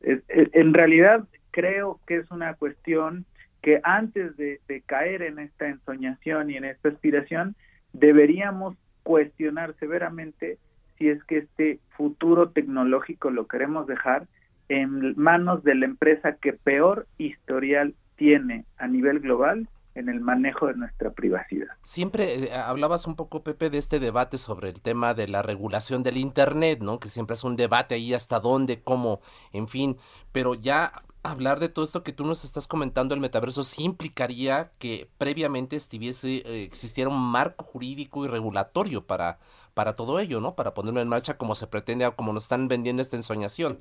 en 0.00 0.72
realidad 0.72 1.26
creo 1.50 2.00
que 2.06 2.16
es 2.16 2.30
una 2.30 2.54
cuestión 2.54 3.26
que 3.62 3.80
antes 3.84 4.36
de, 4.36 4.60
caer 4.86 5.22
en 5.22 5.38
esta 5.38 5.68
ensoñación 5.68 6.50
y 6.50 6.56
en 6.56 6.64
esta 6.64 6.88
aspiración, 6.88 7.54
deberíamos 7.92 8.76
cuestionar 9.04 9.74
severamente 9.78 10.58
si 10.98 11.08
es 11.08 11.22
que 11.24 11.38
este 11.38 11.78
futuro 11.96 12.50
tecnológico 12.50 13.30
lo 13.30 13.46
queremos 13.46 13.86
dejar 13.86 14.26
en 14.68 15.14
manos 15.16 15.62
de 15.64 15.74
la 15.74 15.86
empresa 15.86 16.36
que 16.36 16.52
peor 16.52 17.06
historial 17.18 17.94
tiene 18.16 18.64
a 18.78 18.88
nivel 18.88 19.20
global 19.20 19.68
en 19.94 20.08
el 20.08 20.20
manejo 20.20 20.68
de 20.68 20.74
nuestra 20.74 21.10
privacidad. 21.10 21.68
Siempre 21.82 22.44
eh, 22.44 22.52
hablabas 22.54 23.06
un 23.06 23.14
poco, 23.14 23.42
Pepe, 23.42 23.68
de 23.68 23.78
este 23.78 24.00
debate 24.00 24.38
sobre 24.38 24.70
el 24.70 24.80
tema 24.80 25.12
de 25.14 25.28
la 25.28 25.42
regulación 25.42 26.02
del 26.02 26.16
Internet, 26.16 26.80
¿no? 26.80 26.98
Que 26.98 27.10
siempre 27.10 27.34
es 27.34 27.44
un 27.44 27.56
debate 27.56 27.94
ahí 27.96 28.14
hasta 28.14 28.40
dónde, 28.40 28.80
cómo, 28.82 29.20
en 29.52 29.68
fin, 29.68 29.96
pero 30.32 30.54
ya 30.54 30.92
hablar 31.22 31.60
de 31.60 31.68
todo 31.68 31.84
esto 31.84 32.02
que 32.02 32.12
tú 32.12 32.24
nos 32.24 32.44
estás 32.44 32.66
comentando, 32.66 33.14
el 33.14 33.20
metaverso, 33.20 33.62
sí 33.64 33.84
implicaría 33.84 34.70
que 34.78 35.08
previamente 35.18 35.76
estuviese, 35.76 36.42
eh, 36.44 36.64
existiera 36.64 37.10
un 37.10 37.20
marco 37.20 37.64
jurídico 37.64 38.24
y 38.24 38.28
regulatorio 38.28 39.06
para, 39.06 39.38
para 39.74 39.94
todo 39.94 40.18
ello, 40.18 40.40
¿no? 40.40 40.54
Para 40.54 40.74
ponerlo 40.74 41.00
en 41.00 41.08
marcha 41.08 41.38
como 41.38 41.54
se 41.54 41.66
pretende 41.66 42.10
como 42.16 42.32
nos 42.32 42.44
están 42.44 42.68
vendiendo 42.68 43.02
esta 43.02 43.16
ensoñación. 43.16 43.78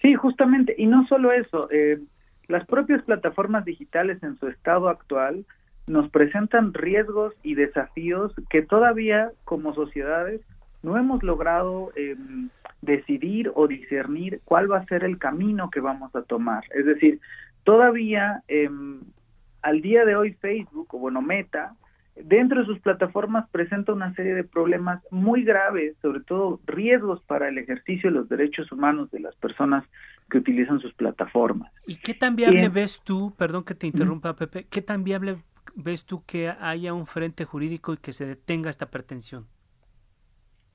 Sí, 0.00 0.14
justamente, 0.14 0.74
y 0.76 0.86
no 0.86 1.06
solo 1.06 1.32
eso, 1.32 1.68
eh, 1.70 1.98
las 2.46 2.66
propias 2.66 3.02
plataformas 3.02 3.64
digitales 3.64 4.22
en 4.22 4.38
su 4.38 4.48
estado 4.48 4.88
actual 4.88 5.46
nos 5.86 6.10
presentan 6.10 6.72
riesgos 6.72 7.34
y 7.42 7.54
desafíos 7.54 8.32
que 8.50 8.62
todavía 8.62 9.32
como 9.44 9.74
sociedades 9.74 10.40
no 10.84 10.96
hemos 10.98 11.22
logrado 11.22 11.90
em, 11.96 12.50
decidir 12.82 13.50
o 13.54 13.66
discernir 13.66 14.40
cuál 14.44 14.70
va 14.70 14.78
a 14.78 14.86
ser 14.86 15.02
el 15.04 15.18
camino 15.18 15.70
que 15.70 15.80
vamos 15.80 16.14
a 16.14 16.22
tomar. 16.22 16.64
Es 16.74 16.84
decir, 16.84 17.20
todavía 17.64 18.42
em, 18.48 19.00
al 19.62 19.80
día 19.80 20.04
de 20.04 20.14
hoy 20.14 20.34
Facebook 20.34 20.94
o 20.94 20.98
bueno 20.98 21.22
Meta 21.22 21.74
dentro 22.16 22.60
de 22.60 22.66
sus 22.66 22.78
plataformas 22.80 23.48
presenta 23.50 23.92
una 23.92 24.14
serie 24.14 24.34
de 24.34 24.44
problemas 24.44 25.02
muy 25.10 25.42
graves, 25.42 25.96
sobre 26.00 26.20
todo 26.20 26.60
riesgos 26.66 27.22
para 27.22 27.48
el 27.48 27.58
ejercicio 27.58 28.10
de 28.10 28.16
los 28.16 28.28
derechos 28.28 28.70
humanos 28.70 29.10
de 29.10 29.20
las 29.20 29.34
personas 29.36 29.84
que 30.30 30.38
utilizan 30.38 30.78
sus 30.80 30.94
plataformas. 30.94 31.72
¿Y 31.86 31.96
qué 31.96 32.14
tan 32.14 32.36
viable 32.36 32.68
ves 32.68 33.00
tú, 33.04 33.34
perdón 33.36 33.64
que 33.64 33.74
te 33.74 33.86
interrumpa 33.86 34.36
Pepe, 34.36 34.66
qué 34.70 34.82
tan 34.82 35.02
viable 35.02 35.38
ves 35.74 36.04
tú 36.04 36.22
que 36.24 36.50
haya 36.60 36.94
un 36.94 37.06
frente 37.06 37.44
jurídico 37.44 37.94
y 37.94 37.96
que 37.96 38.12
se 38.12 38.26
detenga 38.26 38.70
esta 38.70 38.90
pretensión? 38.90 39.46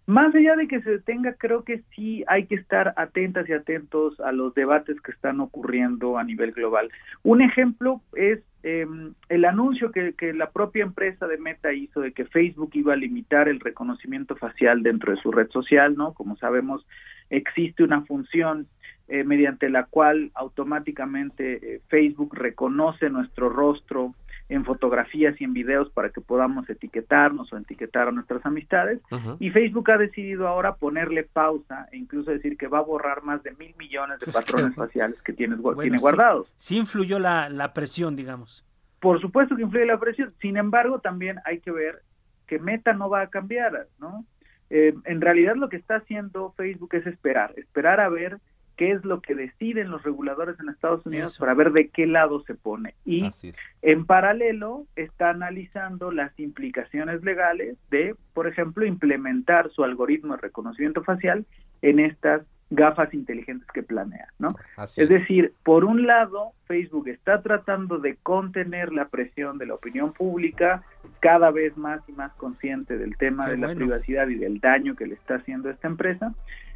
Más 0.10 0.34
allá 0.34 0.56
de 0.56 0.67
que 0.67 0.82
se 0.82 0.89
detenga, 0.89 1.36
creo 1.36 1.63
que 1.63 1.84
sí 1.93 2.24
hay 2.26 2.48
que 2.48 2.56
estar 2.56 2.95
atentas 2.98 3.48
y 3.48 3.54
atentos 3.54 4.19
a 4.22 4.32
los 4.32 4.56
debates 4.56 5.00
que 5.02 5.12
están 5.12 5.39
ocurriendo 5.39 6.17
a 6.17 6.24
nivel 6.24 6.52
global. 6.52 6.89
Un 7.22 7.43
ejemplo 7.43 8.02
es 8.15 8.39
em, 8.63 9.13
el 9.30 9.45
anuncio 9.45 9.91
que, 9.91 10.15
la 10.34 10.50
propia 10.50 10.82
empresa 10.82 11.28
de 11.28 11.38
Meta 11.38 11.74
hizo 11.74 12.02
de 12.02 12.12
que 12.12 12.26
Facebook 12.26 12.72
iba 12.74 12.93
a 12.93 12.95
limitar 12.95 13.48
el 13.48 13.60
reconocimiento 13.60 14.36
facial 14.36 14.82
dentro 14.82 15.13
de 15.13 15.22
su 15.22 15.32
red 15.32 15.52
social, 15.52 15.95
¿no? 15.95 16.15
Como 16.15 16.38
sabemos, 16.38 16.84
existe 17.30 17.84
una 17.84 18.02
función 18.02 18.65
eh, 19.10 19.24
mediante 19.24 19.69
la 19.69 19.84
cual 19.84 20.32
automáticamente 20.34 21.76
eh, 21.76 21.82
Facebook 21.88 22.34
reconoce 22.34 23.12
nuestro 23.12 23.50
rostro 23.50 24.15
en 24.49 24.65
fotografías 24.65 25.39
y 25.39 25.43
en 25.43 25.53
videos 25.53 25.89
para 25.91 26.09
que 26.09 26.21
podamos 26.21 26.67
etiquetarnos 26.69 27.53
o 27.53 27.57
etiquetar 27.57 28.07
a 28.07 28.12
nuestras 28.12 28.43
amistades. 28.45 28.99
Y 29.39 29.51
Facebook 29.51 29.91
ha 29.91 29.97
decidido 29.97 30.47
ahora 30.47 30.75
ponerle 30.75 31.23
pausa 31.23 31.88
e 31.91 31.97
incluso 31.97 32.31
decir 32.31 32.57
que 32.57 32.67
va 32.67 32.79
a 32.79 32.83
borrar 32.83 33.23
más 33.23 33.43
de 33.43 33.51
mil 33.51 33.75
millones 33.77 34.19
de 34.19 34.25
pues 34.31 34.35
patrones 34.35 34.75
faciales 34.75 35.21
que 35.21 35.33
tiene, 35.33 35.55
tiene 35.79 35.97
guardados. 35.99 36.51
Sí, 36.57 36.77
influyó 36.77 37.19
la, 37.19 37.47
la 37.49 37.73
presión, 37.73 38.15
digamos. 38.15 38.65
Por 38.99 39.21
supuesto 39.21 39.55
que 39.55 39.62
influye 39.62 39.85
la 39.85 39.99
presión. 39.99 40.33
Sin 40.41 40.57
embargo, 40.57 40.99
también 40.99 41.39
hay 41.45 41.59
que 41.59 41.71
ver 41.71 42.01
que 42.47 42.57
Meta 42.57 42.93
no 42.93 43.09
va 43.09 43.21
a 43.21 43.29
cambiar, 43.29 43.88
¿no? 43.99 44.25
Eh, 44.71 44.93
en 45.05 45.21
realidad 45.21 45.55
lo 45.55 45.69
que 45.69 45.77
está 45.77 45.97
haciendo 45.97 46.53
Facebook 46.57 46.93
es 46.93 47.05
esperar, 47.07 47.53
esperar 47.57 47.99
a 47.99 48.09
ver 48.09 48.39
qué 48.79 48.91
es 48.93 49.03
lo 49.03 49.19
que 49.19 49.35
deciden 49.35 49.91
los 49.91 50.03
reguladores 50.03 50.57
en 50.61 50.69
Estados 50.69 51.05
Unidos 51.05 51.37
para 51.37 51.53
ver 51.53 51.73
de 51.73 51.89
qué 51.89 52.07
lado 52.07 52.41
se 52.43 52.55
pone. 52.55 52.95
Y 53.03 53.29
en 53.81 54.05
paralelo 54.05 54.85
está 54.95 55.31
analizando 55.31 56.13
las 56.13 56.31
implicaciones 56.39 57.21
legales 57.21 57.75
de, 57.91 58.15
por 58.33 58.47
ejemplo, 58.47 58.85
implementar 58.85 59.69
su 59.71 59.83
algoritmo 59.83 60.37
de 60.37 60.43
reconocimiento 60.43 61.03
facial 61.03 61.45
en 61.81 61.99
estas 61.99 62.43
gafas 62.69 63.13
inteligentes 63.13 63.67
que 63.73 63.83
planea, 63.83 64.27
¿no? 64.37 64.49
es, 64.95 65.09
decir, 65.09 65.53
por 65.63 65.83
un 65.83 66.05
lado, 66.05 66.53
Facebook 66.65 67.09
está 67.09 67.41
tratando 67.41 67.97
de 67.97 68.15
contener 68.15 68.93
la 68.93 69.09
presión 69.09 69.57
de 69.57 69.65
la 69.65 69.73
opinión 69.73 70.13
pública, 70.13 70.83
cada 71.19 71.49
vez 71.51 71.75
más 71.75 72.07
y 72.07 72.11
más 72.11 72.31
consciente 72.35 72.97
del 72.97 73.17
tema 73.17 73.49
de 73.49 73.57
la 73.57 73.73
privacidad 73.73 74.27
y 74.29 74.35
del 74.35 74.59
daño 74.59 74.95
que 74.95 75.07
le 75.07 75.15
está 75.15 75.35
haciendo 75.35 75.69
esta 75.69 75.87
empresa, 75.87 76.33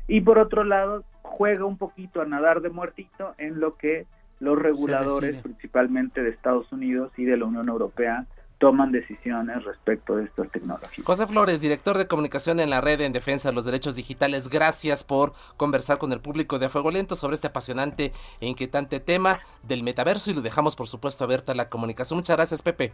y 0.08 0.22
por 0.22 0.40
otro 0.40 0.64
lado, 0.64 1.04
juega 1.22 1.66
un 1.66 1.78
poquito 1.78 2.22
a 2.22 2.26
nadar 2.26 2.62
de 2.62 2.70
muertito 2.70 3.34
en 3.38 3.60
lo 3.60 3.78
que 3.78 4.06
los 4.40 4.60
reguladores, 4.60 5.38
principalmente 5.42 6.22
de 6.22 6.30
Estados 6.30 6.72
Unidos 6.72 7.12
y 7.18 7.24
de 7.24 7.38
la 7.38 7.46
Unión 7.46 7.70
Europea, 7.70 8.28
toman 8.58 8.92
decisiones 8.92 9.64
respecto 9.66 10.16
de 10.16 10.26
estas 10.26 10.50
tecnologías. 10.52 11.06
José 11.06 11.28
Flores, 11.28 11.60
director 11.60 11.98
de 11.98 12.08
comunicación 12.08 12.60
en 12.60 12.70
la 12.70 12.82
red 12.82 13.02
en 13.02 13.12
defensa 13.12 13.50
de 13.50 13.56
los 13.56 13.66
derechos 13.66 13.96
digitales, 13.96 14.48
gracias 14.48 15.04
por 15.04 15.34
conversar 15.58 15.98
con 15.98 16.14
el 16.14 16.22
público 16.22 16.60
de 16.60 16.70
Fuego 16.70 16.92
Lento 16.92 17.16
sobre 17.16 17.36
este 17.36 17.48
apasionante 17.48 18.14
e 18.40 18.48
inquietante 18.48 19.00
tema 19.00 19.40
del 19.64 19.84
metaverso 19.84 20.32
y 20.32 20.34
lo 20.34 20.42
dejamos 20.42 20.76
por 20.76 20.88
supuesto 20.88 21.26
abierta 21.26 21.54
la 21.56 21.70
comunicación. 21.70 22.18
Muchas 22.18 22.38
gracias, 22.38 22.62
Pepe. 22.62 22.94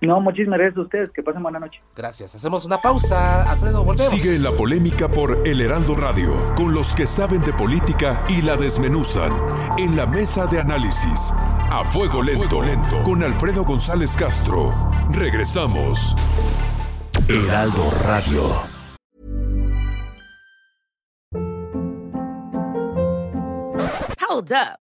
No, 0.00 0.20
muchísimas 0.20 0.58
gracias 0.58 0.78
a 0.78 0.82
ustedes. 0.82 1.10
Que 1.10 1.22
pasen 1.22 1.42
buena 1.42 1.58
noche. 1.58 1.80
Gracias. 1.96 2.34
Hacemos 2.34 2.64
una 2.64 2.78
pausa. 2.78 3.50
Alfredo, 3.50 3.84
volvemos. 3.84 4.10
Sigue 4.10 4.36
en 4.36 4.44
la 4.44 4.52
polémica 4.52 5.08
por 5.08 5.46
El 5.46 5.60
Heraldo 5.60 5.94
Radio, 5.94 6.54
con 6.54 6.72
los 6.72 6.94
que 6.94 7.06
saben 7.06 7.42
de 7.42 7.52
política 7.52 8.24
y 8.28 8.42
la 8.42 8.56
desmenuzan. 8.56 9.32
En 9.76 9.96
la 9.96 10.06
mesa 10.06 10.46
de 10.46 10.60
análisis. 10.60 11.32
A 11.70 11.84
fuego 11.84 12.22
lento. 12.22 12.62
lento. 12.62 13.02
Con 13.02 13.22
Alfredo 13.22 13.64
González 13.64 14.16
Castro. 14.16 14.72
Regresamos. 15.10 16.14
Heraldo 17.28 17.90
Radio. 18.04 18.42
Hold 24.20 24.52
up. 24.52 24.87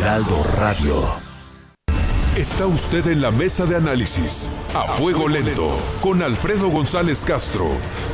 Heraldo 0.00 0.44
Radio. 0.58 0.94
Está 2.36 2.66
usted 2.66 3.06
en 3.06 3.22
la 3.22 3.30
mesa 3.30 3.64
de 3.64 3.76
análisis 3.76 4.50
a 4.74 4.82
fuego 4.94 5.26
lento 5.26 5.78
con 6.02 6.22
Alfredo 6.22 6.68
González 6.68 7.24
Castro 7.24 7.66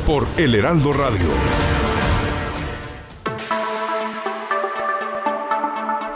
por 0.06 0.26
El 0.36 0.54
Heraldo 0.54 0.92
Radio. 0.92 1.26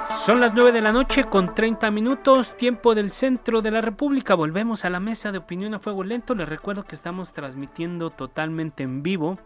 Son 0.06 0.40
las 0.40 0.54
9 0.54 0.70
de 0.70 0.80
la 0.80 0.92
noche 0.92 1.24
con 1.24 1.54
30 1.54 1.90
minutos, 1.90 2.56
tiempo 2.56 2.94
del 2.94 3.10
centro 3.10 3.60
de 3.60 3.72
la 3.72 3.80
República. 3.80 4.34
Volvemos 4.34 4.84
a 4.84 4.90
la 4.90 5.00
mesa 5.00 5.32
de 5.32 5.38
opinión 5.38 5.74
a 5.74 5.80
fuego 5.80 6.04
lento. 6.04 6.36
Les 6.36 6.48
recuerdo 6.48 6.84
que 6.84 6.94
estamos 6.94 7.32
transmitiendo 7.32 8.10
totalmente 8.10 8.84
en 8.84 9.02
vivo 9.02 9.38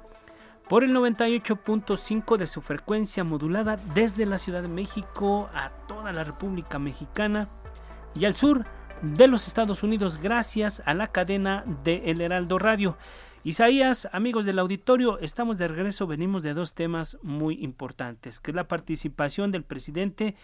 por 0.70 0.84
el 0.84 0.94
98.5 0.94 2.36
de 2.36 2.46
su 2.46 2.60
frecuencia 2.60 3.24
modulada 3.24 3.76
desde 3.92 4.24
la 4.24 4.38
Ciudad 4.38 4.62
de 4.62 4.68
México 4.68 5.50
a 5.52 5.70
toda 5.88 6.12
la 6.12 6.22
República 6.22 6.78
Mexicana 6.78 7.48
y 8.14 8.24
al 8.24 8.36
sur 8.36 8.64
de 9.02 9.26
los 9.26 9.48
Estados 9.48 9.82
Unidos 9.82 10.20
gracias 10.22 10.80
a 10.86 10.94
la 10.94 11.08
cadena 11.08 11.64
de 11.82 12.12
El 12.12 12.20
Heraldo 12.20 12.60
Radio. 12.60 12.96
Isaías, 13.42 14.08
amigos 14.12 14.46
del 14.46 14.60
auditorio, 14.60 15.18
estamos 15.18 15.58
de 15.58 15.66
regreso, 15.66 16.06
venimos 16.06 16.44
de 16.44 16.54
dos 16.54 16.72
temas 16.72 17.18
muy 17.20 17.60
importantes, 17.64 18.38
que 18.38 18.52
es 18.52 18.54
la 18.54 18.68
participación 18.68 19.50
del 19.50 19.64
presidente 19.64 20.36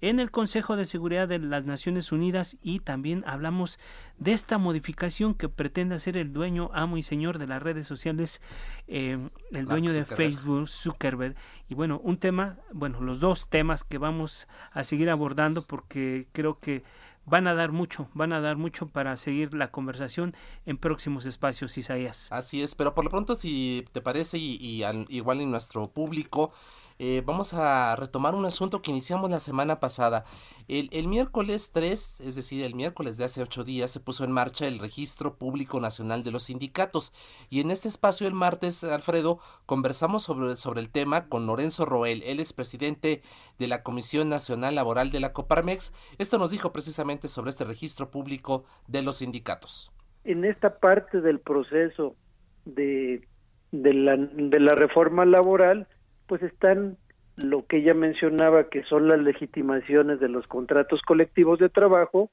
en 0.00 0.20
el 0.20 0.30
Consejo 0.30 0.76
de 0.76 0.84
Seguridad 0.84 1.28
de 1.28 1.38
las 1.38 1.64
Naciones 1.64 2.12
Unidas 2.12 2.56
y 2.62 2.80
también 2.80 3.24
hablamos 3.26 3.78
de 4.18 4.32
esta 4.32 4.58
modificación 4.58 5.34
que 5.34 5.48
pretende 5.48 5.94
hacer 5.94 6.16
el 6.16 6.32
dueño, 6.32 6.70
amo 6.72 6.96
y 6.96 7.02
señor 7.02 7.38
de 7.38 7.46
las 7.46 7.62
redes 7.62 7.86
sociales, 7.86 8.40
eh, 8.86 9.18
el 9.50 9.66
dueño 9.66 9.92
de 9.92 10.04
Facebook, 10.04 10.68
Zuckerberg. 10.68 11.36
Y 11.68 11.74
bueno, 11.74 12.00
un 12.02 12.18
tema, 12.18 12.58
bueno, 12.72 13.00
los 13.00 13.20
dos 13.20 13.48
temas 13.48 13.84
que 13.84 13.98
vamos 13.98 14.48
a 14.72 14.84
seguir 14.84 15.10
abordando 15.10 15.66
porque 15.66 16.26
creo 16.32 16.58
que 16.58 16.82
van 17.28 17.46
a 17.46 17.54
dar 17.54 17.72
mucho, 17.72 18.08
van 18.14 18.32
a 18.32 18.40
dar 18.40 18.56
mucho 18.56 18.88
para 18.88 19.16
seguir 19.16 19.54
la 19.54 19.70
conversación 19.70 20.34
en 20.66 20.78
próximos 20.78 21.26
espacios, 21.26 21.76
Isaías. 21.76 22.28
Así 22.30 22.62
es, 22.62 22.74
pero 22.74 22.94
por 22.94 23.04
lo 23.04 23.10
pronto, 23.10 23.34
si 23.34 23.84
te 23.92 24.00
parece, 24.00 24.38
y, 24.38 24.56
y 24.60 24.84
igual 25.08 25.40
en 25.40 25.50
nuestro 25.50 25.88
público, 25.88 26.52
eh, 26.98 27.22
vamos 27.24 27.54
a 27.54 27.94
retomar 27.96 28.34
un 28.34 28.44
asunto 28.44 28.82
que 28.82 28.90
iniciamos 28.90 29.30
la 29.30 29.40
semana 29.40 29.78
pasada. 29.80 30.24
El, 30.66 30.88
el, 30.92 31.06
miércoles 31.06 31.70
3, 31.72 32.20
es 32.20 32.34
decir, 32.34 32.64
el 32.64 32.74
miércoles 32.74 33.16
de 33.16 33.24
hace 33.24 33.40
ocho 33.40 33.62
días, 33.64 33.90
se 33.90 34.00
puso 34.00 34.24
en 34.24 34.32
marcha 34.32 34.66
el 34.66 34.78
Registro 34.78 35.36
Público 35.36 35.80
Nacional 35.80 36.24
de 36.24 36.32
los 36.32 36.44
Sindicatos. 36.44 37.12
Y 37.50 37.60
en 37.60 37.70
este 37.70 37.88
espacio 37.88 38.26
el 38.26 38.34
martes, 38.34 38.84
Alfredo, 38.84 39.38
conversamos 39.64 40.24
sobre, 40.24 40.56
sobre 40.56 40.80
el 40.80 40.90
tema 40.90 41.28
con 41.28 41.46
Lorenzo 41.46 41.86
Roel. 41.86 42.22
Él 42.24 42.40
es 42.40 42.52
presidente 42.52 43.22
de 43.58 43.68
la 43.68 43.82
Comisión 43.82 44.28
Nacional 44.28 44.74
Laboral 44.74 45.10
de 45.10 45.20
la 45.20 45.32
Coparmex. 45.32 45.92
Esto 46.18 46.38
nos 46.38 46.50
dijo 46.50 46.72
precisamente 46.72 47.28
sobre 47.28 47.50
este 47.50 47.64
registro 47.64 48.10
público 48.10 48.64
de 48.88 49.02
los 49.02 49.18
sindicatos. 49.18 49.92
En 50.24 50.44
esta 50.44 50.78
parte 50.78 51.20
del 51.20 51.38
proceso 51.40 52.16
de, 52.64 53.26
de, 53.72 53.94
la, 53.94 54.16
de 54.16 54.60
la 54.60 54.74
reforma 54.74 55.24
laboral, 55.24 55.86
pues 56.28 56.42
están 56.42 56.98
lo 57.36 57.66
que 57.66 57.78
ella 57.78 57.94
mencionaba 57.94 58.68
que 58.68 58.84
son 58.84 59.08
las 59.08 59.18
legitimaciones 59.18 60.20
de 60.20 60.28
los 60.28 60.46
contratos 60.46 61.02
colectivos 61.02 61.58
de 61.58 61.68
trabajo, 61.68 62.30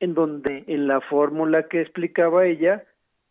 en 0.00 0.14
donde 0.14 0.64
en 0.66 0.86
la 0.86 1.00
fórmula 1.00 1.68
que 1.68 1.80
explicaba 1.80 2.46
ella, 2.46 2.84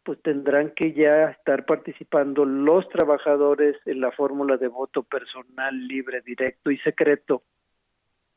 pues 0.03 0.21
tendrán 0.21 0.71
que 0.71 0.93
ya 0.93 1.29
estar 1.31 1.65
participando 1.65 2.45
los 2.45 2.87
trabajadores 2.89 3.75
en 3.85 4.01
la 4.01 4.11
fórmula 4.11 4.57
de 4.57 4.67
voto 4.67 5.03
personal, 5.03 5.87
libre, 5.87 6.21
directo 6.21 6.71
y 6.71 6.77
secreto 6.79 7.43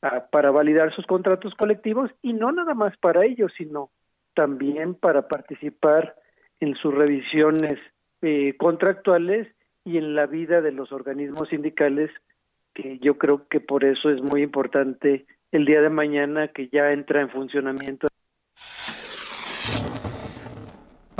ah, 0.02 0.26
para 0.30 0.50
validar 0.50 0.92
sus 0.94 1.06
contratos 1.06 1.54
colectivos 1.54 2.10
y 2.22 2.32
no 2.32 2.52
nada 2.52 2.74
más 2.74 2.96
para 2.98 3.24
ellos, 3.24 3.52
sino 3.56 3.90
también 4.34 4.94
para 4.94 5.28
participar 5.28 6.16
en 6.58 6.74
sus 6.74 6.92
revisiones 6.92 7.78
eh, 8.22 8.56
contractuales 8.58 9.48
y 9.84 9.96
en 9.98 10.14
la 10.14 10.26
vida 10.26 10.60
de 10.60 10.72
los 10.72 10.92
organismos 10.92 11.48
sindicales, 11.48 12.10
que 12.74 12.98
yo 12.98 13.18
creo 13.18 13.46
que 13.48 13.60
por 13.60 13.84
eso 13.84 14.10
es 14.10 14.20
muy 14.22 14.42
importante 14.42 15.26
el 15.52 15.64
día 15.64 15.80
de 15.80 15.90
mañana 15.90 16.48
que 16.48 16.68
ya 16.68 16.92
entra 16.92 17.20
en 17.20 17.30
funcionamiento. 17.30 18.06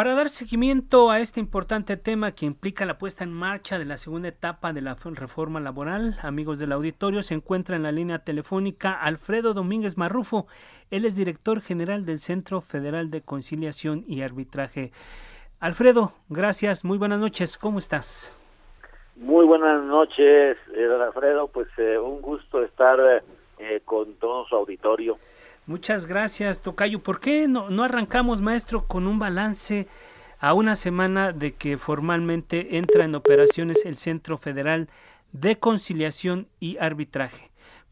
Para 0.01 0.15
dar 0.15 0.31
seguimiento 0.31 1.11
a 1.11 1.21
este 1.21 1.41
importante 1.41 1.99
tema 1.99 2.33
que 2.33 2.47
implica 2.47 2.87
la 2.87 2.97
puesta 2.97 3.23
en 3.23 3.35
marcha 3.35 3.79
de 3.79 3.85
la 3.85 3.99
segunda 3.99 4.29
etapa 4.29 4.73
de 4.73 4.81
la 4.81 4.95
reforma 4.95 5.61
laboral, 5.61 6.17
amigos 6.23 6.59
del 6.59 6.73
auditorio, 6.73 7.21
se 7.21 7.35
encuentra 7.35 7.77
en 7.77 7.83
la 7.83 7.93
línea 7.93 8.21
telefónica 8.21 8.95
Alfredo 8.95 9.53
Domínguez 9.53 9.99
Marrufo. 9.99 10.47
Él 10.91 11.05
es 11.05 11.17
director 11.17 11.61
general 11.61 12.07
del 12.07 12.19
Centro 12.19 12.63
Federal 12.63 13.11
de 13.11 13.21
Conciliación 13.21 14.05
y 14.07 14.23
Arbitraje. 14.23 14.93
Alfredo, 15.59 16.15
gracias, 16.31 16.83
muy 16.83 16.97
buenas 16.97 17.19
noches, 17.19 17.59
¿cómo 17.59 17.79
estás? 17.79 18.35
Muy 19.21 19.45
buenas 19.45 19.85
noches, 19.85 20.57
eh, 20.75 20.89
Alfredo. 21.07 21.49
Pues 21.49 21.69
eh, 21.77 21.99
un 21.99 22.23
gusto 22.23 22.65
estar 22.65 22.99
eh, 23.59 23.83
con 23.85 24.15
todo 24.15 24.47
su 24.47 24.57
auditorio. 24.57 25.19
Muchas 25.67 26.07
gracias, 26.07 26.63
Tocayo. 26.63 27.03
¿Por 27.03 27.21
qué 27.21 27.47
no, 27.47 27.69
no 27.69 27.85
arrancamos, 27.85 28.41
maestro, 28.41 28.87
con 28.87 29.07
un 29.07 29.19
balance 29.19 29.87
a 30.39 30.55
una 30.55 30.75
semana 30.75 31.33
de 31.33 31.53
que 31.55 31.77
formalmente 31.77 32.79
entra 32.79 33.05
en 33.05 33.15
operaciones 33.15 33.85
el 33.85 33.97
Centro 33.97 34.39
Federal 34.39 34.89
de 35.33 35.59
Conciliación 35.59 36.49
y 36.59 36.79
Arbitraje? 36.79 37.51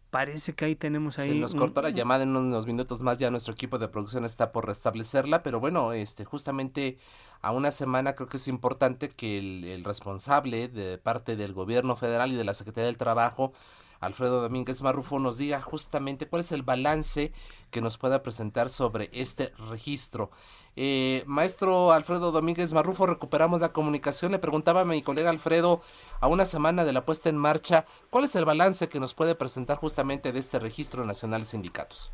Parece 0.09 0.55
que 0.55 0.65
ahí 0.65 0.77
tenemos 0.77 1.19
ahí. 1.19 1.35
Se 1.35 1.41
nos 1.41 1.55
cortó 1.55 1.83
la 1.83 1.91
llamada 1.91 2.23
en 2.23 2.35
unos 2.35 2.67
minutos 2.67 3.03
más, 3.03 3.19
ya 3.19 3.31
nuestro 3.31 3.53
equipo 3.53 3.77
de 3.77 3.89
producción 3.89 4.25
está 4.25 4.51
por 4.51 4.67
restablecerla, 4.67 5.43
pero 5.43 5.61
bueno, 5.61 5.93
este, 5.93 6.25
justamente 6.25 6.97
a 7.41 7.53
una 7.53 7.71
semana 7.71 8.15
creo 8.15 8.29
que 8.29 8.39
es 8.39 8.49
importante 8.49 9.11
que 9.11 9.39
el, 9.39 9.85
responsable 9.85 10.69
de 10.69 10.99
parte 10.99 11.37
del 11.37 11.53
gobierno 11.53 11.97
federal 11.97 12.33
y 12.33 12.37
de 12.37 12.45
la 12.45 12.55
Secretaría 12.55 12.87
del 12.87 12.99
Trabajo 12.99 13.53
Alfredo 14.01 14.41
Domínguez 14.43 14.83
Marrufo 14.83 15.19
nos 15.19 15.39
diga 15.39 15.61
justamente 15.61 16.29
cuál 16.29 16.41
es 16.41 16.53
el 16.53 16.63
balance 16.63 17.33
que 17.71 17.81
nos 17.81 17.99
pueda 17.99 18.23
presentar 18.23 18.69
sobre 18.69 19.11
este 19.13 19.53
registro. 19.71 20.31
Eh, 20.77 21.25
maestro 21.27 21.91
Alfredo 21.91 22.31
Domínguez 22.31 22.73
Marrufo, 22.73 23.07
recuperamos 23.07 23.61
la 23.61 23.73
comunicación. 23.73 24.31
Le 24.31 24.39
preguntaba 24.39 24.83
a 24.83 24.85
mi 24.85 25.03
colega 25.03 25.31
Alfredo, 25.31 25.81
a 26.21 26.29
una 26.29 26.47
semana 26.47 26.85
de 26.85 26.93
la 26.93 27.05
puesta 27.05 27.29
en 27.29 27.37
marcha, 27.37 27.85
¿cuál 28.11 28.25
es 28.25 28.37
el 28.37 28.45
balance 28.45 28.89
que 28.89 29.01
nos 29.01 29.15
puede 29.15 29.35
presentar 29.35 29.79
justamente 29.79 30.31
de 30.31 30.39
este 30.39 30.61
registro 30.61 31.05
nacional 31.05 31.41
de 31.41 31.47
sindicatos? 31.47 32.13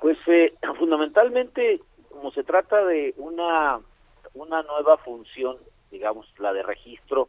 Pues 0.00 0.16
eh, 0.28 0.54
fundamentalmente, 0.78 1.80
como 2.12 2.30
se 2.30 2.44
trata 2.44 2.84
de 2.84 3.14
una, 3.16 3.80
una 4.34 4.62
nueva 4.62 4.96
función, 4.98 5.56
digamos, 5.90 6.26
la 6.38 6.52
de 6.52 6.62
registro, 6.62 7.28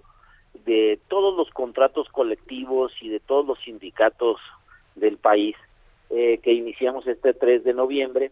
de 0.66 1.00
todos 1.08 1.36
los 1.36 1.50
contratos 1.50 2.08
colectivos 2.10 2.94
y 3.02 3.10
de 3.10 3.20
todos 3.20 3.46
los 3.46 3.60
sindicatos 3.64 4.40
del 4.96 5.18
país 5.18 5.56
eh, 6.10 6.40
que 6.44 6.54
iniciamos 6.54 7.08
este 7.08 7.34
3 7.34 7.64
de 7.64 7.74
noviembre. 7.74 8.32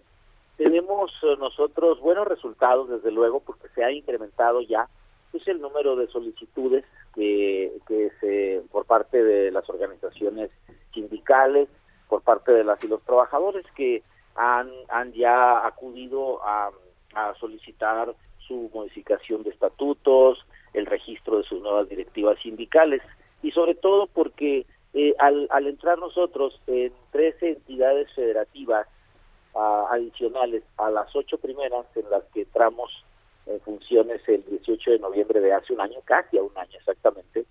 Tenemos 0.57 1.12
eh, 1.23 1.36
nosotros 1.39 1.99
buenos 1.99 2.27
resultados, 2.27 2.89
desde 2.89 3.12
luego, 3.12 3.39
porque 3.39 3.67
se 3.69 3.84
ha 3.84 3.91
incrementado 3.91 4.62
ya 4.62 4.88
pues, 5.31 5.47
el 5.47 5.60
número 5.60 5.95
de 5.95 6.07
solicitudes 6.07 6.86
que, 7.15 7.71
que 7.88 8.12
se, 8.19 8.62
por 8.71 8.86
parte 8.86 9.23
de 9.23 9.51
las 9.51 9.67
organizaciones 9.69 10.51
sindicales, 10.93 11.69
por 12.07 12.21
parte 12.21 12.51
de 12.51 12.63
las 12.63 12.84
y 12.84 12.88
los 12.88 13.01
trabajadores 13.03 13.65
que 13.75 14.03
han, 14.36 14.69
han 14.89 15.12
ya 15.13 15.65
acudido 15.65 16.43
a, 16.43 16.69
a 17.15 17.34
solicitar 17.36 18.13
su 18.52 18.70
modificación 18.74 19.44
de 19.44 19.52
estatutos, 19.52 20.46
el 20.74 20.86
registro 20.86 21.38
de 21.38 21.44
sus 21.44 21.62
nuevas 21.62 21.88
directivas 21.88 22.38
sindicales. 22.42 23.02
Y 23.42 23.52
sobre 23.52 23.76
todo 23.76 24.08
porque 24.08 24.66
eh, 24.94 25.14
al, 25.20 25.48
al, 25.52 25.68
entrar 25.68 25.98
nosotros 25.98 26.60
en 26.68 26.92
13 27.12 27.50
entidades 27.50 28.12
federativas 28.14 28.88
adicionales 29.54 30.64
a 30.78 30.90
las 30.90 31.14
ocho 31.14 31.38
primeras 31.38 31.86
en 31.96 32.10
las 32.10 32.24
que 32.34 32.44
entramos 32.44 32.90
en 33.46 33.60
funciones 33.60 34.22
el 34.30 34.46
18 34.46 34.92
de 34.92 35.00
noviembre 35.00 35.42
de 35.42 35.52
hace 35.52 35.74
un 35.74 35.82
año, 35.82 35.98
casi 36.06 36.38
a 36.38 36.44
un 36.44 36.58
año 36.58 36.78
exactamente, 36.78 37.46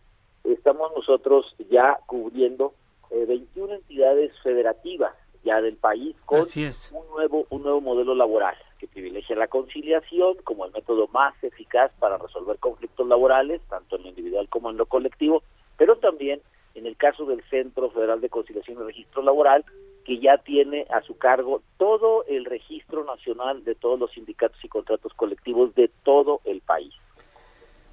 estamos 0.44 0.90
nosotros 0.96 1.54
ya 1.68 1.98
cubriendo 2.06 2.72
21 3.10 3.72
eh, 3.72 3.76
entidades 3.76 4.32
federativas 4.42 5.12
ya 5.44 5.60
del 5.60 5.76
país 5.76 6.16
con 6.24 6.40
un 6.40 7.06
nuevo 7.10 7.46
un 7.50 7.62
nuevo 7.62 7.80
modelo 7.82 8.14
laboral 8.14 8.56
privilegia 9.00 9.34
la 9.34 9.48
conciliación 9.48 10.36
como 10.44 10.66
el 10.66 10.72
método 10.72 11.08
más 11.08 11.32
eficaz 11.42 11.90
para 11.98 12.18
resolver 12.18 12.58
conflictos 12.58 13.08
laborales, 13.08 13.62
tanto 13.68 13.96
en 13.96 14.02
lo 14.02 14.08
individual 14.10 14.48
como 14.50 14.70
en 14.70 14.76
lo 14.76 14.84
colectivo, 14.84 15.42
pero 15.78 15.96
también 15.96 16.42
en 16.74 16.86
el 16.86 16.96
caso 16.96 17.24
del 17.24 17.42
Centro 17.48 17.90
Federal 17.90 18.20
de 18.20 18.28
Conciliación 18.28 18.78
y 18.78 18.84
Registro 18.84 19.22
Laboral, 19.22 19.64
que 20.04 20.18
ya 20.18 20.36
tiene 20.38 20.86
a 20.90 21.00
su 21.00 21.16
cargo 21.16 21.62
todo 21.78 22.24
el 22.26 22.44
registro 22.44 23.04
nacional 23.04 23.64
de 23.64 23.74
todos 23.74 23.98
los 23.98 24.12
sindicatos 24.12 24.62
y 24.62 24.68
contratos 24.68 25.12
colectivos 25.14 25.74
de 25.74 25.90
todo 26.04 26.40
el 26.44 26.60
país. 26.60 26.92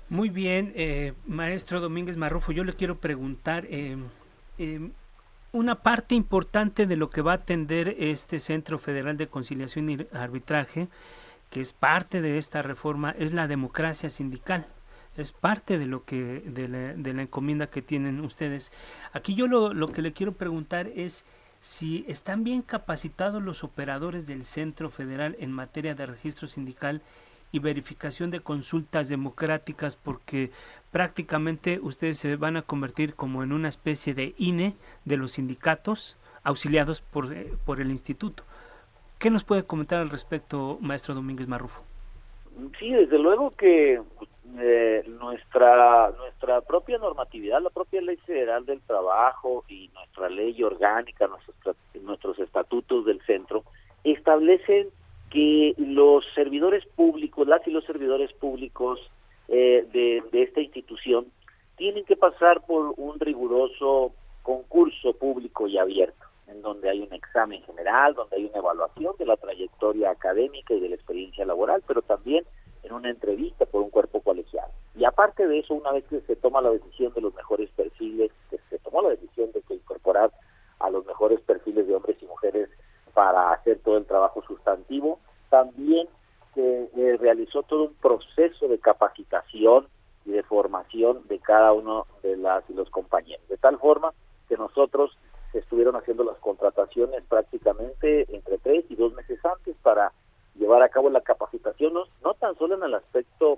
Muy 0.09 0.29
bien, 0.29 0.73
eh, 0.75 1.13
maestro 1.25 1.79
Domínguez 1.79 2.17
Marrufo, 2.17 2.51
yo 2.51 2.63
le 2.63 2.73
quiero 2.73 2.97
preguntar, 2.97 3.65
eh, 3.69 3.97
eh, 4.57 4.89
una 5.51 5.81
parte 5.81 6.15
importante 6.15 6.85
de 6.85 6.97
lo 6.97 7.09
que 7.09 7.21
va 7.21 7.31
a 7.31 7.35
atender 7.35 7.95
este 7.99 8.39
Centro 8.39 8.79
Federal 8.79 9.17
de 9.17 9.27
Conciliación 9.27 9.89
y 9.89 10.07
Arbitraje, 10.13 10.89
que 11.49 11.61
es 11.61 11.73
parte 11.73 12.21
de 12.21 12.37
esta 12.37 12.61
reforma, 12.61 13.11
es 13.17 13.33
la 13.33 13.47
democracia 13.47 14.09
sindical. 14.09 14.67
Es 15.15 15.31
parte 15.31 15.79
de 15.79 15.87
lo 15.87 16.03
que 16.03 16.41
de 16.45 16.67
la, 16.67 17.21
encomienda 17.21 17.67
que 17.67 17.81
tienen 17.81 18.19
ustedes. 18.19 18.71
Aquí 19.13 19.33
yo 19.33 19.47
lo, 19.47 19.73
lo 19.73 19.91
que 19.91 20.03
le 20.03 20.13
quiero 20.13 20.33
preguntar 20.33 20.87
es 20.87 21.25
si 21.59 22.05
están 22.07 22.43
bien 22.43 22.61
capacitados 22.61 23.41
los 23.41 23.63
operadores 23.63 24.27
del 24.27 24.45
Centro 24.45 24.91
Federal 24.91 25.35
en 25.39 25.51
materia 25.51 25.95
de 25.95 26.05
registro 26.05 26.47
sindical 26.47 27.01
y 27.51 27.59
verificación 27.59 28.29
de 28.29 28.41
consultas 28.41 29.09
democráticas 29.09 29.95
porque 29.95 30.51
prácticamente 30.91 31.79
ustedes 31.81 32.17
se 32.17 32.35
van 32.35 32.57
a 32.57 32.61
convertir 32.61 33.13
como 33.15 33.43
en 33.43 33.51
una 33.51 33.69
especie 33.69 34.13
de 34.13 34.33
INE 34.37 34.75
de 35.05 35.17
los 35.17 35.33
sindicatos 35.33 36.17
auxiliados 36.43 37.01
por, 37.01 37.33
eh, 37.33 37.53
por 37.65 37.81
el 37.81 37.91
instituto. 37.91 38.43
¿Qué 39.19 39.29
nos 39.29 39.43
puede 39.43 39.63
comentar 39.63 39.99
al 39.99 40.09
respecto, 40.09 40.77
maestro 40.81 41.15
Domínguez 41.15 41.47
Marrufo? 41.47 41.83
Sí, 42.79 42.91
desde 42.91 43.19
luego 43.19 43.51
que 43.51 44.01
eh, 44.59 45.03
nuestra 45.19 46.11
nuestra 46.17 46.61
propia 46.61 46.97
normatividad, 46.97 47.61
la 47.61 47.69
propia 47.69 48.01
ley 48.01 48.17
federal 48.17 48.65
del 48.65 48.81
trabajo 48.81 49.63
y 49.67 49.89
nuestra 49.93 50.29
ley 50.29 50.61
orgánica, 50.63 51.27
nuestros, 51.27 51.75
nuestros 52.01 52.39
estatutos 52.39 53.05
del 53.05 53.21
centro 53.21 53.63
establecen 54.03 54.87
que 55.29 55.73
los 55.77 56.23
servidores 56.35 56.85
públicos, 56.95 57.47
las 57.47 57.65
y 57.67 57.71
los 57.71 57.85
servidores 57.85 58.31
públicos 58.33 58.99
eh, 59.47 59.85
de, 59.91 60.23
de 60.31 60.43
esta 60.43 60.61
institución 60.61 61.27
tienen 61.77 62.05
que 62.05 62.15
pasar 62.15 62.65
por 62.65 62.93
un 62.97 63.19
riguroso 63.19 64.13
concurso 64.41 65.13
público 65.13 65.67
y 65.67 65.77
abierto, 65.77 66.25
en 66.47 66.61
donde 66.61 66.89
hay 66.89 67.01
un 67.01 67.13
examen 67.13 67.61
general, 67.63 68.13
donde 68.13 68.37
hay 68.37 68.45
una 68.45 68.59
evaluación 68.59 69.13
de 69.19 69.25
la 69.25 69.35
trayectoria 69.35 70.11
académica 70.11 70.73
y 70.73 70.79
de 70.79 70.89
la 70.89 70.95
experiencia 70.95 71.45
laboral, 71.45 71.83
pero 71.85 72.01
también 72.01 72.45
en 72.83 72.93
una 72.93 73.09
entrevista 73.09 73.65
por 73.65 73.81
un 73.81 73.89
cuerpo 73.89 74.21
colegiado. 74.21 74.71
Y 74.95 75.05
aparte 75.05 75.47
de 75.47 75.59
eso, 75.59 75.73
una 75.73 75.91
vez 75.91 76.05
que 76.05 76.21
se 76.21 76.35
toma 76.37 76.61
la 76.61 76.71
decisión 76.71 77.13
de 77.13 77.21
los 77.21 77.33
mejores 77.35 77.69
perfiles, 77.71 78.31
se 78.69 78.79
tomó 78.79 79.01
la 79.01 79.09
decisión 79.09 79.51
de 79.51 79.61
que 79.61 79.75
incorporar 79.75 80.31
a 80.79 80.89
los 80.89 81.05
mejores 81.05 81.41
perfiles 81.41 81.87
de 81.87 81.95
hombres 81.95 82.17
y 82.21 82.25
para 83.17 83.51
hacer 83.51 83.79
todo 83.79 83.97
el 83.97 84.05
trabajo 84.05 84.43
sustantivo. 84.43 85.17
También 85.49 86.07
se 86.53 86.83
eh, 86.95 87.17
realizó 87.19 87.63
todo 87.63 87.85
un 87.85 87.95
proceso 87.95 88.67
de 88.67 88.77
capacitación 88.77 89.87
y 90.23 90.33
de 90.33 90.43
formación 90.43 91.27
de 91.27 91.39
cada 91.39 91.73
uno 91.73 92.05
de 92.21 92.37
las 92.37 92.63
y 92.69 92.75
los 92.75 92.91
compañeros, 92.91 93.41
de 93.49 93.57
tal 93.57 93.79
forma 93.79 94.13
que 94.47 94.55
nosotros 94.55 95.17
estuvieron 95.51 95.95
haciendo 95.95 96.23
las 96.25 96.37
contrataciones 96.37 97.23
prácticamente 97.27 98.27
entre 98.35 98.59
tres 98.59 98.85
y 98.87 98.95
dos 98.95 99.15
meses 99.15 99.43
antes 99.43 99.75
para 99.81 100.11
llevar 100.53 100.83
a 100.83 100.89
cabo 100.89 101.09
la 101.09 101.21
capacitación, 101.21 101.95
no, 101.95 102.03
no 102.23 102.35
tan 102.35 102.55
solo 102.59 102.75
en 102.75 102.83
el 102.83 102.93
aspecto 102.93 103.57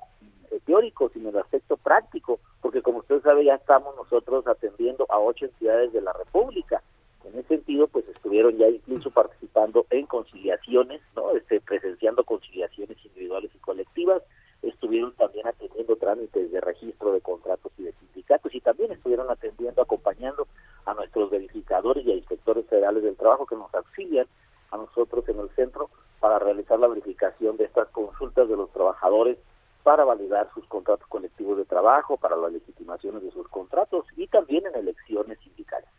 eh, 0.51 0.61
teórico, 0.65 1.09
sino 1.09 1.27
en 1.27 1.35
el 1.35 1.41
aspecto 1.41 1.75
práctico, 1.75 2.39
porque 2.61 2.81
como 2.81 2.99
usted 2.99 3.21
sabe 3.23 3.43
ya 3.43 3.55
estamos 3.55 3.93
nosotros 3.97 4.47
atendiendo 4.47 5.05
a 5.09 5.19
ocho 5.19 5.47
entidades 5.47 5.91
de 5.91 5.99
la 5.99 6.13
República 6.13 6.81
en 7.25 7.39
ese 7.39 7.47
sentido, 7.49 7.87
pues 7.87 8.07
estuvieron 8.07 8.57
ya 8.57 8.67
incluso 8.67 9.11
participando 9.11 9.85
en 9.89 10.05
conciliaciones, 10.05 11.01
¿no? 11.15 11.31
Este, 11.31 11.59
presenciando 11.61 12.23
conciliaciones 12.23 12.97
individuales 13.05 13.51
y 13.53 13.59
colectivas, 13.59 14.23
estuvieron 14.61 15.13
también 15.13 15.47
atendiendo 15.47 15.95
trámites 15.95 16.51
de 16.51 16.61
registro 16.61 17.13
de 17.13 17.21
contratos 17.21 17.71
y 17.77 17.83
de 17.83 17.93
sindicatos 17.93 18.53
y 18.53 18.61
también 18.61 18.91
estuvieron 18.91 19.29
atendiendo, 19.29 19.81
acompañando 19.81 20.47
a 20.85 20.93
nuestros 20.93 21.29
verificadores 21.29 22.05
y 22.05 22.11
a 22.11 22.15
inspectores 22.15 22.65
federales 22.67 23.03
del 23.03 23.15
trabajo 23.15 23.45
que 23.45 23.55
nos 23.55 23.73
auxilian 23.73 24.27
a 24.71 24.77
nosotros 24.77 25.27
en 25.29 25.39
el 25.39 25.49
centro 25.51 25.89
para 26.19 26.39
realizar 26.39 26.79
la 26.79 26.87
verificación 26.87 27.57
de 27.57 27.65
estas 27.65 27.87
consultas 27.89 28.49
de 28.49 28.57
los 28.57 28.71
trabajadores 28.71 29.37
para 29.83 30.03
validar 30.03 30.49
sus 30.53 30.65
contratos 30.65 31.07
colectivos 31.07 31.57
de 31.57 31.65
trabajo, 31.65 32.17
para 32.17 32.35
las 32.35 32.51
legitimaciones 32.51 33.23
de 33.23 33.31
sus 33.31 33.47
contratos 33.47 34.05
y 34.17 34.27
también 34.27 34.65
en 34.67 34.75
elecciones 34.75 35.39
sindicales. 35.39 35.89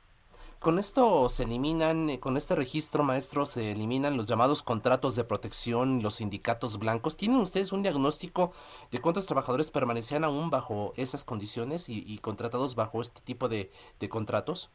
Con 0.61 0.79
esto 0.79 1.20
se 1.31 1.45
eliminan, 1.45 2.11
eh, 2.11 2.21
con 2.21 2.37
este 2.37 2.55
registro 2.55 3.03
maestro 3.03 3.47
se 3.47 3.73
eliminan 3.73 4.17
los 4.17 4.27
llamados 4.27 4.63
contratos 4.63 5.17
de 5.17 5.25
protección, 5.25 6.03
los 6.03 6.17
sindicatos 6.17 6.79
blancos. 6.79 7.17
¿Tienen 7.17 7.41
ustedes 7.41 7.73
un 7.73 7.83
diagnóstico 7.83 8.53
de 8.91 9.01
cuántos 9.01 9.27
trabajadores 9.27 9.71
permanecían 9.71 10.25
aún 10.25 10.51
bajo 10.51 10.93
esas 10.97 11.25
condiciones 11.25 11.89
y, 11.89 12.19
contratados 12.19 12.75
bajo 12.75 13.01
este 13.01 13.21
tipo 13.23 13.49
de, 13.49 13.71
contratos? 14.09 14.71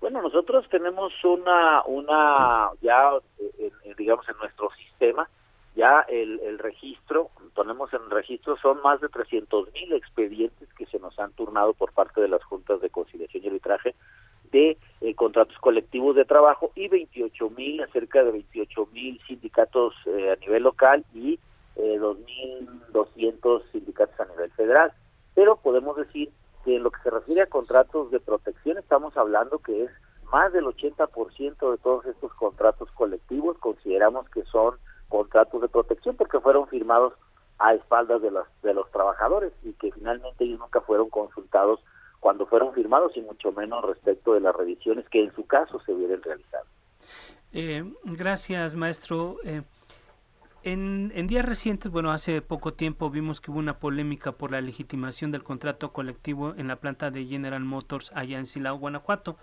Bueno, 0.00 0.22
nosotros 0.22 0.66
tenemos 0.70 1.12
una, 1.24 1.82
una 1.86 2.70
ya, 2.80 3.12
eh, 3.58 3.72
digamos, 3.96 4.28
en 4.28 4.36
nuestro 4.38 4.70
sistema, 4.76 5.28
ya 5.74 6.00
el, 6.08 6.58
registro, 6.58 7.30
tenemos 7.56 7.92
en 7.92 8.08
registro, 8.08 8.56
son 8.58 8.80
más 8.82 9.00
de 9.00 9.08
300 9.08 9.72
mil 9.72 9.92
expedientes 9.92 10.72
que 10.74 10.86
se 10.86 10.98
nos 10.98 11.18
han 11.18 11.32
turnado 11.32 11.74
por 11.74 11.92
parte 11.92 12.20
de 12.20 12.28
las 12.28 12.44
juntas 12.44 12.80
de 12.80 12.90
conciliación 12.90 13.44
y 13.44 13.46
arbitraje 13.48 13.94
de 14.54 14.78
eh, 15.00 15.14
contratos 15.16 15.58
colectivos 15.58 16.14
de 16.14 16.24
trabajo 16.24 16.70
y 16.76 16.86
28 16.86 17.50
mil, 17.50 17.84
cerca 17.92 18.22
de 18.22 18.30
28 18.30 18.88
mil 18.92 19.20
sindicatos 19.26 19.94
eh, 20.06 20.30
a 20.30 20.36
nivel 20.36 20.62
local 20.62 21.04
y 21.12 21.40
eh, 21.74 21.98
2.200 22.00 23.62
sindicatos 23.72 24.20
a 24.20 24.30
nivel 24.30 24.52
federal. 24.52 24.92
Pero 25.34 25.56
podemos 25.56 25.96
decir 25.96 26.30
que 26.64 26.76
en 26.76 26.84
lo 26.84 26.92
que 26.92 27.02
se 27.02 27.10
refiere 27.10 27.42
a 27.42 27.46
contratos 27.46 28.12
de 28.12 28.20
protección 28.20 28.78
estamos 28.78 29.16
hablando 29.16 29.58
que 29.58 29.84
es 29.84 29.90
más 30.32 30.52
del 30.52 30.66
80% 30.66 31.70
de 31.72 31.78
todos 31.78 32.06
estos 32.06 32.32
contratos 32.34 32.88
colectivos 32.92 33.58
consideramos 33.58 34.28
que 34.30 34.44
son 34.44 34.76
contratos 35.08 35.62
de 35.62 35.68
protección 35.68 36.16
porque 36.16 36.38
fueron 36.38 36.68
firmados 36.68 37.12
a 37.58 37.74
espaldas 37.74 38.22
de 38.22 38.30
los, 38.30 38.46
de 38.62 38.72
los 38.72 38.88
trabajadores 38.92 39.52
y 39.64 39.72
que 39.74 39.90
finalmente 39.90 40.44
ellos 40.44 40.60
nunca 40.60 40.80
fueron 40.80 41.10
consultados 41.10 41.80
cuando 42.24 42.46
fueron 42.46 42.72
firmados 42.72 43.14
y 43.16 43.20
mucho 43.20 43.52
menos 43.52 43.84
respecto 43.84 44.32
de 44.32 44.40
las 44.40 44.56
revisiones 44.56 45.06
que 45.10 45.24
en 45.24 45.34
su 45.34 45.44
caso 45.44 45.78
se 45.84 45.92
hubieran 45.92 46.22
realizado. 46.22 46.64
Eh, 47.52 47.84
gracias, 48.04 48.74
maestro. 48.76 49.36
Eh, 49.44 49.60
en, 50.62 51.12
en, 51.14 51.26
días 51.26 51.44
recientes, 51.44 51.92
bueno, 51.92 52.12
hace 52.12 52.40
poco 52.40 52.72
tiempo 52.72 53.10
vimos 53.10 53.42
que 53.42 53.50
hubo 53.50 53.58
una 53.58 53.78
polémica 53.78 54.32
por 54.32 54.52
la 54.52 54.62
legitimación 54.62 55.32
del 55.32 55.42
contrato 55.42 55.92
colectivo 55.92 56.54
en 56.56 56.66
la 56.66 56.76
planta 56.76 57.10
de 57.10 57.26
General 57.26 57.62
Motors 57.62 58.10
allá 58.14 58.38
en 58.38 58.46
Silao, 58.46 58.78
Guanajuato. 58.78 59.36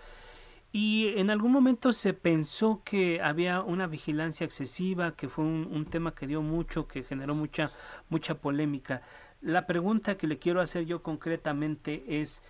Y 0.72 1.16
en 1.18 1.30
algún 1.30 1.52
momento 1.52 1.92
se 1.92 2.14
pensó 2.14 2.82
que 2.84 3.20
había 3.22 3.62
una 3.62 3.86
vigilancia 3.86 4.44
excesiva, 4.44 5.12
que 5.12 5.28
fue 5.28 5.44
un, 5.44 5.86
tema 5.88 6.16
que 6.16 6.26
dio 6.26 6.42
mucho, 6.42 6.88
que 6.88 7.04
generó 7.04 7.36
mucha, 7.36 7.70
mucha 8.08 8.34
polémica. 8.34 9.02
La 9.40 9.68
pregunta 9.68 10.16
que 10.16 10.26
le 10.26 10.40
quiero 10.40 10.60
hacer 10.60 10.84
yo 10.84 11.00
concretamente 11.00 12.20
es, 12.20 12.42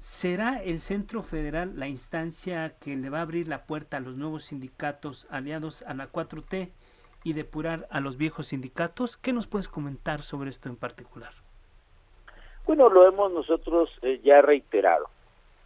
¿será 0.00 0.60
el 0.62 0.80
Centro 0.80 1.22
Federal 1.22 1.78
la 1.78 1.86
instancia 1.86 2.74
que 2.80 2.96
le 2.96 3.10
va 3.10 3.18
a 3.18 3.22
abrir 3.22 3.46
la 3.46 3.64
puerta 3.66 3.98
a 3.98 4.00
los 4.00 4.16
nuevos 4.16 4.44
sindicatos 4.46 5.28
aliados 5.30 5.82
a 5.82 5.94
la 5.94 6.10
4T 6.10 6.70
y 7.22 7.32
depurar 7.34 7.86
a 7.90 8.00
los 8.00 8.16
viejos 8.16 8.48
sindicatos? 8.48 9.16
¿Qué 9.16 9.32
nos 9.32 9.46
puedes 9.46 9.68
comentar 9.68 10.22
sobre 10.22 10.50
esto 10.50 10.68
en 10.68 10.76
particular? 10.76 11.32
Bueno, 12.66 12.88
lo 12.88 13.06
hemos 13.06 13.30
nosotros 13.30 13.90
eh, 14.02 14.20
ya 14.24 14.42
reiterado 14.42 15.08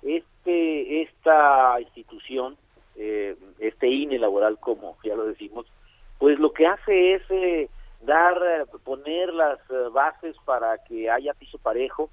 este 0.04 1.02
esta 1.02 1.80
institución, 1.80 2.56
eh, 2.96 3.36
este 3.58 3.88
INE 3.88 4.18
laboral, 4.18 4.58
como 4.58 4.96
ya 5.02 5.14
lo 5.14 5.26
decimos, 5.26 5.66
pues 6.18 6.38
lo 6.38 6.52
que 6.52 6.66
hace 6.66 7.14
es 7.14 7.22
eh, 7.30 7.68
dar, 8.02 8.36
eh, 8.36 8.66
poner 8.84 9.32
las 9.32 9.58
bases 9.92 10.36
para 10.44 10.78
que 10.84 11.10
haya 11.10 11.32
piso 11.34 11.58
parejo, 11.58 12.10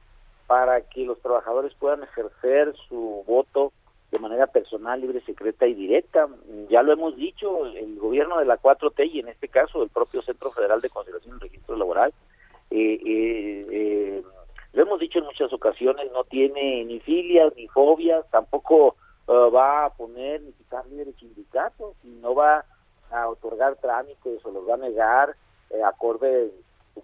para 0.52 0.82
que 0.82 1.06
los 1.06 1.18
trabajadores 1.22 1.74
puedan 1.76 2.04
ejercer 2.04 2.76
su 2.90 3.24
voto 3.26 3.72
de 4.12 4.20
manera 4.20 4.48
personal, 4.48 5.00
libre, 5.00 5.22
secreta 5.22 5.66
y 5.66 5.74
directa. 5.74 6.28
Ya 6.70 6.84
lo 6.84 6.92
hemos 6.92 7.16
dicho, 7.16 7.68
el 7.68 7.98
gobierno 7.98 8.38
de 8.38 8.44
la 8.44 8.60
4T 8.62 9.10
y 9.10 9.22
en 9.22 9.30
este 9.30 9.48
caso 9.48 9.82
el 9.82 9.88
propio 9.88 10.22
Centro 10.24 10.52
Federal 10.52 10.82
de 10.82 10.90
Consideración 10.90 11.38
y 11.38 11.44
Registro 11.44 11.78
Laboral 11.78 12.14
eh, 12.70 13.00
eh, 13.06 14.24
lo 14.74 14.82
hemos 14.82 15.00
dicho 15.00 15.20
en 15.20 15.26
muchas 15.26 15.54
ocasiones, 15.54 16.12
no 16.12 16.26
tiene 16.26 16.84
ni 16.84 17.00
filias 17.00 17.54
ni 17.56 17.70
fobias, 17.70 18.30
tampoco 18.30 18.98
eh, 19.30 19.50
va 19.56 19.86
a 19.86 19.94
poner 19.94 20.42
ni 20.42 20.52
quitar 20.52 20.86
líderes 20.88 21.16
sindicatos, 21.16 21.96
y 22.04 22.10
no 22.10 22.36
va 22.36 22.66
a 23.10 23.30
otorgar 23.30 23.78
trámites 23.78 24.46
o 24.46 24.52
los 24.52 24.68
va 24.68 24.74
a 24.74 24.90
negar 24.90 25.38
eh, 25.70 25.82
acorde 25.82 26.52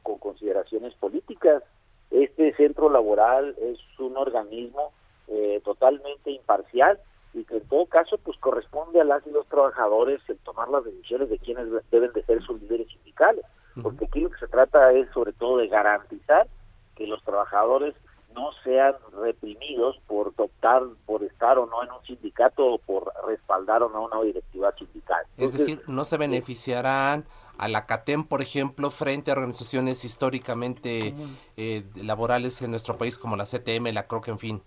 con 0.04 0.18
consideraciones 0.18 0.94
políticas. 0.96 1.64
Este 2.12 2.54
centro 2.56 2.90
laboral 2.90 3.56
es 3.62 3.80
un 4.00 4.16
organismo 4.18 4.92
eh, 5.28 5.62
totalmente 5.64 6.32
imparcial 6.32 7.00
y 7.34 7.44
que 7.44 7.58
en 7.58 7.68
todo 7.68 7.86
caso 7.86 8.18
pues 8.18 8.38
corresponde 8.38 9.02
a 9.02 9.04
las 9.04 9.26
y 9.28 9.32
los 9.32 9.48
trabajadores 9.48 10.22
el 10.28 10.38
tomar 10.40 10.70
las 10.70 10.86
decisiones 10.86 11.30
de 11.30 11.38
quienes 11.38 11.68
deben 11.92 12.14
de 12.14 12.24
ser 12.24 12.42
sus 12.44 12.62
líderes 12.62 12.88
sindicales, 12.88 13.46
porque 13.82 14.06
aquí 14.06 14.22
lo 14.22 14.30
que 14.30 14.40
se 14.40 14.48
trata 14.48 14.92
es 14.94 15.10
sobre 15.12 15.34
todo 15.34 15.58
de 15.58 15.68
garantizar 15.68 16.48
que 16.96 17.06
los 17.06 17.22
trabajadores 17.24 17.94
no 18.34 18.52
sean 18.64 18.94
reprimidos 19.22 20.00
por 20.08 20.34
optar 20.38 20.84
por 21.06 21.24
estar 21.24 21.58
o 21.58 21.66
no 21.66 21.84
en 21.84 21.92
un 21.92 22.04
sindicato 22.06 22.66
o 22.66 22.78
por 22.78 23.12
respaldar 23.28 23.84
o 23.84 23.90
no 23.90 24.06
una 24.06 24.22
directiva 24.22 24.72
sindical. 24.74 25.26
es 25.38 25.54
decir, 25.54 25.82
no 25.88 26.06
se 26.06 26.18
beneficiarán 26.18 27.26
a 27.58 27.68
la 27.68 27.86
CATEM, 27.86 28.26
por 28.26 28.42
ejemplo, 28.42 28.92
frente 28.92 29.32
a 29.32 29.34
organizaciones 29.34 30.06
históricamente 30.06 31.14
eh, 31.58 31.84
laborales 32.04 32.62
en 32.62 32.72
nuestro 32.72 32.98
país 32.98 33.18
como 33.18 33.36
la 33.36 33.46
CTM, 33.46 33.94
la 33.94 34.08
CROC, 34.08 34.28
en 34.30 34.40
fin. 34.40 34.62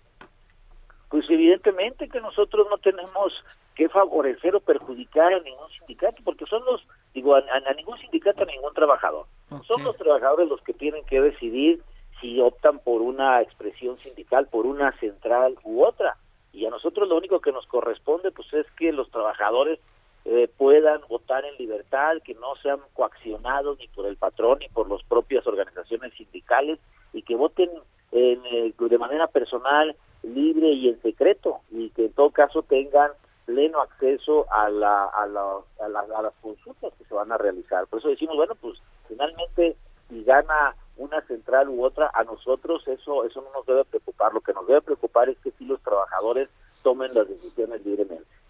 Pues 1.09 1.29
evidentemente 1.29 2.07
que 2.07 2.21
nosotros 2.21 2.67
no 2.69 2.77
tenemos 2.77 3.33
que 3.75 3.89
favorecer 3.89 4.55
o 4.55 4.59
perjudicar 4.59 5.33
a 5.33 5.39
ningún 5.39 5.69
sindicato, 5.77 6.21
porque 6.23 6.45
son 6.45 6.63
los, 6.65 6.85
digo, 7.13 7.35
a, 7.35 7.41
ningún 7.75 7.97
sindicato, 7.99 8.43
a 8.43 8.45
ningún 8.45 8.73
trabajador. 8.73 9.25
Son 9.67 9.83
los 9.83 9.97
trabajadores 9.97 10.47
los 10.47 10.61
que 10.61 10.73
tienen 10.73 11.03
que 11.05 11.19
decidir 11.19 11.81
si 12.21 12.39
optan 12.39 12.79
por 12.79 13.01
una 13.01 13.41
expresión 13.41 13.97
sindical, 13.99 14.47
por 14.47 14.65
una 14.65 14.97
central 14.99 15.57
u 15.63 15.83
otra. 15.83 16.15
Y 16.53 16.65
a 16.65 16.69
nosotros 16.69 17.09
lo 17.09 17.17
único 17.17 17.41
que 17.41 17.51
nos 17.51 17.65
corresponde 17.67 18.31
pues 18.31 18.53
es 18.53 18.65
que 18.77 18.93
los 18.93 19.09
trabajadores 19.09 19.79
eh, 20.25 20.49
puedan 20.57 21.01
votar 21.09 21.45
en 21.45 21.57
libertad, 21.57 22.17
que 22.23 22.35
no 22.35 22.55
sean 22.61 22.79
coaccionados 22.93 23.77
ni 23.79 23.87
por 23.87 24.05
el 24.05 24.17
patrón 24.17 24.59
ni 24.59 24.69
por 24.69 24.89
las 24.89 25.03
propias 25.03 25.45
organizaciones 25.47 26.13
sindicales 26.13 26.79
y 27.13 27.23
que 27.23 27.35
voten 27.35 27.69
eh, 28.11 28.73
de 28.77 28.97
manera 28.97 29.27
personal, 29.27 29.95
libre 30.23 30.71
y 30.73 30.89
en 30.89 31.01
secreto 31.01 31.61
y 31.71 31.89
que 31.91 32.05
en 32.05 32.13
todo 32.13 32.29
caso 32.29 32.61
tengan 32.63 33.11
pleno 33.45 33.81
acceso 33.81 34.45
a, 34.51 34.69
la, 34.69 35.05
a, 35.05 35.23
a, 35.23 35.85
a 35.85 36.21
las 36.21 36.33
consultas 36.41 36.93
que 36.97 37.05
se 37.05 37.13
van 37.13 37.31
a 37.31 37.37
realizar. 37.37 37.87
Por 37.87 37.99
eso 37.99 38.09
decimos, 38.09 38.35
bueno, 38.35 38.55
pues 38.55 38.79
finalmente 39.07 39.75
si 40.09 40.23
gana 40.23 40.75
una 40.97 41.21
central 41.21 41.69
u 41.69 41.83
otra, 41.83 42.11
a 42.13 42.23
nosotros 42.23 42.87
eso 42.87 43.25
eso 43.25 43.41
no 43.41 43.51
nos 43.53 43.65
debe 43.65 43.85
preocupar. 43.85 44.33
Lo 44.33 44.41
que 44.41 44.53
nos 44.53 44.67
debe 44.67 44.81
preocupar 44.81 45.29
es 45.29 45.37
que 45.39 45.51
si 45.51 45.65
los 45.65 45.81
trabajadores 45.81 46.49
tomen 46.83 47.13
las 47.13 47.27
decisiones 47.27 47.83
libremente. 47.85 48.40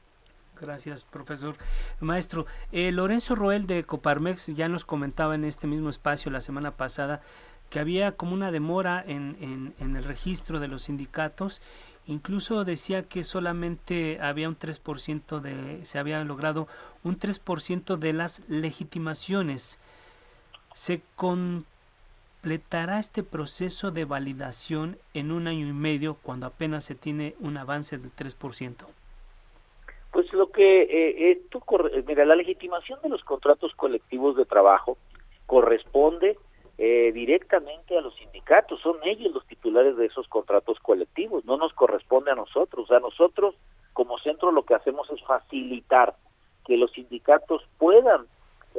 Gracias, 0.62 1.04
profesor. 1.04 1.56
Maestro, 2.00 2.46
eh, 2.72 2.92
Lorenzo 2.92 3.34
Roel 3.34 3.66
de 3.66 3.84
Coparmex 3.84 4.48
ya 4.56 4.70
nos 4.70 4.86
comentaba 4.86 5.34
en 5.34 5.44
este 5.44 5.66
mismo 5.66 5.90
espacio 5.90 6.30
la 6.32 6.40
semana 6.40 6.70
pasada 6.72 7.22
que 7.72 7.80
había 7.80 8.12
como 8.12 8.34
una 8.34 8.52
demora 8.52 9.04
en, 9.06 9.74
en, 9.80 9.96
el 9.96 10.04
registro 10.04 10.60
de 10.60 10.68
los 10.68 10.84
sindicatos. 10.84 11.64
Incluso 12.06 12.64
decía 12.64 13.04
que 13.04 13.24
solamente 13.24 14.20
había 14.22 14.50
un 14.50 14.60
3% 14.60 15.40
de, 15.40 15.84
se 15.84 15.98
había 15.98 16.24
logrado 16.24 16.68
un 17.04 17.18
3% 17.18 17.98
de 17.98 18.14
las 18.14 18.42
legitimaciones. 18.48 19.80
Se 20.74 21.02
completará 21.16 23.00
este 23.00 23.24
proceso 23.24 23.90
de 23.90 24.06
validación 24.06 24.98
en 25.16 25.32
un 25.32 25.48
año 25.48 25.66
y 25.68 25.74
medio 25.74 26.16
cuando 26.16 26.46
apenas 26.46 26.86
se 26.86 26.94
tiene 26.94 27.36
un 27.40 27.58
avance 27.58 27.98
del 27.98 28.14
3%? 28.14 28.86
Que 30.62 30.84
eh, 30.84 31.32
esto, 31.32 31.60
mira, 32.06 32.24
la 32.24 32.36
legitimación 32.36 33.00
de 33.02 33.10
los 33.10 33.24
contratos 33.24 33.74
colectivos 33.74 34.36
de 34.36 34.46
trabajo 34.46 35.00
corresponde 35.48 36.38
eh, 36.78 37.12
directamente 37.12 37.98
a 37.98 38.02
los 38.02 38.14
sindicatos, 38.18 38.80
son 38.80 38.98
ellos 39.04 39.34
los 39.34 39.44
titulares 39.48 39.98
de 39.98 40.06
esos 40.06 40.28
contratos 40.28 40.78
colectivos, 40.80 41.44
no 41.46 41.58
nos 41.58 41.74
corresponde 41.74 42.30
a 42.30 42.36
nosotros, 42.36 42.92
a 42.92 43.00
nosotros 43.00 43.56
como 43.94 44.20
centro 44.20 44.52
lo 44.52 44.62
que 44.62 44.76
hacemos 44.76 45.10
es 45.10 45.20
facilitar 45.24 46.14
que 46.64 46.78
los 46.78 46.92
sindicatos 46.92 47.68
puedan 47.80 48.28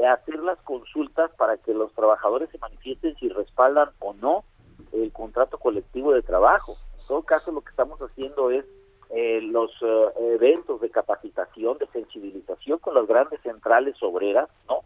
hacer 0.09 0.39
las 0.39 0.61
consultas 0.61 1.33
para 1.33 1.57
que 1.57 1.75
los 1.75 1.93
trabajadores 1.95 2.49
se 2.51 2.59
manifiesten 2.59 3.17
si 3.17 3.29
respaldan 3.29 3.91
o 3.99 4.13
no 4.13 4.45
el 4.93 5.11
contrato 5.11 5.59
colectivo 5.59 6.13
de 6.13 6.23
trabajo. 6.23 6.77
En 7.01 7.07
todo 7.09 7.23
caso, 7.23 7.51
lo 7.51 7.63
que 7.63 7.71
estamos 7.71 7.99
haciendo 8.01 8.53
es 8.53 8.65
eh, 9.15 9.43
los 9.43 9.71
eh, 9.83 10.09
eventos 10.35 10.81
de 10.81 10.89
capacitación, 10.91 11.77
de 11.77 11.87
sensibilización 11.89 12.79
con 12.79 12.95
las 12.95 13.07
grandes 13.07 13.41
centrales 13.43 13.95
obreras, 14.03 14.49
¿no? 14.69 14.81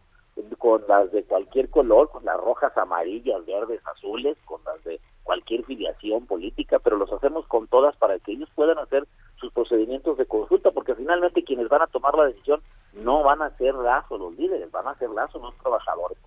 Con 0.59 0.83
las 0.89 1.13
de 1.13 1.23
cualquier 1.23 1.71
color, 1.71 2.11
con 2.11 2.25
las 2.25 2.37
rojas, 2.37 2.77
amarillas, 2.77 3.47
verdes, 3.47 3.81
azules, 3.87 4.37
con 4.45 4.61
las 4.65 4.83
de 4.83 5.01
cualquier 5.23 5.65
filiación 5.65 6.27
política, 6.27 6.81
pero 6.81 6.97
los 6.97 7.13
hacemos 7.13 7.47
con 7.47 7.69
todas 7.69 7.97
para 7.97 8.19
que 8.19 8.33
ellos 8.33 8.49
puedan 8.55 8.79
hacer 8.79 9.07
sus 9.37 9.53
procedimientos 9.53 10.19
de 10.19 10.27
consulta, 10.27 10.73
porque 10.73 10.95
finalmente 10.95 11.45
quienes 11.45 11.69
van 11.69 11.83
a 11.83 11.87
tomar 11.87 12.15
la 12.17 12.27
decisión 12.27 12.61
no 12.95 13.23
van 13.23 13.43
a 13.43 13.57
ser 13.57 13.75
lazo 13.77 14.19
los 14.19 14.37
líderes, 14.37 14.71
van 14.73 14.89
a 14.89 14.99
ser 14.99 15.11
lazo 15.11 15.39
los 15.39 15.57
trabajadores. 15.59 16.19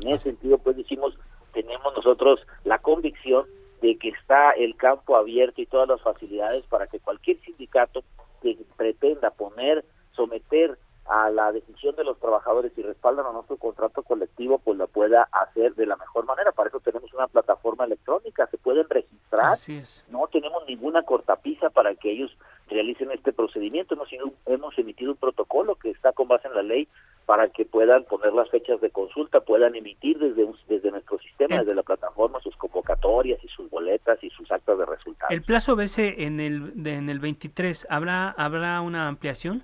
En 0.00 0.08
ese 0.08 0.30
sentido, 0.30 0.58
pues 0.58 0.76
decimos, 0.76 1.18
tenemos 1.52 1.92
nosotros 1.96 2.40
la 2.62 2.78
convicción 2.78 3.46
de 3.80 3.96
que 3.96 4.08
está 4.08 4.50
el 4.52 4.76
campo 4.76 5.16
abierto 5.16 5.60
y 5.60 5.66
todas 5.66 5.88
las 5.88 6.02
facilidades 6.02 6.64
para 6.66 6.86
que 6.86 7.00
cualquier 7.00 7.40
sindicato 7.40 8.02
que 8.42 8.58
pretenda 8.76 9.30
poner, 9.30 9.84
someter 10.12 10.78
a 11.08 11.30
la 11.30 11.52
decisión 11.52 11.96
de 11.96 12.04
los 12.04 12.18
trabajadores 12.18 12.70
y 12.76 12.82
respaldan 12.82 13.24
a 13.26 13.32
nuestro 13.32 13.56
contrato 13.56 14.02
colectivo, 14.02 14.58
pues 14.58 14.76
lo 14.76 14.86
pueda 14.88 15.26
hacer 15.32 15.74
de 15.74 15.86
la 15.86 15.96
mejor 15.96 16.26
manera. 16.26 16.52
Para 16.52 16.68
eso 16.68 16.80
tenemos 16.80 17.12
una 17.14 17.26
plataforma 17.26 17.84
electrónica, 17.84 18.46
se 18.48 18.58
pueden 18.58 18.86
registrar. 18.90 19.56
No 20.10 20.26
tenemos 20.26 20.66
ninguna 20.66 21.02
cortapisa 21.04 21.70
para 21.70 21.94
que 21.94 22.12
ellos 22.12 22.36
realicen 22.68 23.10
este 23.10 23.32
procedimiento. 23.32 23.94
Hemos, 23.94 24.10
hemos 24.44 24.78
emitido 24.78 25.12
un 25.12 25.16
protocolo 25.16 25.76
que 25.76 25.90
está 25.90 26.12
con 26.12 26.28
base 26.28 26.46
en 26.46 26.54
la 26.54 26.62
ley 26.62 26.88
para 27.24 27.48
que 27.48 27.64
puedan 27.64 28.04
poner 28.04 28.34
las 28.34 28.50
fechas 28.50 28.78
de 28.82 28.90
consulta, 28.90 29.40
puedan 29.40 29.74
emitir 29.74 30.18
desde 30.18 30.46
desde 30.68 30.90
nuestro 30.90 31.18
sistema, 31.18 31.58
desde 31.58 31.74
la 31.74 31.82
plataforma, 31.82 32.40
sus 32.40 32.56
convocatorias 32.88 33.42
y 33.44 33.48
sus 33.48 33.68
boletas 33.70 34.22
y 34.22 34.30
sus 34.30 34.50
actas 34.50 34.78
de 34.78 34.86
resultados. 34.86 35.30
¿El 35.30 35.42
plazo 35.42 35.76
vence 35.76 36.24
en 36.24 36.40
el, 36.40 36.72
en 36.86 37.08
el 37.08 37.18
23? 37.20 37.86
¿Habrá, 37.90 38.30
¿Habrá 38.30 38.80
una 38.80 39.08
ampliación? 39.08 39.62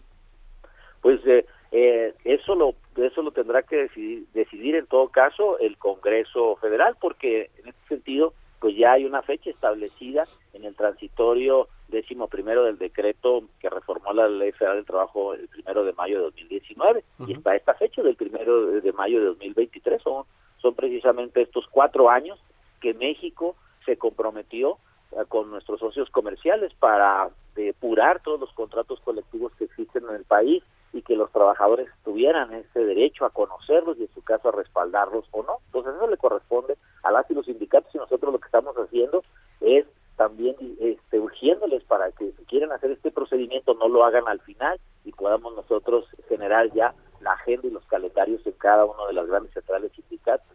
Pues 1.01 1.20
eh, 1.27 1.47
eh, 1.72 2.14
eso 2.25 2.55
lo 2.55 2.75
eso 2.97 3.22
lo 3.22 3.33
tendrá 3.33 3.62
que 3.62 3.77
decidir, 3.77 4.25
decidir 4.33 4.77
en 4.77 4.87
todo 4.87 5.09
caso 5.09 5.59
el 5.59 5.77
Congreso 5.79 6.55
Federal, 6.61 6.97
porque 7.01 7.51
en 7.59 7.68
este 7.68 7.89
sentido 7.89 8.35
pues 8.61 8.77
ya 8.77 8.93
hay 8.93 9.05
una 9.05 9.20
fecha 9.22 9.51
establecida 9.51 10.22
en 10.53 10.64
el 10.64 10.77
transitorio 10.77 11.68
décimo 11.89 12.29
primero 12.29 12.62
del 12.62 12.79
decreto 12.79 13.43
que 13.59 13.68
reformó 13.68 14.12
la 14.12 14.29
Ley 14.29 14.53
Federal 14.53 14.77
del 14.77 14.87
Trabajo 14.87 15.35
el 15.35 15.49
primero 15.49 15.85
de 15.85 15.93
mayo 15.93 16.18
de 16.18 16.25
2019 16.25 17.05
y 17.27 17.33
está 17.33 17.57
esta 17.57 17.75
fecha 17.75 18.03
del 18.03 18.14
primero 18.14 18.66
de 18.66 18.93
mayo 18.93 19.18
de 19.18 19.27
2023 19.27 20.01
son 20.01 20.25
son 20.62 20.75
precisamente 20.75 21.43
estos 21.43 21.66
cuatro 21.66 22.09
años 22.09 22.41
que 22.85 22.93
México 22.93 23.57
se 23.87 23.97
comprometió 23.97 24.76
eh, 25.12 25.24
con 25.26 25.51
nuestros 25.51 25.80
socios 25.80 26.11
comerciales 26.11 26.74
para 26.74 27.30
depurar 27.55 28.20
todos 28.22 28.39
los 28.39 28.53
contratos 28.53 29.01
colectivos 29.01 29.53
que 29.55 29.64
existen 29.64 30.05
en 30.07 30.16
el 30.16 30.24
país 30.24 30.62
y 30.93 31.01
que 31.01 31.16
los 31.16 31.32
trabajadores 31.32 31.89
tuvieran 32.05 32.53
ese 32.53 32.85
derecho 32.85 33.24
a 33.24 33.30
conocerlos 33.30 33.97
y 33.97 34.03
en 34.03 34.12
su 34.12 34.22
caso 34.22 34.51
a 34.51 34.53
respaldarlos 34.53 35.24
o 35.30 35.43
no. 35.45 35.61
Entonces 35.66 35.95
eso 35.97 36.11
le 36.11 36.18
corresponde 36.18 36.76
a 37.03 37.11
las 37.11 37.28
y 37.30 37.35
los 37.35 37.47
sindicatos 37.47 37.95
y 37.95 37.99
nosotros 37.99 38.30
lo 38.30 38.39
que 38.39 38.47
estamos 38.47 38.76
haciendo 38.76 39.24
es 39.62 39.87
también 40.16 40.55
este, 40.78 41.18
urgiéndoles 41.18 41.85
para 41.85 42.12
que 42.12 42.32
si 42.32 42.45
quieren 42.45 42.70
hacer 42.70 42.91
este 42.91 43.11
procedimiento 43.11 43.72
no 43.74 43.89
lo 43.89 44.05
hagan 44.05 44.28
al 44.28 44.41
final 44.41 44.78
y 45.07 45.12
podamos 45.12 45.57
nosotros 45.57 46.07
generar 46.28 46.70
ya 46.74 46.95
la 47.24 47.32
agenda 47.32 47.66
y 47.66 47.70
los 47.70 47.85
calendarios 47.87 48.47
en 48.47 48.53
cada 48.53 48.85
una 48.85 49.07
de 49.07 49.14
las 49.14 49.26
grandes 49.26 49.53
centrales 49.55 49.91
sindicatos, 49.93 50.47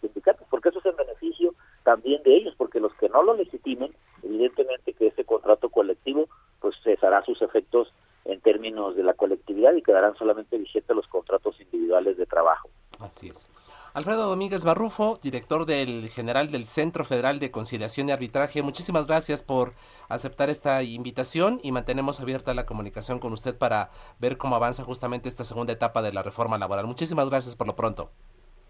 sindicatos, 0.00 0.46
porque 0.50 0.68
eso 0.68 0.78
es 0.78 0.86
en 0.86 0.96
beneficio 0.96 1.54
también 1.90 2.22
de 2.22 2.36
ellos, 2.36 2.54
porque 2.56 2.78
los 2.78 2.94
que 2.94 3.08
no 3.08 3.24
lo 3.24 3.34
legitimen, 3.34 3.92
evidentemente 4.22 4.92
que 4.92 5.08
ese 5.08 5.24
contrato 5.24 5.70
colectivo 5.70 6.28
pues 6.60 6.76
cesará 6.84 7.24
sus 7.24 7.42
efectos 7.42 7.92
en 8.26 8.40
términos 8.40 8.94
de 8.94 9.02
la 9.02 9.14
colectividad 9.14 9.74
y 9.74 9.82
quedarán 9.82 10.14
solamente 10.14 10.56
vigentes 10.56 10.94
los 10.94 11.08
contratos 11.08 11.60
individuales 11.60 12.16
de 12.16 12.26
trabajo. 12.26 12.68
Así 13.00 13.26
es. 13.26 13.50
Alfredo 13.92 14.28
Domínguez 14.28 14.64
Barrufo, 14.64 15.18
director 15.20 15.66
del 15.66 16.08
general 16.10 16.52
del 16.52 16.66
Centro 16.66 17.04
Federal 17.04 17.40
de 17.40 17.50
Conciliación 17.50 18.08
y 18.08 18.12
Arbitraje, 18.12 18.62
muchísimas 18.62 19.08
gracias 19.08 19.42
por 19.42 19.72
aceptar 20.08 20.48
esta 20.48 20.84
invitación 20.84 21.58
y 21.64 21.72
mantenemos 21.72 22.20
abierta 22.20 22.54
la 22.54 22.66
comunicación 22.66 23.18
con 23.18 23.32
usted 23.32 23.58
para 23.58 23.90
ver 24.20 24.38
cómo 24.38 24.54
avanza 24.54 24.84
justamente 24.84 25.28
esta 25.28 25.42
segunda 25.42 25.72
etapa 25.72 26.02
de 26.02 26.12
la 26.12 26.22
reforma 26.22 26.56
laboral. 26.56 26.86
Muchísimas 26.86 27.30
gracias 27.30 27.56
por 27.56 27.66
lo 27.66 27.74
pronto. 27.74 28.12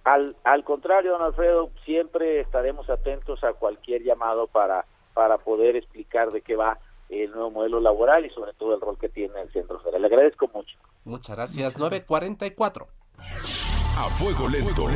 Al, 0.05 0.37
al 0.45 0.65
contrario, 0.65 1.13
don 1.13 1.23
Alfredo, 1.23 1.71
siempre 1.85 2.41
estaremos 2.41 2.89
atentos 2.89 3.43
a 3.45 3.53
cualquier 3.53 4.03
llamado 4.03 4.47
para, 4.47 4.87
para 5.15 5.39
poder 5.39 5.77
explicar 5.77 6.31
de 6.31 6.41
qué 6.41 6.57
va 6.57 6.79
el 7.11 7.31
nuevo 7.33 7.51
modelo 7.51 7.81
laboral 7.81 8.25
y 8.25 8.31
sobre 8.31 8.53
todo 8.55 8.75
el 8.75 8.81
rol 8.81 8.97
que 8.99 9.09
tiene 9.09 9.41
el 9.41 9.53
Centro 9.53 9.79
Federal. 9.81 10.03
Le 10.03 10.07
agradezco 10.07 10.49
mucho. 10.55 10.77
Muchas 11.05 11.37
gracias. 11.37 11.79
944. 11.79 12.87
A 13.19 14.09
fuego 14.17 14.49
lento. 14.49 14.87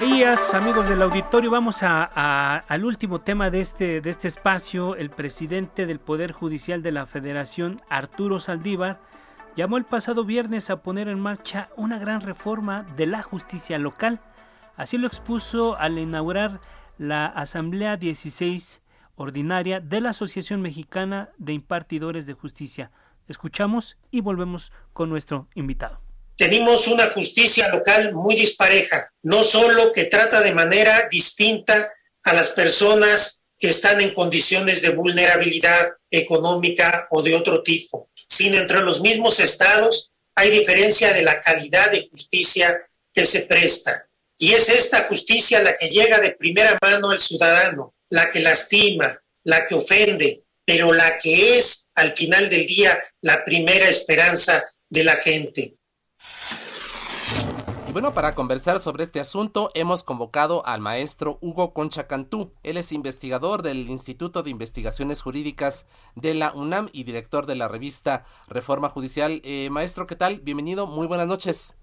Días, 0.00 0.54
amigos 0.54 0.88
del 0.88 1.02
auditorio, 1.02 1.50
vamos 1.50 1.82
a, 1.82 2.56
al 2.58 2.84
último 2.84 3.20
tema 3.20 3.50
de 3.50 3.60
este, 3.60 4.00
de 4.00 4.10
este 4.10 4.28
espacio. 4.28 4.96
El 4.96 5.10
presidente 5.10 5.86
del 5.86 6.00
Poder 6.00 6.32
Judicial 6.32 6.82
de 6.82 6.92
la 6.92 7.06
Federación, 7.06 7.80
Arturo 7.88 8.40
Saldívar, 8.40 9.00
llamó 9.56 9.76
el 9.76 9.84
pasado 9.84 10.24
viernes 10.24 10.70
a 10.70 10.82
poner 10.82 11.08
en 11.08 11.20
marcha 11.20 11.70
una 11.76 11.98
gran 11.98 12.20
reforma 12.20 12.86
de 12.96 13.06
la 13.06 13.22
justicia 13.22 13.78
local. 13.78 14.20
Así 14.76 14.98
lo 14.98 15.06
expuso 15.06 15.76
al 15.76 15.98
inaugurar 15.98 16.60
la 16.98 17.26
Asamblea 17.26 17.96
16 17.96 18.82
ordinaria 19.14 19.80
de 19.80 20.00
la 20.00 20.10
Asociación 20.10 20.62
Mexicana 20.62 21.30
de 21.38 21.52
Impartidores 21.52 22.26
de 22.26 22.32
Justicia. 22.34 22.90
Escuchamos 23.28 23.98
y 24.10 24.20
volvemos 24.20 24.72
con 24.92 25.10
nuestro 25.10 25.48
invitado 25.54 26.00
tenemos 26.36 26.88
una 26.88 27.08
justicia 27.10 27.68
local 27.68 28.12
muy 28.14 28.34
dispareja, 28.34 29.08
no 29.22 29.44
solo 29.44 29.92
que 29.92 30.06
trata 30.06 30.40
de 30.40 30.52
manera 30.52 31.06
distinta 31.08 31.88
a 32.24 32.32
las 32.32 32.50
personas 32.50 33.44
que 33.58 33.68
están 33.68 34.00
en 34.00 34.12
condiciones 34.12 34.82
de 34.82 34.90
vulnerabilidad 34.90 35.86
económica 36.10 37.06
o 37.10 37.22
de 37.22 37.36
otro 37.36 37.62
tipo, 37.62 38.10
sino 38.32 38.56
entre 38.56 38.80
los 38.80 39.02
mismos 39.02 39.40
estados 39.40 40.10
hay 40.34 40.48
diferencia 40.48 41.12
de 41.12 41.22
la 41.22 41.38
calidad 41.38 41.90
de 41.90 42.08
justicia 42.08 42.80
que 43.12 43.26
se 43.26 43.42
presta. 43.42 44.08
Y 44.38 44.54
es 44.54 44.70
esta 44.70 45.06
justicia 45.06 45.62
la 45.62 45.76
que 45.76 45.90
llega 45.90 46.18
de 46.18 46.30
primera 46.30 46.78
mano 46.80 47.10
al 47.10 47.20
ciudadano, 47.20 47.94
la 48.08 48.30
que 48.30 48.40
lastima, 48.40 49.20
la 49.44 49.66
que 49.66 49.74
ofende, 49.74 50.44
pero 50.64 50.94
la 50.94 51.18
que 51.18 51.58
es 51.58 51.90
al 51.94 52.16
final 52.16 52.48
del 52.48 52.66
día 52.66 52.98
la 53.20 53.44
primera 53.44 53.86
esperanza 53.86 54.64
de 54.88 55.04
la 55.04 55.16
gente 55.16 55.74
bueno, 57.92 58.12
para 58.12 58.34
conversar 58.34 58.78
sobre 58.78 59.04
este 59.04 59.20
asunto 59.20 59.68
hemos 59.74 60.02
convocado 60.02 60.64
al 60.64 60.80
maestro 60.80 61.36
Hugo 61.42 61.74
Concha 61.74 62.06
Cantú. 62.06 62.54
Él 62.62 62.78
es 62.78 62.90
investigador 62.90 63.62
del 63.62 63.90
Instituto 63.90 64.42
de 64.42 64.48
Investigaciones 64.48 65.20
Jurídicas 65.20 65.86
de 66.16 66.32
la 66.32 66.52
UNAM 66.54 66.86
y 66.94 67.04
director 67.04 67.44
de 67.44 67.56
la 67.56 67.68
revista 67.68 68.24
Reforma 68.48 68.88
Judicial. 68.88 69.42
Eh, 69.44 69.68
maestro, 69.70 70.06
¿qué 70.06 70.16
tal? 70.16 70.40
Bienvenido, 70.42 70.86
muy 70.86 71.06
buenas 71.06 71.26
noches. 71.26 71.78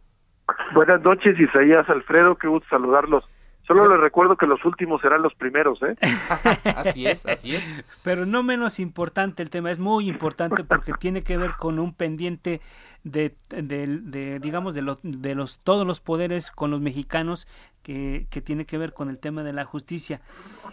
Buenas 0.74 0.99
noches, 1.03 1.39
Isaías 1.39 1.88
Alfredo, 1.88 2.36
qué 2.38 2.47
gusto 2.47 2.68
saludarlos. 2.72 3.24
Solo 3.70 3.88
les 3.88 3.99
recuerdo 3.99 4.36
que 4.36 4.47
los 4.47 4.65
últimos 4.65 4.99
serán 4.99 5.22
los 5.22 5.36
primeros, 5.36 5.80
¿eh? 5.84 5.95
así 6.76 7.05
es, 7.05 7.24
así 7.28 7.55
es. 7.55 7.86
Pero 8.01 8.26
no 8.26 8.41
menos 8.41 8.80
importante 8.80 9.43
el 9.43 9.51
tema, 9.51 9.70
es 9.70 9.78
muy 9.78 10.09
importante 10.09 10.63
porque 10.63 10.91
tiene 10.93 11.22
que 11.22 11.38
ver 11.38 11.51
con 11.51 11.78
un 11.78 11.93
pendiente 11.93 12.61
de, 13.03 13.36
de, 13.49 14.39
digamos, 14.39 14.74
de 14.74 14.82
los, 14.82 14.97
de 15.03 15.36
los, 15.36 15.59
todos 15.59 15.86
los 15.86 15.99
poderes 15.99 16.49
con 16.49 16.72
los 16.72 16.82
mexicanos 16.82 17.47
que, 17.84 18.26
que 18.32 18.41
tiene 18.41 18.65
que 18.65 18.80
ver 18.80 18.91
con 18.91 19.07
el 19.07 19.20
tema 19.20 19.43
de 19.43 19.53
la 19.53 19.65
justicia. 19.65 20.20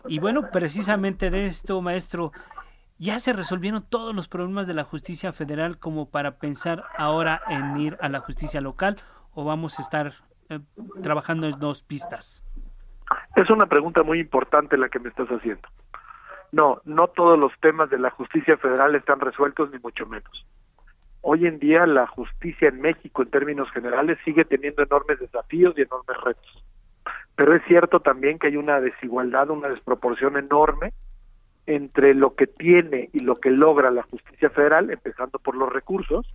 Y 0.09 0.19
bueno, 0.19 0.51
precisamente 0.51 1.29
de 1.29 1.45
esto, 1.45 1.83
maestro, 1.83 2.33
ya 2.99 3.19
se 3.19 3.35
resolvieron 3.35 3.83
todos 3.83 4.15
los 4.15 4.27
problemas 4.27 4.67
de 4.67 4.73
la 4.73 4.85
justicia 4.85 5.35
federal 5.35 5.77
como 5.77 6.09
para 6.09 6.39
pensar 6.39 6.85
ahora 6.97 7.43
en 7.51 7.79
ir 7.79 7.99
a 8.01 8.09
la 8.09 8.21
justicia 8.21 8.63
local 8.63 8.97
o 9.35 9.45
vamos 9.45 9.79
a 9.79 9.83
estar 9.83 10.15
eh, 10.49 10.61
trabajando 11.03 11.47
en 11.47 11.59
dos 11.59 11.83
pistas. 11.83 12.43
Es 13.37 13.51
una 13.51 13.67
pregunta 13.67 14.03
muy 14.03 14.19
importante 14.19 14.79
la 14.79 14.89
que 14.89 14.99
me 14.99 15.11
estás 15.11 15.29
haciendo. 15.29 15.69
No, 16.53 16.81
no 16.87 17.09
todos 17.09 17.39
los 17.39 17.53
temas 17.61 17.91
de 17.91 17.99
la 17.99 18.11
justicia 18.11 18.57
federal 18.57 18.95
están 18.95 19.21
resueltos, 19.21 19.71
ni 19.71 19.79
mucho 19.79 20.07
menos. 20.07 20.47
Hoy 21.21 21.47
en 21.47 21.59
día 21.59 21.87
la 21.87 22.07
justicia 22.07 22.69
en 22.69 22.81
México, 22.81 23.23
en 23.23 23.31
términos 23.31 23.71
generales, 23.73 24.17
sigue 24.25 24.47
teniendo 24.47 24.83
enormes 24.83 25.21
desafíos 25.21 25.75
y 25.77 25.83
enormes 25.83 26.17
retos. 26.25 26.65
Pero 27.35 27.55
es 27.55 27.63
cierto 27.67 28.01
también 28.01 28.39
que 28.39 28.47
hay 28.47 28.57
una 28.57 28.81
desigualdad, 28.81 29.51
una 29.51 29.69
desproporción 29.69 30.39
enorme 30.39 30.95
entre 31.67 32.15
lo 32.15 32.35
que 32.37 32.47
tiene 32.47 33.11
y 33.13 33.19
lo 33.19 33.37
que 33.37 33.51
logra 33.51 33.91
la 33.91 34.05
justicia 34.05 34.49
federal, 34.49 34.91
empezando 34.91 35.39
por 35.39 35.57
los 35.57 35.71
recursos, 35.71 36.27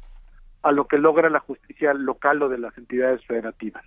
a 0.61 0.71
lo 0.71 0.85
que 0.85 0.99
logra 0.99 1.31
la 1.31 1.39
justicia 1.39 1.95
local 1.95 2.43
o 2.43 2.49
de 2.49 2.59
las 2.59 2.77
entidades 2.77 3.25
federativas. 3.25 3.85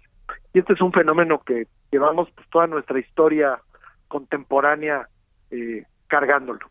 Y 0.53 0.61
este 0.61 0.75
es 0.75 0.81
un 0.81 0.93
fenómeno 0.93 1.43
que 1.45 1.66
llevamos 1.91 2.31
pues, 2.35 2.49
toda 2.51 2.66
nuestra 2.66 2.99
historia 2.99 3.61
contemporánea 4.09 5.09
eh, 5.51 5.85
cargándolo. 6.07 6.70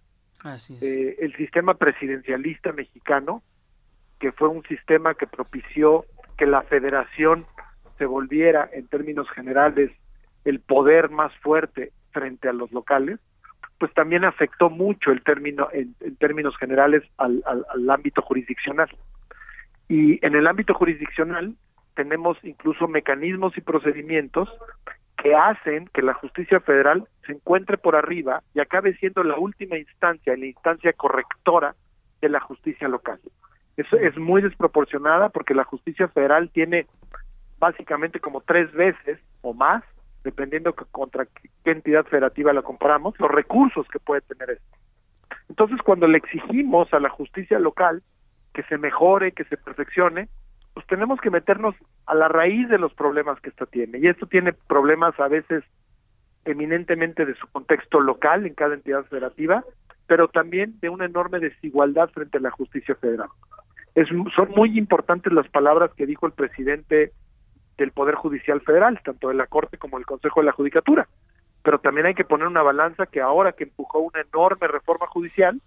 Eh, 0.81 1.17
el 1.19 1.35
sistema 1.35 1.75
presidencialista 1.75 2.73
mexicano, 2.73 3.41
que 4.19 4.31
fue 4.31 4.49
un 4.49 4.63
sistema 4.63 5.13
que 5.13 5.27
propició 5.27 6.05
que 6.37 6.45
la 6.45 6.63
federación 6.63 7.45
se 7.97 8.05
volviera, 8.05 8.69
en 8.73 8.87
términos 8.87 9.29
generales, 9.31 9.91
el 10.43 10.59
poder 10.59 11.09
más 11.09 11.33
fuerte 11.37 11.93
frente 12.11 12.49
a 12.49 12.53
los 12.53 12.71
locales, 12.71 13.19
pues 13.77 13.93
también 13.93 14.25
afectó 14.25 14.69
mucho 14.69 15.11
el 15.11 15.23
término, 15.23 15.69
en, 15.71 15.95
términos 16.17 16.55
generales, 16.57 17.03
al, 17.17 17.43
al 17.45 17.89
ámbito 17.89 18.21
jurisdiccional. 18.21 18.89
Y 19.87 20.25
en 20.25 20.35
el 20.35 20.47
ámbito 20.47 20.73
jurisdiccional, 20.73 21.55
tenemos 21.95 22.37
incluso 22.43 22.87
mecanismos 22.87 23.57
y 23.57 23.61
procedimientos 23.61 24.49
que 25.17 25.35
hacen 25.35 25.87
que 25.93 26.01
la 26.01 26.13
justicia 26.13 26.59
federal 26.59 27.07
se 27.25 27.33
encuentre 27.33 27.77
por 27.77 27.95
arriba 27.95 28.43
y 28.53 28.59
acabe 28.59 28.95
siendo 28.97 29.23
la 29.23 29.37
última 29.37 29.77
instancia, 29.77 30.35
la 30.35 30.45
instancia 30.45 30.91
correctora 30.93 31.75
de 32.21 32.29
la 32.29 32.39
justicia 32.39 32.87
local. 32.87 33.19
Eso 33.77 33.95
es 33.97 34.17
muy 34.17 34.41
desproporcionada 34.41 35.29
porque 35.29 35.53
la 35.53 35.63
justicia 35.63 36.07
federal 36.09 36.49
tiene 36.51 36.87
básicamente 37.59 38.19
como 38.19 38.41
tres 38.41 38.71
veces 38.73 39.19
o 39.41 39.53
más, 39.53 39.83
dependiendo 40.23 40.73
contra 40.73 41.25
qué 41.63 41.71
entidad 41.71 42.05
federativa 42.05 42.53
la 42.53 42.61
comparamos, 42.61 43.17
los 43.19 43.31
recursos 43.31 43.87
que 43.87 43.99
puede 43.99 44.21
tener 44.21 44.51
esto. 44.51 44.77
Entonces, 45.49 45.81
cuando 45.81 46.07
le 46.07 46.17
exigimos 46.17 46.93
a 46.93 46.99
la 46.99 47.09
justicia 47.09 47.59
local 47.59 48.03
que 48.53 48.63
se 48.63 48.77
mejore, 48.77 49.31
que 49.31 49.43
se 49.45 49.57
perfeccione, 49.57 50.29
pues 50.73 50.85
tenemos 50.87 51.19
que 51.21 51.29
meternos 51.29 51.75
a 52.05 52.15
la 52.15 52.27
raíz 52.27 52.67
de 52.69 52.79
los 52.79 52.93
problemas 52.93 53.39
que 53.41 53.49
esto 53.49 53.65
tiene. 53.67 53.99
Y 53.99 54.07
esto 54.07 54.25
tiene 54.25 54.53
problemas 54.53 55.19
a 55.19 55.27
veces 55.27 55.63
eminentemente 56.45 57.25
de 57.25 57.35
su 57.35 57.47
contexto 57.47 57.99
local 57.99 58.45
en 58.45 58.53
cada 58.53 58.73
entidad 58.73 59.05
federativa, 59.05 59.63
pero 60.07 60.27
también 60.27 60.79
de 60.81 60.89
una 60.89 61.05
enorme 61.05 61.39
desigualdad 61.39 62.09
frente 62.09 62.37
a 62.37 62.41
la 62.41 62.51
justicia 62.51 62.95
federal. 62.95 63.29
Es, 63.95 64.07
son 64.35 64.51
muy 64.55 64.77
importantes 64.77 65.31
las 65.31 65.47
palabras 65.47 65.91
que 65.95 66.07
dijo 66.07 66.25
el 66.25 66.33
presidente 66.33 67.11
del 67.77 67.91
Poder 67.91 68.15
Judicial 68.15 68.61
Federal, 68.61 68.99
tanto 69.03 69.29
de 69.29 69.35
la 69.35 69.47
Corte 69.47 69.77
como 69.77 69.97
del 69.97 70.05
Consejo 70.05 70.41
de 70.41 70.47
la 70.47 70.51
Judicatura. 70.51 71.07
Pero 71.63 71.79
también 71.79 72.07
hay 72.07 72.15
que 72.15 72.25
poner 72.25 72.47
una 72.47 72.61
balanza 72.61 73.05
que 73.05 73.21
ahora 73.21 73.53
que 73.53 73.63
empujó 73.63 73.99
una 73.99 74.21
enorme 74.21 74.67
reforma 74.67 75.07
judicial, 75.07 75.61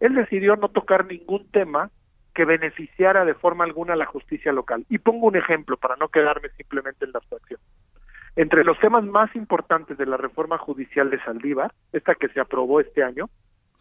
él 0.00 0.14
decidió 0.14 0.56
no 0.56 0.68
tocar 0.68 1.06
ningún 1.06 1.46
tema 1.50 1.90
que 2.34 2.44
beneficiara 2.44 3.24
de 3.24 3.34
forma 3.34 3.64
alguna 3.64 3.92
a 3.92 3.96
la 3.96 4.06
justicia 4.06 4.52
local. 4.52 4.84
Y 4.88 4.98
pongo 4.98 5.26
un 5.26 5.36
ejemplo 5.36 5.76
para 5.76 5.96
no 5.96 6.08
quedarme 6.08 6.48
simplemente 6.56 7.04
en 7.04 7.12
la 7.12 7.18
abstracción. 7.18 7.60
Entre 8.36 8.64
los 8.64 8.78
temas 8.78 9.04
más 9.04 9.34
importantes 9.36 9.98
de 9.98 10.06
la 10.06 10.16
reforma 10.16 10.56
judicial 10.56 11.10
de 11.10 11.22
Saldívar, 11.22 11.72
esta 11.92 12.14
que 12.14 12.28
se 12.28 12.40
aprobó 12.40 12.80
este 12.80 13.02
año, 13.02 13.28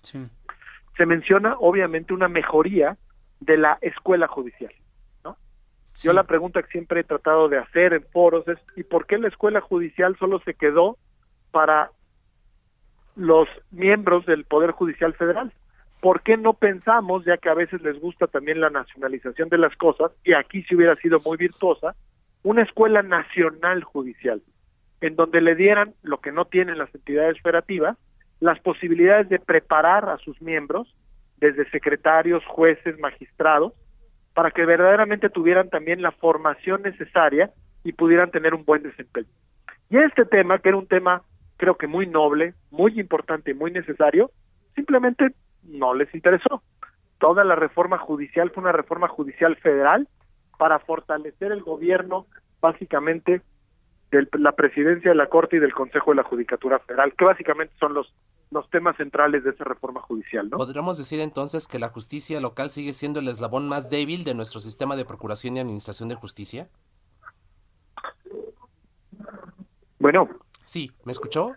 se 0.01 1.05
menciona 1.05 1.55
obviamente 1.59 2.13
una 2.13 2.27
mejoría 2.27 2.97
de 3.39 3.57
la 3.57 3.77
escuela 3.81 4.27
judicial. 4.27 4.73
¿no? 5.23 5.37
Yo 5.95 6.11
la 6.11 6.23
pregunta 6.23 6.61
que 6.61 6.71
siempre 6.71 7.01
he 7.01 7.03
tratado 7.05 7.47
de 7.47 7.59
hacer 7.59 7.93
en 7.93 8.03
foros 8.11 8.45
es 8.47 8.57
¿y 8.75 8.83
por 8.83 9.05
qué 9.05 9.17
la 9.17 9.29
escuela 9.29 9.61
judicial 9.61 10.17
solo 10.17 10.39
se 10.39 10.53
quedó 10.53 10.97
para 11.51 11.91
los 13.15 13.47
miembros 13.71 14.25
del 14.25 14.43
Poder 14.45 14.71
Judicial 14.71 15.13
Federal? 15.13 15.53
¿Por 16.01 16.21
qué 16.21 16.35
no 16.35 16.53
pensamos, 16.53 17.23
ya 17.25 17.37
que 17.37 17.49
a 17.49 17.53
veces 17.53 17.81
les 17.83 17.99
gusta 17.99 18.27
también 18.27 18.59
la 18.59 18.69
nacionalización 18.69 19.49
de 19.49 19.59
las 19.59 19.75
cosas, 19.77 20.11
y 20.23 20.33
aquí 20.33 20.63
si 20.63 20.75
hubiera 20.75 20.95
sido 20.95 21.19
muy 21.23 21.37
virtuosa, 21.37 21.95
una 22.43 22.63
escuela 22.63 23.03
nacional 23.03 23.83
judicial, 23.83 24.41
en 24.99 25.15
donde 25.15 25.41
le 25.41 25.55
dieran 25.55 25.93
lo 26.01 26.19
que 26.19 26.31
no 26.31 26.45
tienen 26.45 26.79
las 26.79 26.93
entidades 26.93 27.39
federativas, 27.41 27.97
las 28.39 28.59
posibilidades 28.59 29.29
de 29.29 29.39
preparar 29.39 30.09
a 30.09 30.17
sus 30.17 30.41
miembros, 30.41 30.93
desde 31.37 31.69
secretarios, 31.69 32.43
jueces, 32.45 32.99
magistrados, 32.99 33.73
para 34.33 34.51
que 34.51 34.65
verdaderamente 34.65 35.29
tuvieran 35.29 35.69
también 35.69 36.01
la 36.01 36.11
formación 36.11 36.81
necesaria 36.81 37.51
y 37.83 37.93
pudieran 37.93 38.31
tener 38.31 38.53
un 38.53 38.65
buen 38.65 38.81
desempeño. 38.83 39.29
Y 39.89 39.97
este 39.97 40.25
tema, 40.25 40.59
que 40.59 40.69
era 40.69 40.77
un 40.77 40.87
tema 40.87 41.23
creo 41.57 41.77
que 41.77 41.85
muy 41.85 42.07
noble, 42.07 42.55
muy 42.71 42.99
importante 42.99 43.51
y 43.51 43.53
muy 43.53 43.69
necesario, 43.69 44.31
simplemente 44.73 45.35
no 45.81 45.93
les 45.93 46.13
interesó. 46.15 46.61
Toda 47.17 47.43
la 47.43 47.55
reforma 47.55 47.97
judicial 47.97 48.51
fue 48.51 48.61
una 48.61 48.71
reforma 48.71 49.07
judicial 49.07 49.55
federal 49.57 50.07
para 50.57 50.79
fortalecer 50.79 51.51
el 51.51 51.63
gobierno 51.63 52.27
básicamente 52.61 53.41
de 54.11 54.27
la 54.33 54.51
presidencia 54.51 55.09
de 55.11 55.15
la 55.15 55.27
Corte 55.27 55.57
y 55.57 55.59
del 55.59 55.73
Consejo 55.73 56.11
de 56.11 56.17
la 56.17 56.23
Judicatura 56.23 56.79
Federal, 56.79 57.13
que 57.17 57.25
básicamente 57.25 57.73
son 57.79 57.93
los, 57.93 58.13
los 58.51 58.69
temas 58.69 58.95
centrales 58.97 59.43
de 59.43 59.51
esa 59.51 59.63
reforma 59.63 60.01
judicial. 60.01 60.49
¿no? 60.49 60.57
¿Podríamos 60.57 60.97
decir 60.97 61.19
entonces 61.19 61.67
que 61.67 61.79
la 61.79 61.89
justicia 61.89 62.39
local 62.39 62.69
sigue 62.69 62.93
siendo 62.93 63.19
el 63.19 63.27
eslabón 63.27 63.67
más 63.67 63.89
débil 63.89 64.23
de 64.23 64.35
nuestro 64.35 64.59
sistema 64.59 64.95
de 64.95 65.05
procuración 65.05 65.57
y 65.57 65.61
administración 65.61 66.09
de 66.09 66.15
justicia? 66.15 66.69
Bueno. 69.97 70.29
Sí, 70.63 70.91
¿me 71.05 71.11
escuchó? 71.11 71.55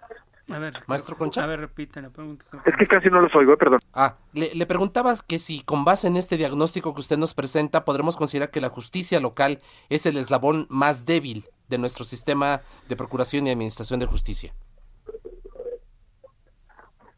A 0.50 0.58
ver, 0.58 0.74
Maestro 0.86 1.16
Concha. 1.16 1.42
A 1.42 1.46
ver, 1.46 1.60
repite 1.60 2.02
la 2.02 2.10
pregunta. 2.10 2.44
Es 2.66 2.76
que 2.76 2.86
casi 2.86 3.08
no 3.08 3.20
los 3.20 3.34
oigo, 3.34 3.56
perdón. 3.56 3.80
Ah, 3.94 4.16
le, 4.34 4.54
le 4.54 4.66
preguntabas 4.66 5.22
que 5.22 5.38
si 5.38 5.62
con 5.62 5.84
base 5.84 6.06
en 6.06 6.16
este 6.16 6.36
diagnóstico 6.36 6.94
que 6.94 7.00
usted 7.00 7.16
nos 7.16 7.32
presenta, 7.32 7.84
podremos 7.84 8.16
considerar 8.16 8.50
que 8.50 8.60
la 8.60 8.68
justicia 8.68 9.20
local 9.20 9.60
es 9.88 10.04
el 10.04 10.18
eslabón 10.18 10.66
más 10.68 11.06
débil 11.06 11.46
de 11.68 11.78
nuestro 11.78 12.04
sistema 12.04 12.60
de 12.88 12.96
procuración 12.96 13.46
y 13.46 13.50
administración 13.50 14.00
de 14.00 14.06
justicia. 14.06 14.52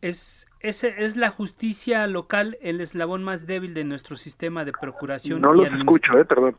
¿Es, 0.02 0.46
es, 0.60 0.84
es 0.84 1.16
la 1.16 1.30
justicia 1.30 2.06
local 2.06 2.58
el 2.60 2.80
eslabón 2.80 3.24
más 3.24 3.46
débil 3.46 3.74
de 3.74 3.82
nuestro 3.82 4.16
sistema 4.16 4.64
de 4.64 4.72
procuración? 4.72 5.40
No 5.40 5.54
y 5.54 5.68
los 5.68 5.80
escucho, 5.80 6.16
eh, 6.18 6.24
perdón. 6.24 6.56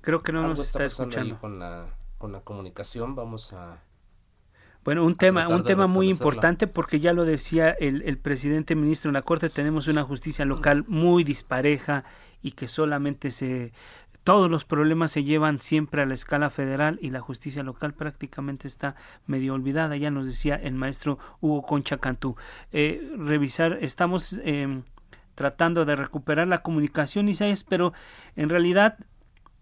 Creo 0.00 0.22
que 0.22 0.32
no 0.32 0.38
Algo 0.38 0.50
nos 0.50 0.60
está, 0.60 0.80
ahí 0.80 0.86
escuchando. 0.86 1.38
Con 1.38 1.58
la, 1.58 1.84
con 2.16 2.32
la 2.32 2.40
comunicación, 2.40 3.14
vamos 3.14 3.52
a... 3.52 3.82
Bueno, 4.86 5.04
un 5.04 5.16
tema, 5.16 5.48
un 5.48 5.64
tema 5.64 5.88
muy 5.88 6.08
importante 6.08 6.68
porque 6.68 7.00
ya 7.00 7.12
lo 7.12 7.24
decía 7.24 7.70
el, 7.70 8.02
el 8.02 8.18
presidente 8.18 8.76
ministro 8.76 9.08
en 9.08 9.14
la 9.14 9.22
Corte, 9.22 9.50
tenemos 9.50 9.88
una 9.88 10.04
justicia 10.04 10.44
local 10.44 10.84
muy 10.86 11.24
dispareja 11.24 12.04
y 12.40 12.52
que 12.52 12.68
solamente 12.68 13.32
se... 13.32 13.72
Todos 14.22 14.48
los 14.48 14.64
problemas 14.64 15.10
se 15.10 15.24
llevan 15.24 15.60
siempre 15.60 16.02
a 16.02 16.06
la 16.06 16.14
escala 16.14 16.50
federal 16.50 17.00
y 17.02 17.10
la 17.10 17.20
justicia 17.20 17.64
local 17.64 17.94
prácticamente 17.94 18.68
está 18.68 18.94
medio 19.26 19.54
olvidada, 19.54 19.96
ya 19.96 20.12
nos 20.12 20.24
decía 20.24 20.54
el 20.54 20.74
maestro 20.74 21.18
Hugo 21.40 21.62
Concha 21.62 21.98
Cantú. 21.98 22.36
Eh, 22.70 23.12
revisar, 23.18 23.78
estamos 23.80 24.38
eh, 24.44 24.82
tratando 25.34 25.84
de 25.84 25.96
recuperar 25.96 26.46
la 26.46 26.62
comunicación, 26.62 27.28
Isaías, 27.28 27.64
pero 27.64 27.92
en 28.36 28.50
realidad 28.50 28.98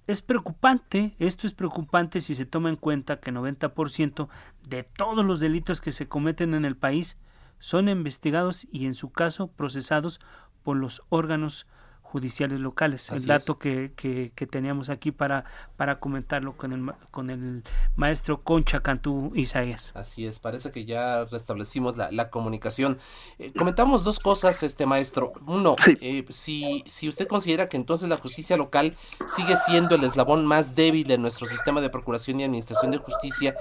es 0.06 0.20
preocupante, 0.22 1.14
esto 1.18 1.46
es 1.46 1.54
preocupante 1.54 2.20
si 2.20 2.34
se 2.34 2.44
toma 2.44 2.68
en 2.68 2.76
cuenta 2.76 3.20
que 3.20 3.32
90% 3.32 4.28
de 4.68 4.82
todos 4.82 5.24
los 5.24 5.40
delitos 5.40 5.80
que 5.80 5.92
se 5.92 6.08
cometen 6.08 6.54
en 6.54 6.64
el 6.64 6.76
país 6.76 7.16
son 7.58 7.88
investigados 7.88 8.66
y 8.70 8.86
en 8.86 8.94
su 8.94 9.10
caso 9.10 9.48
procesados 9.48 10.20
por 10.62 10.76
los 10.76 11.02
órganos 11.08 11.66
judiciales 12.14 12.60
locales. 12.60 13.10
Así 13.10 13.22
el 13.22 13.26
dato 13.26 13.58
que, 13.58 13.92
que, 13.96 14.30
que 14.36 14.46
teníamos 14.46 14.88
aquí 14.88 15.10
para, 15.10 15.46
para 15.76 15.98
comentarlo 15.98 16.56
con 16.56 16.70
el, 16.72 16.78
ma- 16.78 16.96
con 17.10 17.28
el 17.28 17.64
maestro 17.96 18.44
Concha 18.44 18.78
Cantú 18.78 19.32
Isaías. 19.34 19.90
Así 19.96 20.24
es, 20.24 20.38
parece 20.38 20.70
que 20.70 20.84
ya 20.84 21.24
restablecimos 21.24 21.96
la, 21.96 22.12
la 22.12 22.30
comunicación. 22.30 22.98
Eh, 23.40 23.52
comentamos 23.58 24.04
dos 24.04 24.20
cosas, 24.20 24.62
este 24.62 24.86
maestro. 24.86 25.32
Uno, 25.44 25.74
eh, 26.00 26.24
si, 26.28 26.84
si 26.86 27.08
usted 27.08 27.26
considera 27.26 27.68
que 27.68 27.76
entonces 27.76 28.08
la 28.08 28.16
justicia 28.16 28.56
local 28.56 28.94
sigue 29.26 29.56
siendo 29.66 29.96
el 29.96 30.04
eslabón 30.04 30.46
más 30.46 30.76
débil 30.76 31.08
de 31.08 31.18
nuestro 31.18 31.48
sistema 31.48 31.80
de 31.80 31.90
procuración 31.90 32.38
y 32.38 32.44
administración 32.44 32.92
de 32.92 32.98
justicia, 32.98 33.56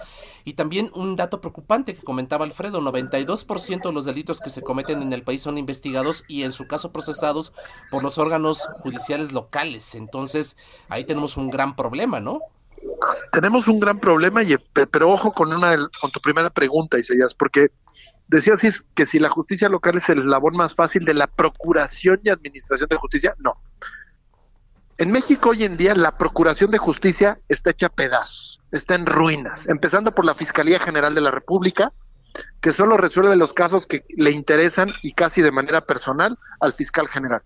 y 0.45 0.53
también 0.53 0.91
un 0.93 1.15
dato 1.15 1.41
preocupante 1.41 1.95
que 1.95 2.03
comentaba 2.03 2.45
Alfredo, 2.45 2.81
92% 2.81 3.81
de 3.87 3.93
los 3.93 4.05
delitos 4.05 4.41
que 4.41 4.49
se 4.51 4.61
cometen 4.61 5.01
en 5.01 5.11
el 5.13 5.23
país 5.23 5.41
son 5.41 5.57
investigados 5.57 6.23
y 6.27 6.43
en 6.43 6.51
su 6.51 6.67
caso 6.67 6.91
procesados 6.91 7.53
por 7.89 8.03
los 8.03 8.17
órganos 8.19 8.42
judiciales 8.81 9.31
locales. 9.31 9.95
Entonces, 9.95 10.57
ahí 10.89 11.03
tenemos 11.05 11.37
un 11.37 11.49
gran 11.49 11.75
problema, 11.75 12.19
¿no? 12.19 12.39
tenemos 13.31 13.67
un 13.69 13.79
gran 13.79 13.97
problema, 13.99 14.43
y, 14.43 14.57
pe- 14.57 14.87
pero 14.87 15.09
ojo 15.09 15.33
con 15.33 15.53
una 15.53 15.75
con 16.01 16.11
tu 16.11 16.19
primera 16.19 16.49
pregunta, 16.49 16.99
Isaías, 16.99 17.33
porque 17.33 17.71
decías 18.27 18.83
que 18.93 19.05
si 19.05 19.19
la 19.19 19.29
justicia 19.29 19.69
local 19.69 19.95
es 19.97 20.09
el 20.09 20.19
eslabón 20.19 20.55
más 20.57 20.75
fácil 20.75 21.05
de 21.05 21.13
la 21.13 21.27
procuración 21.27 22.19
y 22.23 22.29
administración 22.29 22.87
de 22.89 22.97
justicia, 22.97 23.35
no. 23.39 23.55
En 24.97 25.11
México 25.11 25.49
hoy 25.49 25.63
en 25.63 25.77
día 25.77 25.95
la 25.95 26.17
procuración 26.17 26.71
de 26.71 26.77
justicia 26.77 27.39
está 27.47 27.71
hecha 27.71 27.87
a 27.87 27.89
pedazos, 27.89 28.61
está 28.71 28.95
en 28.95 29.05
ruinas, 29.05 29.67
empezando 29.67 30.13
por 30.13 30.25
la 30.25 30.35
Fiscalía 30.35 30.79
General 30.79 31.15
de 31.15 31.21
la 31.21 31.31
República, 31.31 31.93
que 32.61 32.71
solo 32.71 32.97
resuelve 32.97 33.35
los 33.37 33.53
casos 33.53 33.87
que 33.87 34.05
le 34.09 34.31
interesan 34.31 34.91
y 35.01 35.13
casi 35.13 35.41
de 35.41 35.51
manera 35.51 35.81
personal 35.81 36.37
al 36.59 36.73
fiscal 36.73 37.07
general. 37.07 37.41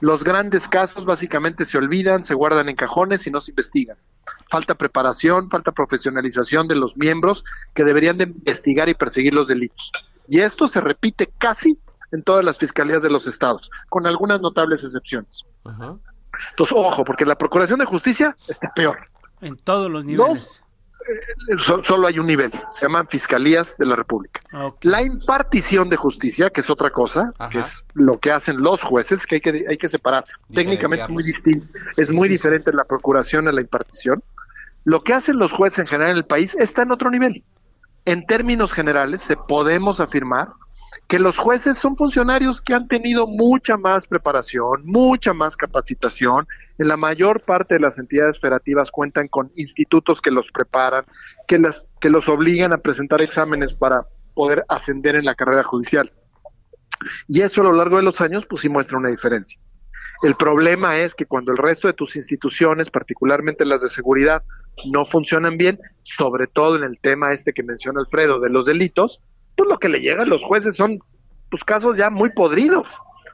Los 0.00 0.24
grandes 0.24 0.68
casos 0.68 1.04
básicamente 1.04 1.64
se 1.64 1.78
olvidan, 1.78 2.24
se 2.24 2.34
guardan 2.34 2.68
en 2.68 2.76
cajones 2.76 3.26
y 3.26 3.30
no 3.30 3.40
se 3.40 3.52
investigan. 3.52 3.96
Falta 4.48 4.74
preparación, 4.74 5.50
falta 5.50 5.72
profesionalización 5.72 6.68
de 6.68 6.76
los 6.76 6.96
miembros 6.96 7.44
que 7.74 7.84
deberían 7.84 8.18
de 8.18 8.24
investigar 8.24 8.88
y 8.88 8.94
perseguir 8.94 9.34
los 9.34 9.48
delitos. 9.48 9.90
Y 10.28 10.40
esto 10.40 10.66
se 10.66 10.80
repite 10.80 11.32
casi 11.38 11.78
en 12.12 12.22
todas 12.22 12.44
las 12.44 12.58
fiscalías 12.58 13.02
de 13.02 13.10
los 13.10 13.26
estados, 13.26 13.70
con 13.88 14.06
algunas 14.06 14.40
notables 14.40 14.84
excepciones. 14.84 15.44
Entonces, 16.50 16.76
ojo, 16.76 17.04
porque 17.04 17.26
la 17.26 17.36
Procuración 17.36 17.78
de 17.78 17.86
Justicia 17.86 18.36
está 18.46 18.72
peor. 18.72 18.98
En 19.40 19.56
todos 19.56 19.90
los 19.90 20.04
niveles. 20.04 20.62
Solo 21.58 22.06
hay 22.06 22.18
un 22.18 22.26
nivel, 22.26 22.52
se 22.70 22.86
llaman 22.86 23.06
Fiscalías 23.08 23.76
de 23.78 23.86
la 23.86 23.96
República. 23.96 24.40
La 24.82 25.02
impartición 25.02 25.88
de 25.88 25.96
justicia, 25.96 26.50
que 26.50 26.60
es 26.60 26.70
otra 26.70 26.90
cosa, 26.90 27.32
que 27.50 27.58
es 27.58 27.84
lo 27.94 28.18
que 28.18 28.30
hacen 28.30 28.60
los 28.62 28.82
jueces, 28.82 29.26
que 29.26 29.36
hay 29.36 29.40
que, 29.40 29.64
hay 29.68 29.78
que 29.78 29.88
separar. 29.88 30.24
Técnicamente 30.52 31.04
es 31.04 31.10
muy 31.10 31.22
distinto, 31.22 31.66
es 31.96 32.10
muy 32.10 32.28
diferente 32.28 32.72
la 32.72 32.84
procuración 32.84 33.48
a 33.48 33.52
la 33.52 33.60
impartición. 33.60 34.22
Lo 34.84 35.04
que 35.04 35.12
hacen 35.12 35.38
los 35.38 35.52
jueces 35.52 35.80
en 35.80 35.86
general 35.86 36.12
en 36.12 36.16
el 36.18 36.24
país 36.24 36.56
está 36.56 36.82
en 36.82 36.92
otro 36.92 37.10
nivel. 37.10 37.44
En 38.04 38.26
términos 38.26 38.72
generales, 38.72 39.22
se 39.22 39.36
podemos 39.36 40.00
afirmar 40.00 40.48
que 41.08 41.18
los 41.18 41.38
jueces 41.38 41.78
son 41.78 41.96
funcionarios 41.96 42.60
que 42.60 42.74
han 42.74 42.88
tenido 42.88 43.26
mucha 43.26 43.76
más 43.76 44.06
preparación, 44.06 44.82
mucha 44.84 45.32
más 45.32 45.56
capacitación. 45.56 46.46
En 46.78 46.88
la 46.88 46.96
mayor 46.96 47.42
parte 47.42 47.74
de 47.74 47.80
las 47.80 47.98
entidades 47.98 48.38
federativas 48.38 48.90
cuentan 48.90 49.28
con 49.28 49.50
institutos 49.54 50.20
que 50.20 50.30
los 50.30 50.50
preparan, 50.50 51.04
que, 51.46 51.58
las, 51.58 51.84
que 52.00 52.10
los 52.10 52.28
obligan 52.28 52.72
a 52.72 52.78
presentar 52.78 53.22
exámenes 53.22 53.72
para 53.72 54.06
poder 54.34 54.64
ascender 54.68 55.16
en 55.16 55.24
la 55.24 55.34
carrera 55.34 55.62
judicial. 55.62 56.12
Y 57.28 57.40
eso 57.40 57.62
a 57.62 57.64
lo 57.64 57.72
largo 57.72 57.96
de 57.96 58.02
los 58.02 58.20
años, 58.20 58.46
pues 58.46 58.62
sí 58.62 58.68
muestra 58.68 58.98
una 58.98 59.08
diferencia. 59.08 59.58
El 60.22 60.36
problema 60.36 60.98
es 60.98 61.14
que 61.14 61.26
cuando 61.26 61.50
el 61.50 61.58
resto 61.58 61.88
de 61.88 61.94
tus 61.94 62.14
instituciones, 62.14 62.90
particularmente 62.90 63.66
las 63.66 63.82
de 63.82 63.88
seguridad, 63.88 64.44
no 64.92 65.04
funcionan 65.04 65.58
bien, 65.58 65.80
sobre 66.04 66.46
todo 66.46 66.76
en 66.76 66.84
el 66.84 66.98
tema 67.00 67.32
este 67.32 67.52
que 67.52 67.64
menciona 67.64 68.00
Alfredo 68.00 68.38
de 68.38 68.48
los 68.48 68.66
delitos, 68.66 69.20
pues 69.62 69.70
lo 69.70 69.78
que 69.78 69.88
le 69.88 70.00
llega 70.00 70.24
a 70.24 70.26
los 70.26 70.42
jueces 70.42 70.76
son 70.76 70.98
pues 71.48 71.62
casos 71.62 71.96
ya 71.96 72.10
muy 72.10 72.30
podridos. 72.30 72.88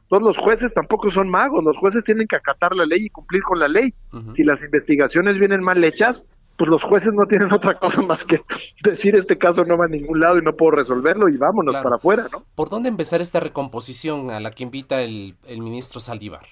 Todos 0.09 0.22
los 0.22 0.37
jueces 0.37 0.74
tampoco 0.74 1.11
son 1.11 1.31
magos, 1.31 1.64
los 1.64 1.76
jueces 1.79 2.05
tienen 2.05 2.26
que 2.26 2.37
acatar 2.37 2.74
la 2.74 2.85
ley 2.85 3.07
y 3.07 3.09
cumplir 3.09 3.43
con 3.43 3.59
la 3.59 3.68
ley. 3.68 3.95
Si 4.35 4.43
las 4.45 4.62
investigaciones 4.62 5.39
vienen 5.39 5.62
mal 5.62 5.83
hechas, 5.83 6.24
pues 6.59 6.68
los 6.68 6.83
jueces 6.83 7.12
no 7.14 7.26
tienen 7.26 7.51
otra 7.53 7.79
cosa 7.79 8.03
más 8.03 8.24
que 8.24 8.43
decir 8.83 9.16
este 9.16 9.39
caso 9.39 9.64
no 9.64 9.79
va 9.79 9.87
a 9.87 9.89
ningún 9.89 10.20
lado 10.20 10.39
y 10.39 10.43
no 10.43 10.53
puedo 10.53 10.72
resolverlo 10.72 11.29
y 11.29 11.37
vámonos 11.37 11.76
para 11.76 11.97
afuera, 11.97 12.26
¿no? 12.31 12.45
¿Por 12.55 12.68
dónde 12.68 12.91
empezar 12.91 13.20
esta 13.22 13.41
recomposición 13.41 14.31
a 14.31 14.41
la 14.41 14.51
que 14.51 14.64
invita 14.64 15.01
el, 15.01 15.37
el 15.47 15.61
ministro 15.61 16.01
Saldívar? 16.01 16.43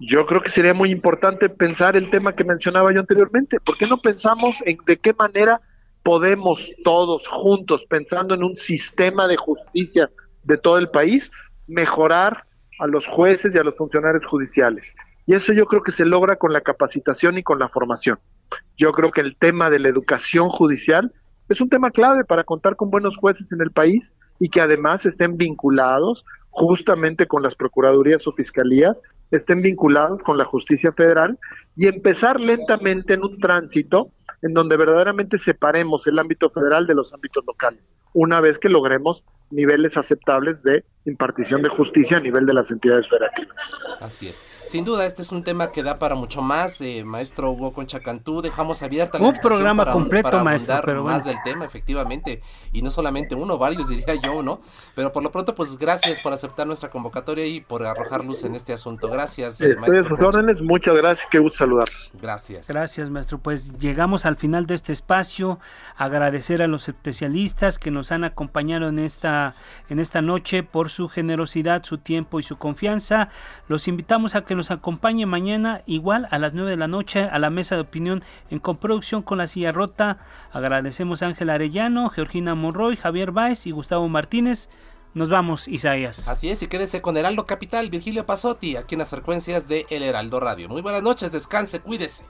Yo 0.00 0.26
creo 0.26 0.40
que 0.40 0.48
sería 0.48 0.74
muy 0.74 0.90
importante 0.90 1.50
pensar 1.50 1.96
el 1.96 2.08
tema 2.08 2.34
que 2.34 2.44
mencionaba 2.44 2.92
yo 2.92 3.00
anteriormente. 3.00 3.58
¿Por 3.60 3.76
qué 3.76 3.86
no 3.86 3.98
pensamos 3.98 4.62
en 4.64 4.78
de 4.86 4.96
qué 4.96 5.14
manera 5.14 5.60
podemos 6.02 6.72
todos 6.84 7.28
juntos, 7.28 7.84
pensando 7.88 8.34
en 8.34 8.44
un 8.44 8.56
sistema 8.56 9.26
de 9.28 9.36
justicia 9.36 10.10
de 10.42 10.58
todo 10.58 10.78
el 10.78 10.90
país, 10.90 11.30
mejorar 11.66 12.44
a 12.78 12.86
los 12.86 13.06
jueces 13.06 13.54
y 13.54 13.58
a 13.58 13.62
los 13.62 13.76
funcionarios 13.76 14.26
judiciales? 14.26 14.92
Y 15.26 15.34
eso 15.34 15.52
yo 15.52 15.66
creo 15.66 15.82
que 15.82 15.92
se 15.92 16.04
logra 16.04 16.36
con 16.36 16.52
la 16.52 16.60
capacitación 16.60 17.38
y 17.38 17.42
con 17.42 17.58
la 17.58 17.68
formación. 17.68 18.18
Yo 18.76 18.92
creo 18.92 19.12
que 19.12 19.20
el 19.20 19.36
tema 19.36 19.70
de 19.70 19.78
la 19.78 19.88
educación 19.88 20.48
judicial 20.48 21.12
es 21.48 21.60
un 21.60 21.68
tema 21.68 21.90
clave 21.90 22.24
para 22.24 22.44
contar 22.44 22.76
con 22.76 22.90
buenos 22.90 23.16
jueces 23.16 23.52
en 23.52 23.60
el 23.60 23.70
país 23.70 24.12
y 24.40 24.48
que 24.48 24.60
además 24.60 25.06
estén 25.06 25.36
vinculados 25.36 26.24
justamente 26.50 27.26
con 27.26 27.42
las 27.42 27.54
procuradurías 27.54 28.26
o 28.26 28.32
fiscalías, 28.32 29.00
estén 29.32 29.62
vinculados 29.62 30.22
con 30.22 30.38
la 30.38 30.44
justicia 30.44 30.92
federal 30.92 31.38
y 31.76 31.86
empezar 31.86 32.40
lentamente 32.40 33.14
en 33.14 33.24
un 33.24 33.38
tránsito 33.38 34.10
en 34.42 34.54
donde 34.54 34.76
verdaderamente 34.76 35.38
separemos 35.38 36.06
el 36.06 36.18
ámbito 36.18 36.50
federal 36.50 36.86
de 36.86 36.94
los 36.94 37.12
ámbitos 37.14 37.44
locales, 37.46 37.94
una 38.12 38.40
vez 38.40 38.58
que 38.58 38.68
logremos 38.68 39.24
niveles 39.50 39.96
aceptables 39.96 40.62
de 40.62 40.84
impartición 41.04 41.62
de 41.62 41.68
justicia 41.68 42.16
a 42.16 42.20
nivel 42.20 42.46
de 42.46 42.54
las 42.54 42.70
entidades 42.70 43.08
federativas. 43.08 43.56
Así 44.00 44.28
es. 44.28 44.42
Sin 44.66 44.84
duda, 44.84 45.04
este 45.04 45.22
es 45.22 45.32
un 45.32 45.44
tema 45.44 45.70
que 45.70 45.82
da 45.82 45.98
para 45.98 46.14
mucho 46.14 46.40
más. 46.40 46.80
Eh, 46.80 47.04
maestro 47.04 47.50
Hugo 47.50 47.72
Concha 47.72 48.00
Cantú, 48.00 48.40
dejamos 48.40 48.82
abierta 48.82 49.18
la 49.18 49.28
Un 49.28 49.38
programa 49.38 49.90
completo, 49.90 50.30
para 50.30 50.42
maestro, 50.42 50.80
pero 50.84 51.04
más 51.04 51.24
del 51.24 51.36
tema, 51.44 51.64
efectivamente. 51.64 52.40
Y 52.72 52.82
no 52.82 52.90
solamente 52.90 53.34
uno, 53.34 53.58
varios 53.58 53.88
diría 53.88 54.14
yo, 54.14 54.42
¿no? 54.42 54.60
Pero 54.94 55.12
por 55.12 55.22
lo 55.22 55.30
pronto, 55.30 55.54
pues 55.54 55.76
gracias 55.76 56.20
por 56.20 56.32
aceptar 56.32 56.66
nuestra 56.66 56.90
convocatoria 56.90 57.46
y 57.46 57.60
por 57.60 57.84
arrojar 57.84 58.24
luz 58.24 58.44
en 58.44 58.54
este 58.54 58.72
asunto. 58.72 59.08
Gracias, 59.08 59.21
eh, 59.60 59.76
maestro. 59.76 60.16
sus 60.16 60.22
órdenes, 60.22 60.60
muchas 60.60 60.96
gracias, 60.96 61.28
qué 61.30 61.38
gusto 61.38 61.58
saludarlos. 61.58 62.12
Gracias. 62.20 62.68
Gracias, 62.68 63.10
maestro. 63.10 63.38
Pues 63.38 63.78
llegamos 63.78 64.26
al 64.26 64.36
final 64.36 64.66
de 64.66 64.74
este 64.74 64.92
espacio. 64.92 65.58
Agradecer 65.96 66.62
a 66.62 66.66
los 66.66 66.88
especialistas 66.88 67.78
que 67.78 67.90
nos 67.90 68.12
han 68.12 68.24
acompañado 68.24 68.88
en 68.88 68.98
esta, 68.98 69.54
en 69.88 69.98
esta 69.98 70.22
noche 70.22 70.62
por 70.62 70.90
su 70.90 71.08
generosidad 71.08 71.84
su 71.84 71.98
tiempo 71.98 72.40
y 72.40 72.42
su 72.42 72.56
confianza. 72.56 73.28
Los 73.68 73.88
invitamos 73.88 74.34
a 74.34 74.44
que 74.44 74.54
nos 74.54 74.70
acompañe 74.70 75.26
mañana 75.26 75.82
igual 75.86 76.28
a 76.30 76.38
las 76.38 76.54
9 76.54 76.70
de 76.70 76.76
la 76.76 76.88
noche 76.88 77.24
a 77.24 77.38
la 77.38 77.50
mesa 77.50 77.74
de 77.74 77.82
opinión 77.82 78.22
en 78.50 78.58
coproducción 78.58 79.22
con 79.22 79.38
la 79.38 79.46
silla 79.46 79.72
rota. 79.72 80.18
Agradecemos 80.52 81.22
a 81.22 81.26
Ángel 81.26 81.50
Arellano, 81.50 82.08
Georgina 82.10 82.54
Monroy, 82.54 82.96
Javier 82.96 83.30
Báez 83.30 83.66
y 83.66 83.70
Gustavo 83.70 84.08
Martínez. 84.08 84.68
Nos 85.14 85.28
vamos, 85.28 85.68
Isaías. 85.68 86.28
Así 86.28 86.48
es, 86.48 86.62
y 86.62 86.68
quédese 86.68 87.02
con 87.02 87.16
Heraldo 87.16 87.46
Capital, 87.46 87.90
Virgilio 87.90 88.24
Pasotti, 88.24 88.76
aquí 88.76 88.94
en 88.94 89.00
las 89.00 89.10
frecuencias 89.10 89.68
de 89.68 89.86
El 89.90 90.02
Heraldo 90.02 90.40
Radio. 90.40 90.68
Muy 90.68 90.80
buenas 90.80 91.02
noches, 91.02 91.32
descanse, 91.32 91.80
cuídese. 91.80 92.24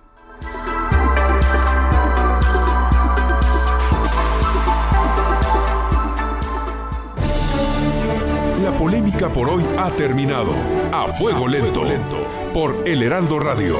La 8.62 8.76
polémica 8.76 9.32
por 9.32 9.48
hoy 9.48 9.64
ha 9.78 9.90
terminado. 9.92 10.54
A 10.92 11.08
fuego 11.08 11.46
lento, 11.46 11.84
lento 11.84 12.18
por 12.52 12.82
El 12.86 13.02
Heraldo 13.02 13.38
Radio. 13.38 13.78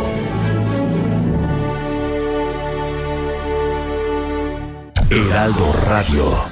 Heraldo 5.11 5.73
Radio. 5.87 6.52